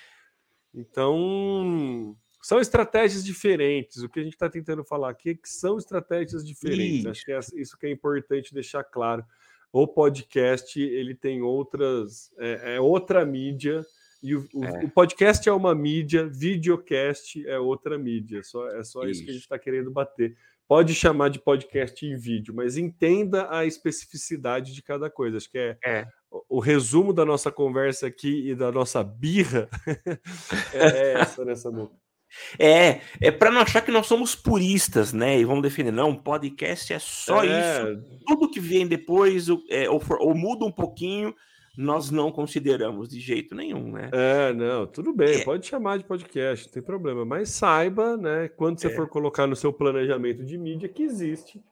Então, 0.72 2.16
são 2.40 2.58
estratégias 2.58 3.24
diferentes. 3.24 4.02
O 4.02 4.08
que 4.08 4.20
a 4.20 4.22
gente 4.22 4.32
está 4.32 4.48
tentando 4.48 4.84
falar 4.84 5.10
aqui 5.10 5.30
é 5.30 5.34
que 5.34 5.48
são 5.48 5.76
estratégias 5.76 6.44
diferentes. 6.44 7.00
Isso. 7.00 7.08
Acho 7.08 7.24
que 7.24 7.32
é 7.32 7.40
isso 7.60 7.78
que 7.78 7.86
é 7.86 7.90
importante 7.90 8.54
deixar 8.54 8.82
claro. 8.84 9.24
O 9.72 9.86
podcast 9.86 10.80
ele 10.80 11.14
tem 11.14 11.42
outras, 11.42 12.32
é, 12.38 12.76
é 12.76 12.80
outra 12.80 13.24
mídia. 13.24 13.84
E 14.22 14.34
o, 14.34 14.48
é. 14.62 14.84
o, 14.84 14.90
podcast 14.90 15.48
é 15.48 15.52
uma 15.52 15.74
mídia, 15.74 16.26
videocast 16.26 17.36
é 17.46 17.58
outra 17.58 17.98
mídia. 17.98 18.42
Só, 18.42 18.68
é 18.68 18.82
só 18.82 19.04
isso, 19.04 19.10
isso 19.10 19.24
que 19.24 19.30
a 19.30 19.34
gente 19.34 19.42
está 19.42 19.58
querendo 19.58 19.90
bater. 19.90 20.36
Pode 20.66 20.94
chamar 20.94 21.30
de 21.30 21.40
podcast 21.40 22.06
em 22.06 22.16
vídeo, 22.16 22.54
mas 22.54 22.76
entenda 22.76 23.48
a 23.50 23.64
especificidade 23.64 24.72
de 24.72 24.82
cada 24.82 25.10
coisa. 25.10 25.36
Acho 25.36 25.50
que 25.50 25.58
é, 25.58 25.76
é. 25.84 26.06
O, 26.30 26.58
o, 26.58 26.60
resumo 26.60 27.12
da 27.12 27.24
nossa 27.24 27.50
conversa 27.50 28.06
aqui 28.06 28.50
e 28.50 28.54
da 28.54 28.70
nossa 28.70 29.02
birra 29.02 29.68
é 30.72 31.14
essa 31.14 31.44
nessa 31.44 31.70
música. 31.70 32.09
É, 32.58 33.00
é 33.20 33.30
para 33.30 33.50
não 33.50 33.60
achar 33.60 33.80
que 33.80 33.90
nós 33.90 34.06
somos 34.06 34.34
puristas, 34.34 35.12
né? 35.12 35.38
E 35.38 35.44
vamos 35.44 35.62
defender, 35.62 35.90
não, 35.90 36.14
podcast 36.14 36.92
é 36.92 36.98
só 36.98 37.44
é. 37.44 37.46
isso. 37.46 38.02
Tudo 38.26 38.50
que 38.50 38.60
vem 38.60 38.86
depois, 38.86 39.46
é, 39.68 39.88
ou, 39.88 40.00
for, 40.00 40.18
ou, 40.20 40.34
muda 40.34 40.64
um 40.64 40.72
pouquinho, 40.72 41.34
nós 41.76 42.10
não 42.10 42.30
consideramos 42.30 43.08
de 43.08 43.20
jeito 43.20 43.54
nenhum, 43.54 43.92
né? 43.92 44.10
É, 44.12 44.52
não, 44.52 44.86
tudo 44.86 45.12
bem, 45.12 45.40
é. 45.40 45.44
pode 45.44 45.66
chamar 45.66 45.98
de 45.98 46.04
podcast, 46.04 46.66
não 46.66 46.72
tem 46.72 46.82
problema. 46.82 47.24
Mas 47.24 47.50
saiba, 47.50 48.16
né, 48.16 48.48
quando 48.48 48.80
você 48.80 48.88
é. 48.88 48.94
for 48.94 49.08
colocar 49.08 49.46
no 49.46 49.56
seu 49.56 49.72
planejamento 49.72 50.44
de 50.44 50.58
mídia, 50.58 50.88
que 50.88 51.02
existe 51.02 51.62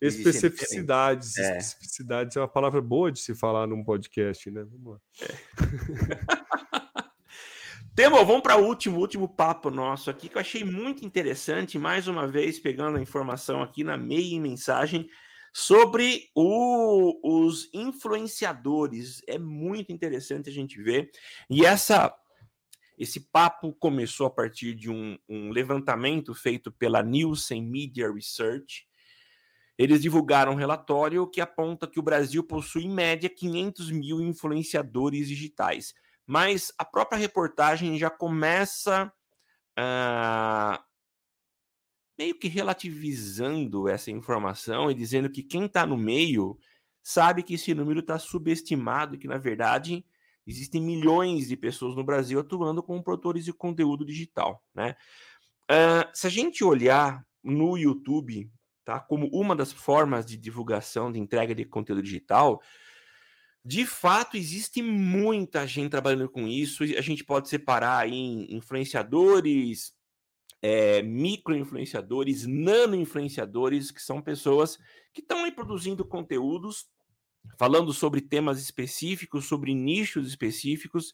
especificidades. 0.00 1.36
É. 1.38 1.58
Especificidades 1.58 2.36
é 2.36 2.40
uma 2.40 2.48
palavra 2.48 2.80
boa 2.80 3.10
de 3.10 3.18
se 3.18 3.34
falar 3.34 3.66
num 3.66 3.82
podcast, 3.82 4.50
né? 4.50 4.64
Vamos 4.64 4.94
lá. 4.94 5.00
Temo, 7.96 8.22
vamos 8.26 8.42
para 8.42 8.58
o 8.58 8.66
último, 8.66 8.98
último 8.98 9.26
papo 9.26 9.70
nosso 9.70 10.10
aqui, 10.10 10.28
que 10.28 10.36
eu 10.36 10.40
achei 10.42 10.62
muito 10.62 11.02
interessante, 11.02 11.78
mais 11.78 12.06
uma 12.06 12.28
vez 12.28 12.58
pegando 12.58 12.98
a 12.98 13.00
informação 13.00 13.62
aqui 13.62 13.82
na 13.82 13.96
meia 13.96 14.38
mensagem 14.38 15.08
sobre 15.50 16.28
o, 16.34 17.18
os 17.24 17.70
influenciadores. 17.72 19.22
É 19.26 19.38
muito 19.38 19.92
interessante 19.92 20.50
a 20.50 20.52
gente 20.52 20.78
ver. 20.82 21.10
E 21.48 21.64
essa 21.64 22.14
esse 22.98 23.30
papo 23.30 23.72
começou 23.72 24.26
a 24.26 24.30
partir 24.30 24.74
de 24.74 24.90
um, 24.90 25.16
um 25.26 25.48
levantamento 25.48 26.34
feito 26.34 26.70
pela 26.70 27.02
Nielsen 27.02 27.62
Media 27.62 28.12
Research, 28.12 28.86
eles 29.78 30.02
divulgaram 30.02 30.52
um 30.52 30.56
relatório 30.56 31.26
que 31.26 31.40
aponta 31.40 31.86
que 31.86 31.98
o 31.98 32.02
Brasil 32.02 32.44
possui, 32.44 32.84
em 32.84 32.90
média, 32.90 33.30
500 33.30 33.90
mil 33.90 34.20
influenciadores 34.20 35.28
digitais. 35.28 35.94
Mas 36.26 36.72
a 36.76 36.84
própria 36.84 37.18
reportagem 37.18 37.98
já 37.98 38.10
começa 38.10 39.12
uh, 39.78 40.82
meio 42.18 42.38
que 42.38 42.48
relativizando 42.48 43.88
essa 43.88 44.10
informação 44.10 44.90
e 44.90 44.94
dizendo 44.94 45.30
que 45.30 45.42
quem 45.42 45.66
está 45.66 45.86
no 45.86 45.96
meio 45.96 46.58
sabe 47.02 47.42
que 47.42 47.54
esse 47.54 47.72
número 47.72 48.00
está 48.00 48.18
subestimado 48.18 49.14
e 49.14 49.18
que, 49.18 49.28
na 49.28 49.38
verdade, 49.38 50.04
existem 50.44 50.82
milhões 50.82 51.46
de 51.46 51.56
pessoas 51.56 51.94
no 51.94 52.02
Brasil 52.02 52.40
atuando 52.40 52.82
como 52.82 53.02
produtores 53.02 53.44
de 53.44 53.52
conteúdo 53.52 54.04
digital. 54.04 54.64
Né? 54.74 54.96
Uh, 55.70 56.08
se 56.12 56.26
a 56.26 56.30
gente 56.30 56.64
olhar 56.64 57.24
no 57.44 57.76
YouTube, 57.76 58.50
tá, 58.84 58.98
como 58.98 59.28
uma 59.28 59.54
das 59.54 59.72
formas 59.72 60.26
de 60.26 60.36
divulgação, 60.36 61.12
de 61.12 61.20
entrega 61.20 61.54
de 61.54 61.64
conteúdo 61.64 62.02
digital, 62.02 62.60
de 63.66 63.84
fato, 63.84 64.36
existe 64.36 64.80
muita 64.80 65.66
gente 65.66 65.90
trabalhando 65.90 66.28
com 66.28 66.46
isso. 66.46 66.84
A 66.84 67.00
gente 67.00 67.24
pode 67.24 67.48
separar 67.48 68.08
em 68.08 68.46
influenciadores, 68.54 69.92
é, 70.62 71.02
micro-influenciadores, 71.02 72.46
nano-influenciadores, 72.46 73.90
que 73.90 74.00
são 74.00 74.22
pessoas 74.22 74.78
que 75.12 75.20
estão 75.20 75.42
aí 75.42 75.50
produzindo 75.50 76.04
conteúdos, 76.04 76.86
falando 77.58 77.92
sobre 77.92 78.20
temas 78.20 78.62
específicos, 78.62 79.46
sobre 79.46 79.74
nichos 79.74 80.28
específicos. 80.28 81.12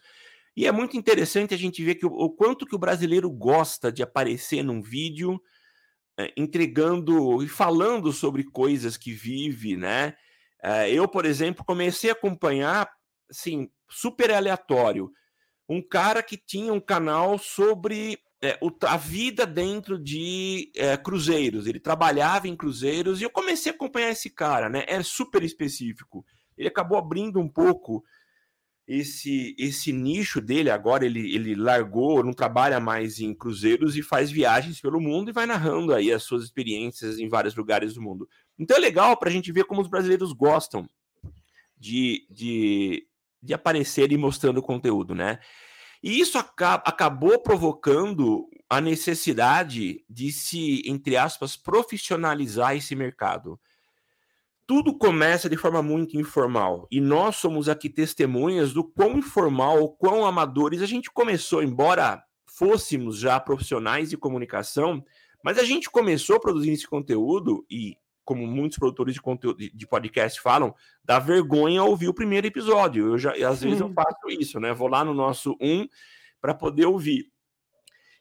E 0.54 0.66
é 0.66 0.72
muito 0.72 0.94
interessante 0.94 1.54
a 1.54 1.56
gente 1.58 1.82
ver 1.82 1.94
que 1.94 2.04
o, 2.04 2.10
o 2.10 2.28
quanto 2.28 2.66
que 2.66 2.74
o 2.74 2.78
brasileiro 2.78 3.30
gosta 3.30 3.90
de 3.90 4.02
aparecer 4.02 4.62
num 4.62 4.82
vídeo, 4.82 5.40
é, 6.18 6.30
entregando 6.36 7.42
e 7.42 7.48
falando 7.48 8.12
sobre 8.12 8.44
coisas 8.44 8.98
que 8.98 9.10
vive, 9.10 9.74
né? 9.74 10.14
É, 10.62 10.90
eu, 10.90 11.08
por 11.08 11.24
exemplo, 11.24 11.64
comecei 11.64 12.10
a 12.10 12.12
acompanhar, 12.12 12.88
assim, 13.30 13.68
super 13.90 14.30
aleatório, 14.30 15.10
um 15.68 15.82
cara 15.82 16.22
que 16.22 16.36
tinha 16.36 16.72
um 16.72 16.80
canal 16.80 17.38
sobre 17.38 18.18
é, 18.42 18.58
a 18.82 18.96
vida 18.96 19.46
dentro 19.46 19.98
de 19.98 20.70
é, 20.76 20.96
cruzeiros. 20.96 21.66
Ele 21.66 21.80
trabalhava 21.80 22.48
em 22.48 22.56
cruzeiros 22.56 23.20
e 23.20 23.24
eu 23.24 23.30
comecei 23.30 23.72
a 23.72 23.74
acompanhar 23.74 24.10
esse 24.10 24.30
cara, 24.30 24.68
né? 24.68 24.84
É 24.86 25.02
super 25.02 25.42
específico. 25.42 26.24
Ele 26.56 26.68
acabou 26.68 26.98
abrindo 26.98 27.40
um 27.40 27.48
pouco 27.48 28.04
esse 28.86 29.54
esse 29.58 29.92
nicho 29.92 30.40
dele. 30.40 30.70
Agora 30.70 31.06
ele, 31.06 31.34
ele 31.34 31.54
largou, 31.54 32.22
não 32.24 32.32
trabalha 32.32 32.80
mais 32.80 33.20
em 33.20 33.34
cruzeiros 33.34 33.96
e 33.96 34.02
faz 34.02 34.30
viagens 34.30 34.80
pelo 34.80 35.00
mundo 35.00 35.30
e 35.30 35.32
vai 35.32 35.46
narrando 35.46 35.94
aí 35.94 36.12
as 36.12 36.24
suas 36.24 36.42
experiências 36.44 37.18
em 37.18 37.28
vários 37.28 37.54
lugares 37.54 37.94
do 37.94 38.02
mundo. 38.02 38.28
Então 38.58 38.76
é 38.76 38.80
legal 38.80 39.16
para 39.16 39.28
a 39.28 39.32
gente 39.32 39.50
ver 39.52 39.64
como 39.64 39.80
os 39.80 39.88
brasileiros 39.88 40.32
gostam 40.32 40.88
de, 41.76 42.26
de, 42.30 43.06
de 43.42 43.54
aparecer 43.54 44.12
e 44.12 44.16
mostrando 44.16 44.62
conteúdo, 44.62 45.14
né? 45.14 45.38
E 46.02 46.18
isso 46.18 46.36
acaba, 46.36 46.82
acabou 46.84 47.40
provocando 47.40 48.48
a 48.68 48.80
necessidade 48.80 50.04
de 50.08 50.32
se, 50.32 50.82
entre 50.84 51.16
aspas, 51.16 51.56
profissionalizar 51.56 52.76
esse 52.76 52.96
mercado. 52.96 53.60
Tudo 54.66 54.96
começa 54.96 55.48
de 55.48 55.56
forma 55.56 55.82
muito 55.82 56.16
informal 56.16 56.88
e 56.90 57.00
nós 57.00 57.36
somos 57.36 57.68
aqui 57.68 57.88
testemunhas 57.90 58.72
do 58.72 58.82
quão 58.82 59.18
informal, 59.18 59.90
quão 59.90 60.24
amadores 60.24 60.80
a 60.82 60.86
gente 60.86 61.10
começou, 61.10 61.62
embora 61.62 62.22
fôssemos 62.46 63.18
já 63.18 63.38
profissionais 63.38 64.10
de 64.10 64.16
comunicação, 64.16 65.04
mas 65.44 65.58
a 65.58 65.64
gente 65.64 65.90
começou 65.90 66.40
produzindo 66.40 66.74
esse 66.74 66.86
conteúdo 66.86 67.66
e 67.70 67.96
como 68.24 68.46
muitos 68.46 68.78
produtores 68.78 69.14
de 69.14 69.20
conteúdo 69.20 69.58
de 69.58 69.86
podcast 69.86 70.40
falam, 70.40 70.74
dá 71.04 71.18
vergonha 71.18 71.82
ouvir 71.82 72.08
o 72.08 72.14
primeiro 72.14 72.46
episódio. 72.46 73.08
Eu 73.08 73.18
já 73.18 73.32
às 73.48 73.62
vezes 73.62 73.80
eu 73.80 73.92
faço 73.92 74.28
isso, 74.28 74.60
né? 74.60 74.72
Vou 74.72 74.88
lá 74.88 75.04
no 75.04 75.14
nosso 75.14 75.56
um 75.60 75.86
para 76.40 76.54
poder 76.54 76.86
ouvir. 76.86 77.30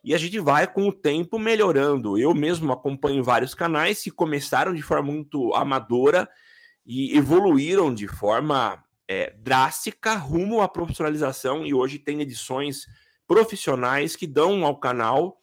E 0.04 0.16
a 0.16 0.18
gente 0.18 0.39
vai 0.39 0.66
com 0.66 0.88
o 0.88 0.93
tempo 0.93 1.38
melhorando. 1.38 2.18
Eu 2.18 2.34
mesmo 2.34 2.72
acompanho 2.72 3.24
vários 3.24 3.54
canais 3.54 4.02
que 4.02 4.10
começaram 4.10 4.74
de 4.74 4.82
forma 4.82 5.12
muito 5.12 5.54
amadora 5.54 6.28
e 6.86 7.16
evoluíram 7.16 7.93
de 7.93 8.08
forma 8.08 8.84
é, 9.08 9.32
drástica 9.38 10.16
rumo 10.16 10.62
à 10.62 10.68
profissionalização 10.68 11.66
e 11.66 11.74
hoje 11.74 11.99
tem 11.99 12.22
edições 12.22 12.88
profissionais 13.28 14.16
que 14.16 14.26
dão 14.26 14.66
ao 14.66 14.80
canal 14.80 15.41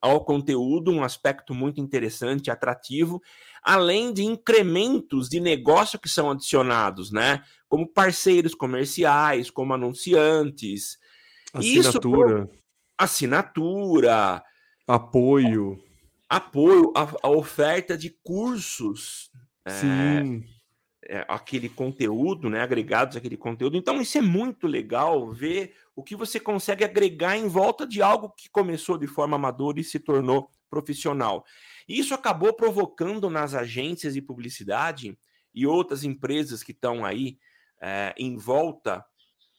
ao 0.00 0.24
conteúdo, 0.24 0.92
um 0.92 1.02
aspecto 1.02 1.54
muito 1.54 1.80
interessante, 1.80 2.50
atrativo, 2.50 3.20
além 3.62 4.12
de 4.12 4.24
incrementos 4.24 5.28
de 5.28 5.40
negócio 5.40 5.98
que 5.98 6.08
são 6.08 6.30
adicionados, 6.30 7.10
né? 7.10 7.42
Como 7.68 7.86
parceiros 7.86 8.54
comerciais, 8.54 9.50
como 9.50 9.74
anunciantes. 9.74 10.98
Assinatura. 11.52 12.42
Isso, 12.42 12.62
assinatura. 12.96 14.42
Apoio. 14.86 15.82
Apoio, 16.28 16.92
a, 16.94 17.08
a 17.22 17.30
oferta 17.30 17.96
de 17.96 18.10
cursos. 18.22 19.30
É, 19.64 19.70
Sim. 19.70 20.44
É, 21.10 21.24
aquele 21.26 21.68
conteúdo, 21.68 22.50
né? 22.50 22.60
Agregados 22.60 23.16
aquele 23.16 23.36
conteúdo. 23.36 23.76
Então, 23.76 24.00
isso 24.00 24.18
é 24.18 24.22
muito 24.22 24.66
legal 24.66 25.30
ver 25.32 25.74
o 25.96 26.02
que 26.02 26.14
você 26.14 26.38
consegue 26.38 26.84
agregar 26.84 27.36
em 27.36 27.48
volta 27.48 27.86
de 27.86 28.02
algo 28.02 28.30
que 28.30 28.48
começou 28.50 28.98
de 28.98 29.06
forma 29.06 29.36
amadora 29.36 29.80
e 29.80 29.84
se 29.84 29.98
tornou 29.98 30.50
profissional. 30.68 31.44
Isso 31.88 32.14
acabou 32.14 32.52
provocando 32.52 33.30
nas 33.30 33.54
agências 33.54 34.14
de 34.14 34.20
publicidade 34.20 35.18
e 35.54 35.66
outras 35.66 36.04
empresas 36.04 36.62
que 36.62 36.72
estão 36.72 37.04
aí 37.04 37.38
é, 37.80 38.14
em 38.18 38.36
volta 38.36 39.04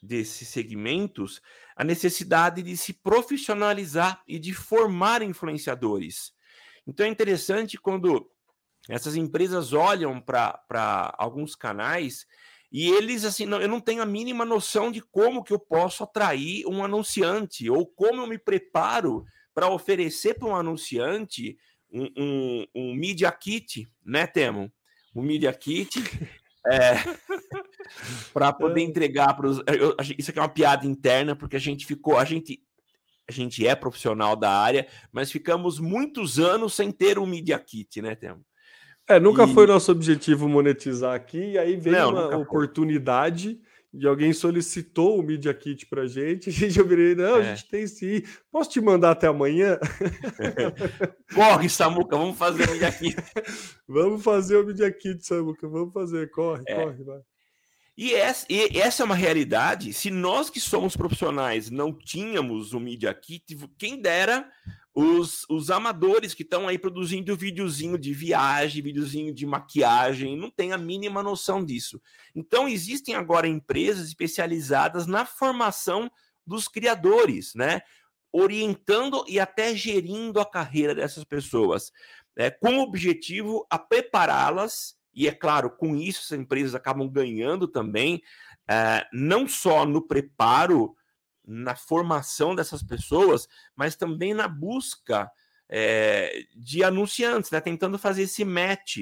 desses 0.02 0.48
segmentos 0.48 1.42
a 1.76 1.84
necessidade 1.84 2.62
de 2.62 2.78
se 2.78 2.94
profissionalizar 2.94 4.22
e 4.28 4.38
de 4.38 4.54
formar 4.54 5.22
influenciadores. 5.22 6.34
Então 6.86 7.06
é 7.06 7.10
interessante 7.10 7.78
quando 7.78 8.30
essas 8.88 9.16
empresas 9.16 9.74
olham 9.74 10.22
para 10.22 11.14
alguns 11.18 11.56
canais 11.56 12.26
e 12.72 12.88
eles, 12.88 13.26
assim, 13.26 13.46
não, 13.46 13.60
eu 13.60 13.68
não 13.68 13.80
tenho 13.80 14.02
a 14.02 14.06
mínima 14.06 14.46
noção 14.46 14.92
de 14.92 15.02
como 15.02 15.44
que 15.44 15.52
eu 15.52 15.60
posso 15.60 16.04
atrair 16.04 16.66
um 16.68 16.84
anunciante 16.84 17.70
ou 17.70 17.88
como 17.88 18.22
eu 18.22 18.28
me 18.28 18.38
preparo 18.38 19.26
para 19.54 19.70
oferecer 19.70 20.36
para 20.36 20.48
um 20.48 20.56
anunciante 20.56 21.58
um, 21.92 22.10
um, 22.18 22.66
um, 22.76 22.96
Media 22.96 23.32
Kit, 23.32 23.88
né, 24.06 24.28
Temo? 24.28 24.72
Um 25.16 25.22
Media 25.22 25.52
Kit 25.52 26.04
é, 26.68 26.96
para 28.34 28.54
poder 28.54 28.82
é. 28.82 28.84
entregar 28.84 29.34
para 29.36 29.48
os. 29.48 29.62
Isso 30.18 30.30
aqui 30.30 30.40
é 30.40 30.42
uma 30.42 30.50
piada 30.50 30.86
interna, 30.86 31.36
porque 31.36 31.56
a 31.56 31.60
gente 31.60 31.86
ficou, 31.86 32.18
a 32.18 32.26
gente, 32.26 32.62
a 33.28 33.32
gente 33.32 33.66
é 33.66 33.76
profissional 33.76 34.36
da 34.36 34.52
área, 34.52 34.88
mas 35.12 35.32
ficamos 35.32 35.80
muitos 35.80 36.40
anos 36.40 36.74
sem 36.74 36.92
ter 36.92 37.18
um 37.18 37.26
Media 37.26 37.60
Kit, 37.60 38.02
né, 38.02 38.16
Temo? 38.16 38.46
É, 39.08 39.20
nunca 39.20 39.46
e... 39.46 39.54
foi 39.54 39.66
nosso 39.66 39.92
objetivo 39.92 40.48
monetizar 40.48 41.16
aqui, 41.16 41.54
e 41.54 41.58
aí 41.58 41.76
veio 41.76 41.96
Não, 41.96 42.12
uma 42.12 42.38
oportunidade 42.38 43.56
foi. 43.56 43.69
De 43.94 44.08
alguém 44.08 44.32
solicitou 44.34 45.20
o 45.20 45.24
Media 45.24 45.54
Kit 45.54 45.88
pra 45.88 46.06
gente, 46.06 46.50
a 46.50 46.54
gente 46.54 46.82
virei, 46.84 47.16
não, 47.16 47.38
é. 47.38 47.40
a 47.42 47.56
gente 47.56 47.68
tem 47.70 47.88
sim. 47.88 48.22
Posso 48.52 48.70
te 48.70 48.80
mandar 48.80 49.12
até 49.12 49.28
amanhã? 49.28 49.80
corre, 51.34 51.68
Samuca, 51.70 52.16
vamos 52.16 52.38
fazer 52.38 52.70
o 52.70 52.72
Media 52.72 52.92
Kit. 52.92 53.16
vamos 53.88 54.24
fazer 54.24 54.58
o 54.58 54.66
Media 54.66 54.92
Kit, 54.92 55.26
Samuca, 55.26 55.68
vamos 55.68 55.94
fazer, 55.94 56.30
corre, 56.30 56.64
é. 56.68 56.76
corre, 56.84 57.04
vai. 57.04 57.20
E 57.98 58.14
essa, 58.14 58.46
e 58.50 58.80
essa, 58.80 59.04
é 59.04 59.06
uma 59.06 59.16
realidade. 59.16 59.92
Se 59.92 60.10
nós 60.10 60.50
que 60.50 60.62
somos 60.62 60.96
profissionais 60.96 61.70
não 61.70 61.92
tínhamos 61.92 62.72
o 62.72 62.80
Media 62.80 63.14
Kit, 63.14 63.58
quem 63.78 64.00
dera 64.02 64.50
os, 65.02 65.46
os 65.50 65.72
amadores 65.72 66.34
que 66.34 66.44
estão 66.44 66.68
aí 66.68 66.78
produzindo 66.78 67.34
videozinho 67.34 67.98
de 67.98 68.14
viagem, 68.14 68.84
videozinho 68.84 69.34
de 69.34 69.46
maquiagem, 69.46 70.36
não 70.36 70.52
tem 70.52 70.74
a 70.74 70.78
mínima 70.78 71.24
noção 71.24 71.64
disso. 71.64 72.02
Então, 72.36 72.68
existem 72.68 73.16
agora 73.16 73.48
empresas 73.48 74.10
especializadas 74.10 75.08
na 75.08 75.26
formação 75.26 76.12
dos 76.46 76.68
criadores, 76.68 77.54
né? 77.56 77.80
Orientando 78.30 79.24
e 79.26 79.40
até 79.40 79.74
gerindo 79.74 80.38
a 80.38 80.46
carreira 80.46 80.94
dessas 80.94 81.24
pessoas, 81.24 81.94
né? 82.36 82.52
com 82.52 82.80
o 82.80 82.82
objetivo 82.82 83.66
a 83.70 83.80
prepará-las, 83.80 84.96
e 85.14 85.30
é 85.30 85.32
claro, 85.32 85.70
com 85.70 85.96
isso 85.96 86.22
as 86.26 86.38
empresas 86.38 86.76
acabam 86.76 87.08
ganhando 87.08 87.70
também, 87.70 88.22
é, 88.70 89.08
não 89.14 89.48
só 89.48 89.86
no 89.86 90.06
preparo 90.06 90.94
na 91.50 91.76
formação 91.76 92.54
dessas 92.54 92.84
pessoas, 92.84 93.48
mas 93.76 93.96
também 93.96 94.34
na 94.36 94.48
busca 94.48 95.30
é, 95.68 96.46
de 96.56 96.84
anunciantes, 96.84 97.50
né? 97.50 97.60
tentando 97.60 97.98
fazer 97.98 98.24
esse 98.24 98.46
match, 98.46 98.98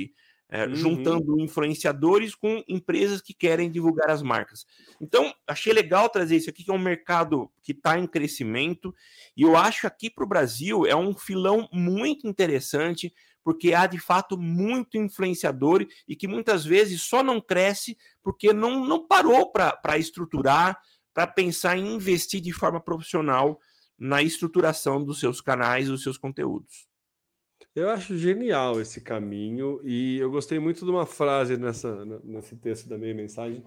é, 0.50 0.66
uhum. 0.66 0.76
juntando 0.76 1.42
influenciadores 1.42 2.34
com 2.34 2.64
empresas 2.70 3.22
que 3.22 3.34
querem 3.34 3.70
divulgar 3.70 4.10
as 4.10 4.22
marcas. 4.22 4.66
Então, 5.02 5.34
achei 5.46 5.74
legal 5.74 6.08
trazer 6.08 6.38
isso 6.38 6.50
aqui, 6.50 6.64
que 6.64 6.72
é 6.72 6.74
um 6.74 6.80
mercado 6.80 7.52
que 7.62 7.74
está 7.74 8.00
em 8.00 8.08
crescimento, 8.08 8.96
e 9.36 9.42
eu 9.42 9.58
acho 9.58 9.82
que 9.82 9.88
aqui 9.88 10.10
para 10.10 10.24
o 10.24 10.28
Brasil 10.28 10.86
é 10.86 10.96
um 10.96 11.14
filão 11.14 11.68
muito 11.72 12.26
interessante, 12.28 13.14
porque 13.44 13.74
há 13.74 13.88
de 13.88 14.00
fato 14.00 14.38
muito 14.38 14.98
influenciador 14.98 15.86
e 16.06 16.16
que 16.18 16.28
muitas 16.28 16.66
vezes 16.66 17.02
só 17.02 17.24
não 17.24 17.40
cresce 17.40 17.98
porque 18.22 18.52
não, 18.52 18.86
não 18.86 19.08
parou 19.08 19.50
para 19.50 19.98
estruturar, 19.98 20.78
para 21.18 21.26
pensar 21.26 21.76
em 21.80 21.96
investir 21.96 22.40
de 22.40 22.54
forma 22.54 22.80
profissional 22.80 23.60
na 23.98 24.22
estruturação 24.22 25.04
dos 25.04 25.20
seus 25.20 25.42
canais, 25.42 25.88
dos 25.88 26.04
seus 26.04 26.16
conteúdos. 26.16 26.88
Eu 27.76 27.90
acho 27.90 28.16
genial 28.16 28.80
esse 28.80 29.02
caminho 29.02 29.82
e 29.84 30.20
eu 30.20 30.30
gostei 30.30 30.60
muito 30.60 30.86
de 30.86 30.92
uma 30.92 31.08
frase 31.08 31.58
nessa, 31.58 32.06
nesse 32.24 32.56
texto 32.56 32.88
da 32.88 33.00
minha 33.00 33.16
mensagem 33.16 33.64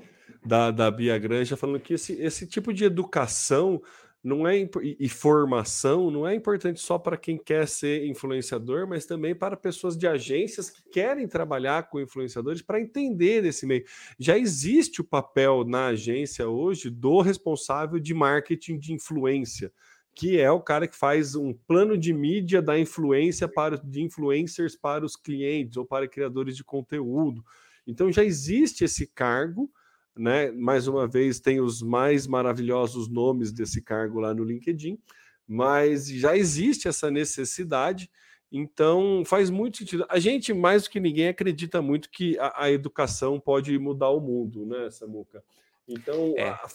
da, 0.47 0.71
da 0.71 0.89
Bia 0.93 1.19
Granja 1.19 1.57
falando 1.57 1.81
que 1.81 1.95
esse, 1.95 2.13
esse 2.23 2.47
tipo 2.47 2.73
de 2.73 2.85
educação 2.85 3.83
não 4.23 4.47
é 4.47 4.69
e 4.83 5.09
formação 5.09 6.11
não 6.11 6.29
é 6.29 6.35
importante 6.35 6.81
só 6.81 6.99
para 6.99 7.17
quem 7.17 7.39
quer 7.39 7.67
ser 7.67 8.07
influenciador, 8.07 8.87
mas 8.87 9.07
também 9.07 9.35
para 9.35 9.57
pessoas 9.57 9.97
de 9.97 10.07
agências 10.07 10.69
que 10.69 10.83
querem 10.91 11.27
trabalhar 11.27 11.89
com 11.89 12.01
influenciadores 12.01 12.61
para 12.61 12.81
entender 12.81 13.45
esse 13.45 13.67
meio. 13.67 13.85
Já 14.19 14.37
existe 14.37 15.01
o 15.01 15.05
papel 15.05 15.65
na 15.65 15.87
agência 15.87 16.49
hoje 16.49 16.91
do 16.91 17.21
responsável 17.21 17.99
de 17.99 18.13
marketing 18.13 18.79
de 18.79 18.93
influência 18.93 19.73
que 20.15 20.39
é 20.39 20.51
o 20.51 20.61
cara 20.61 20.87
que 20.87 20.97
faz 20.97 21.35
um 21.35 21.53
plano 21.53 21.97
de 21.97 22.13
mídia 22.13 22.61
da 22.61 22.79
influência 22.79 23.49
para 23.49 23.79
de 23.79 24.03
influencers 24.03 24.77
para 24.77 25.05
os 25.05 25.17
clientes 25.17 25.77
ou 25.77 25.87
para 25.87 26.09
criadores 26.09 26.57
de 26.57 26.65
conteúdo. 26.65 27.45
Então 27.87 28.11
já 28.13 28.25
existe 28.25 28.85
esse 28.85 29.07
cargo, 29.07 29.71
né? 30.17 30.51
Mais 30.53 30.87
uma 30.89 31.07
vez 31.07 31.41
tem 31.41 31.61
os 31.61 31.83
mais 31.83 32.27
maravilhosos 32.27 33.09
nomes 33.09 33.53
desse 33.53 33.83
cargo 33.83 34.21
lá 34.21 34.35
no 34.35 34.45
LinkedIn, 34.45 34.99
mas 35.47 36.09
já 36.09 36.37
existe 36.37 36.89
essa 36.89 37.11
necessidade. 37.11 38.11
Então 38.53 39.23
faz 39.25 39.49
muito 39.51 39.79
sentido. 39.79 40.05
A 40.09 40.19
gente 40.19 40.53
mais 40.53 40.85
do 40.85 40.91
que 40.91 41.01
ninguém 41.01 41.29
acredita 41.29 41.81
muito 41.81 42.11
que 42.11 42.39
a, 42.39 42.65
a 42.65 42.71
educação 42.71 43.39
pode 43.39 43.79
mudar 43.79 44.11
o 44.11 44.21
mundo, 44.21 44.67
né, 44.67 44.91
Samuca? 44.91 45.43
Então, 45.87 46.35
é. 46.37 46.49
a, 46.49 46.69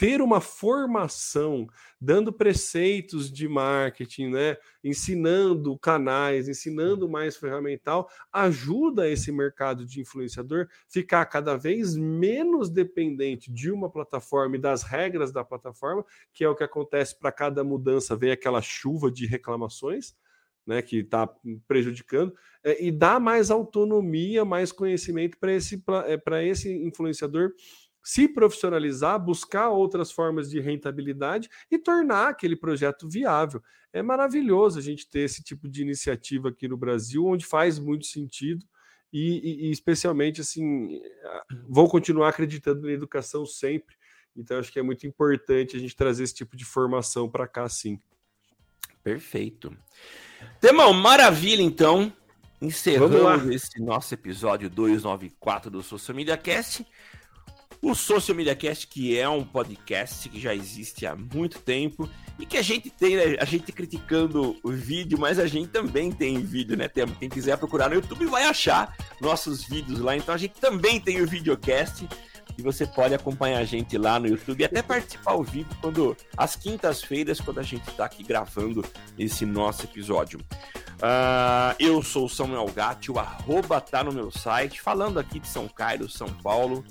ter 0.00 0.22
uma 0.22 0.40
formação, 0.40 1.66
dando 2.00 2.32
preceitos 2.32 3.30
de 3.30 3.46
marketing, 3.46 4.30
né, 4.30 4.56
ensinando 4.82 5.78
canais, 5.78 6.48
ensinando 6.48 7.06
mais 7.06 7.36
ferramental, 7.36 8.08
ajuda 8.32 9.10
esse 9.10 9.30
mercado 9.30 9.84
de 9.84 10.00
influenciador 10.00 10.68
ficar 10.88 11.26
cada 11.26 11.54
vez 11.54 11.96
menos 11.96 12.70
dependente 12.70 13.52
de 13.52 13.70
uma 13.70 13.90
plataforma 13.90 14.56
e 14.56 14.58
das 14.58 14.82
regras 14.82 15.32
da 15.32 15.44
plataforma, 15.44 16.02
que 16.32 16.44
é 16.44 16.48
o 16.48 16.56
que 16.56 16.64
acontece 16.64 17.18
para 17.18 17.30
cada 17.30 17.62
mudança, 17.62 18.16
vem 18.16 18.30
aquela 18.30 18.62
chuva 18.62 19.10
de 19.10 19.26
reclamações. 19.26 20.18
Né, 20.66 20.82
que 20.82 20.98
está 20.98 21.28
prejudicando, 21.66 22.32
é, 22.62 22.84
e 22.84 22.92
dá 22.92 23.18
mais 23.18 23.50
autonomia, 23.50 24.44
mais 24.44 24.70
conhecimento 24.70 25.36
para 25.38 25.52
esse, 25.52 25.82
para 26.22 26.44
esse 26.44 26.70
influenciador 26.70 27.54
se 28.02 28.28
profissionalizar, 28.28 29.18
buscar 29.22 29.70
outras 29.70 30.10
formas 30.10 30.50
de 30.50 30.60
rentabilidade 30.60 31.48
e 31.70 31.78
tornar 31.78 32.28
aquele 32.28 32.56
projeto 32.56 33.08
viável. 33.08 33.62
É 33.92 34.02
maravilhoso 34.02 34.78
a 34.78 34.82
gente 34.82 35.08
ter 35.08 35.20
esse 35.20 35.42
tipo 35.42 35.68
de 35.68 35.82
iniciativa 35.82 36.48
aqui 36.48 36.68
no 36.68 36.76
Brasil, 36.76 37.26
onde 37.26 37.44
faz 37.44 37.78
muito 37.78 38.06
sentido. 38.06 38.64
E, 39.12 39.66
e, 39.66 39.68
e 39.68 39.70
especialmente 39.72 40.40
assim, 40.40 41.00
vou 41.68 41.88
continuar 41.88 42.28
acreditando 42.28 42.82
na 42.82 42.92
educação 42.92 43.44
sempre. 43.44 43.96
Então, 44.36 44.58
acho 44.58 44.72
que 44.72 44.78
é 44.78 44.82
muito 44.82 45.06
importante 45.06 45.76
a 45.76 45.80
gente 45.80 45.96
trazer 45.96 46.22
esse 46.22 46.34
tipo 46.34 46.56
de 46.56 46.64
formação 46.64 47.28
para 47.28 47.48
cá, 47.48 47.68
sim. 47.68 48.00
Perfeito. 49.02 49.76
Temão, 50.60 50.92
maravilha, 50.92 51.62
então. 51.62 52.12
Encerrando 52.62 53.50
esse 53.52 53.80
nosso 53.80 54.12
episódio 54.12 54.68
294 54.68 55.70
do 55.70 55.82
Social 55.82 56.14
Media 56.14 56.36
Cast. 56.36 56.86
O 57.82 57.94
Social 57.94 58.36
Media 58.36 58.54
Cast, 58.54 58.86
que 58.86 59.18
é 59.18 59.26
um 59.26 59.42
podcast 59.42 60.28
que 60.28 60.38
já 60.38 60.54
existe 60.54 61.06
há 61.06 61.16
muito 61.16 61.60
tempo 61.60 62.06
e 62.38 62.44
que 62.44 62.58
a 62.58 62.62
gente 62.62 62.90
tem, 62.90 63.16
né, 63.16 63.36
a 63.40 63.44
gente 63.46 63.72
criticando 63.72 64.54
o 64.62 64.70
vídeo, 64.70 65.18
mas 65.18 65.38
a 65.38 65.46
gente 65.46 65.68
também 65.68 66.12
tem 66.12 66.42
vídeo, 66.42 66.76
né, 66.76 66.88
Temo? 66.88 67.14
Quem 67.14 67.30
quiser 67.30 67.56
procurar 67.56 67.88
no 67.88 67.94
YouTube 67.94 68.26
vai 68.26 68.44
achar 68.44 68.94
nossos 69.18 69.64
vídeos 69.64 69.98
lá. 69.98 70.14
Então 70.14 70.34
a 70.34 70.38
gente 70.38 70.60
também 70.60 71.00
tem 71.00 71.22
o 71.22 71.26
videocast 71.26 72.06
e 72.58 72.62
você 72.62 72.86
pode 72.86 73.14
acompanhar 73.14 73.60
a 73.60 73.64
gente 73.64 73.96
lá 73.96 74.20
no 74.20 74.28
YouTube 74.28 74.60
e 74.60 74.64
até 74.64 74.82
participar 74.82 75.32
ao 75.32 75.42
vivo 75.42 75.70
quando 75.80 76.14
às 76.36 76.54
quintas-feiras, 76.54 77.40
quando 77.40 77.60
a 77.60 77.62
gente 77.62 77.88
está 77.88 78.04
aqui 78.04 78.22
gravando 78.22 78.84
esse 79.18 79.46
nosso 79.46 79.84
episódio. 79.84 80.38
Uh, 80.96 81.74
eu 81.78 82.02
sou 82.02 82.26
o 82.26 82.28
Samuel 82.28 82.66
Gatti, 82.66 83.10
o 83.10 83.18
arroba 83.18 83.80
tá 83.80 84.04
no 84.04 84.12
meu 84.12 84.30
site, 84.30 84.82
falando 84.82 85.18
aqui 85.18 85.40
de 85.40 85.48
São 85.48 85.66
Carlos, 85.66 86.12
São 86.12 86.28
Paulo 86.28 86.84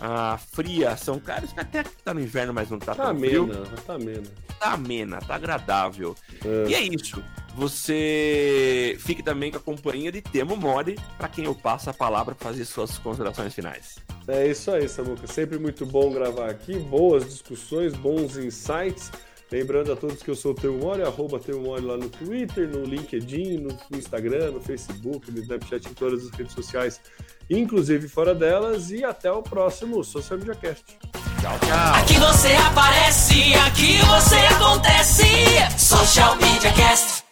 a 0.00 0.38
fria 0.38 0.96
São 0.96 1.18
Carlos, 1.18 1.52
que 1.52 1.60
até 1.60 1.84
que 1.84 2.02
tá 2.02 2.12
no 2.12 2.20
inverno, 2.20 2.52
mas 2.52 2.70
não 2.70 2.78
tá, 2.78 2.94
tá 2.94 3.04
tão 3.04 3.10
amena, 3.10 3.28
frio. 3.28 3.66
Tá 3.86 3.94
amena. 3.94 4.22
Tá 4.58 4.72
amena, 4.72 5.18
tá 5.20 5.34
agradável. 5.34 6.14
É. 6.44 6.70
E 6.70 6.74
é 6.74 6.82
isso. 6.82 7.22
Você 7.54 8.96
fique 9.00 9.22
também 9.22 9.50
com 9.50 9.56
a 9.56 9.60
companhia 9.60 10.12
de 10.12 10.20
Temo 10.20 10.56
Mori, 10.56 10.98
para 11.16 11.28
quem 11.28 11.46
eu 11.46 11.54
passo 11.54 11.88
a 11.88 11.94
palavra 11.94 12.34
para 12.34 12.48
fazer 12.48 12.64
suas 12.66 12.98
considerações 12.98 13.54
finais. 13.54 13.96
É 14.28 14.46
isso 14.46 14.70
aí, 14.70 14.88
Samuca. 14.88 15.26
Sempre 15.26 15.58
muito 15.58 15.86
bom 15.86 16.12
gravar 16.12 16.50
aqui. 16.50 16.78
Boas 16.78 17.24
discussões, 17.24 17.94
bons 17.94 18.36
insights. 18.36 19.10
Lembrando 19.50 19.92
a 19.92 19.96
todos 19.96 20.22
que 20.22 20.30
eu 20.30 20.34
sou 20.34 20.52
o 20.52 20.54
Teu 20.54 20.74
Mori, 20.74 21.02
arroba 21.02 21.38
Teu 21.38 21.60
Mori 21.60 21.82
lá 21.82 21.96
no 21.96 22.08
Twitter, 22.08 22.68
no 22.68 22.84
LinkedIn, 22.84 23.58
no 23.58 23.96
Instagram, 23.96 24.50
no 24.50 24.60
Facebook, 24.60 25.30
no 25.30 25.38
Snapchat, 25.38 25.88
em 25.88 25.94
todas 25.94 26.24
as 26.24 26.30
redes 26.30 26.52
sociais, 26.52 27.00
inclusive 27.48 28.08
fora 28.08 28.34
delas. 28.34 28.90
E 28.90 29.04
até 29.04 29.30
o 29.30 29.42
próximo 29.42 30.02
Social 30.02 30.38
Media 30.38 30.54
Cast. 30.54 30.84
Tchau, 31.40 31.58
tchau. 31.60 31.94
Aqui 31.94 32.18
você 32.18 32.52
aparece, 32.54 33.54
aqui 33.54 33.98
você 33.98 34.36
acontece. 34.36 35.24
Social 35.78 36.36
Media 36.36 36.72
Cast. 36.72 37.25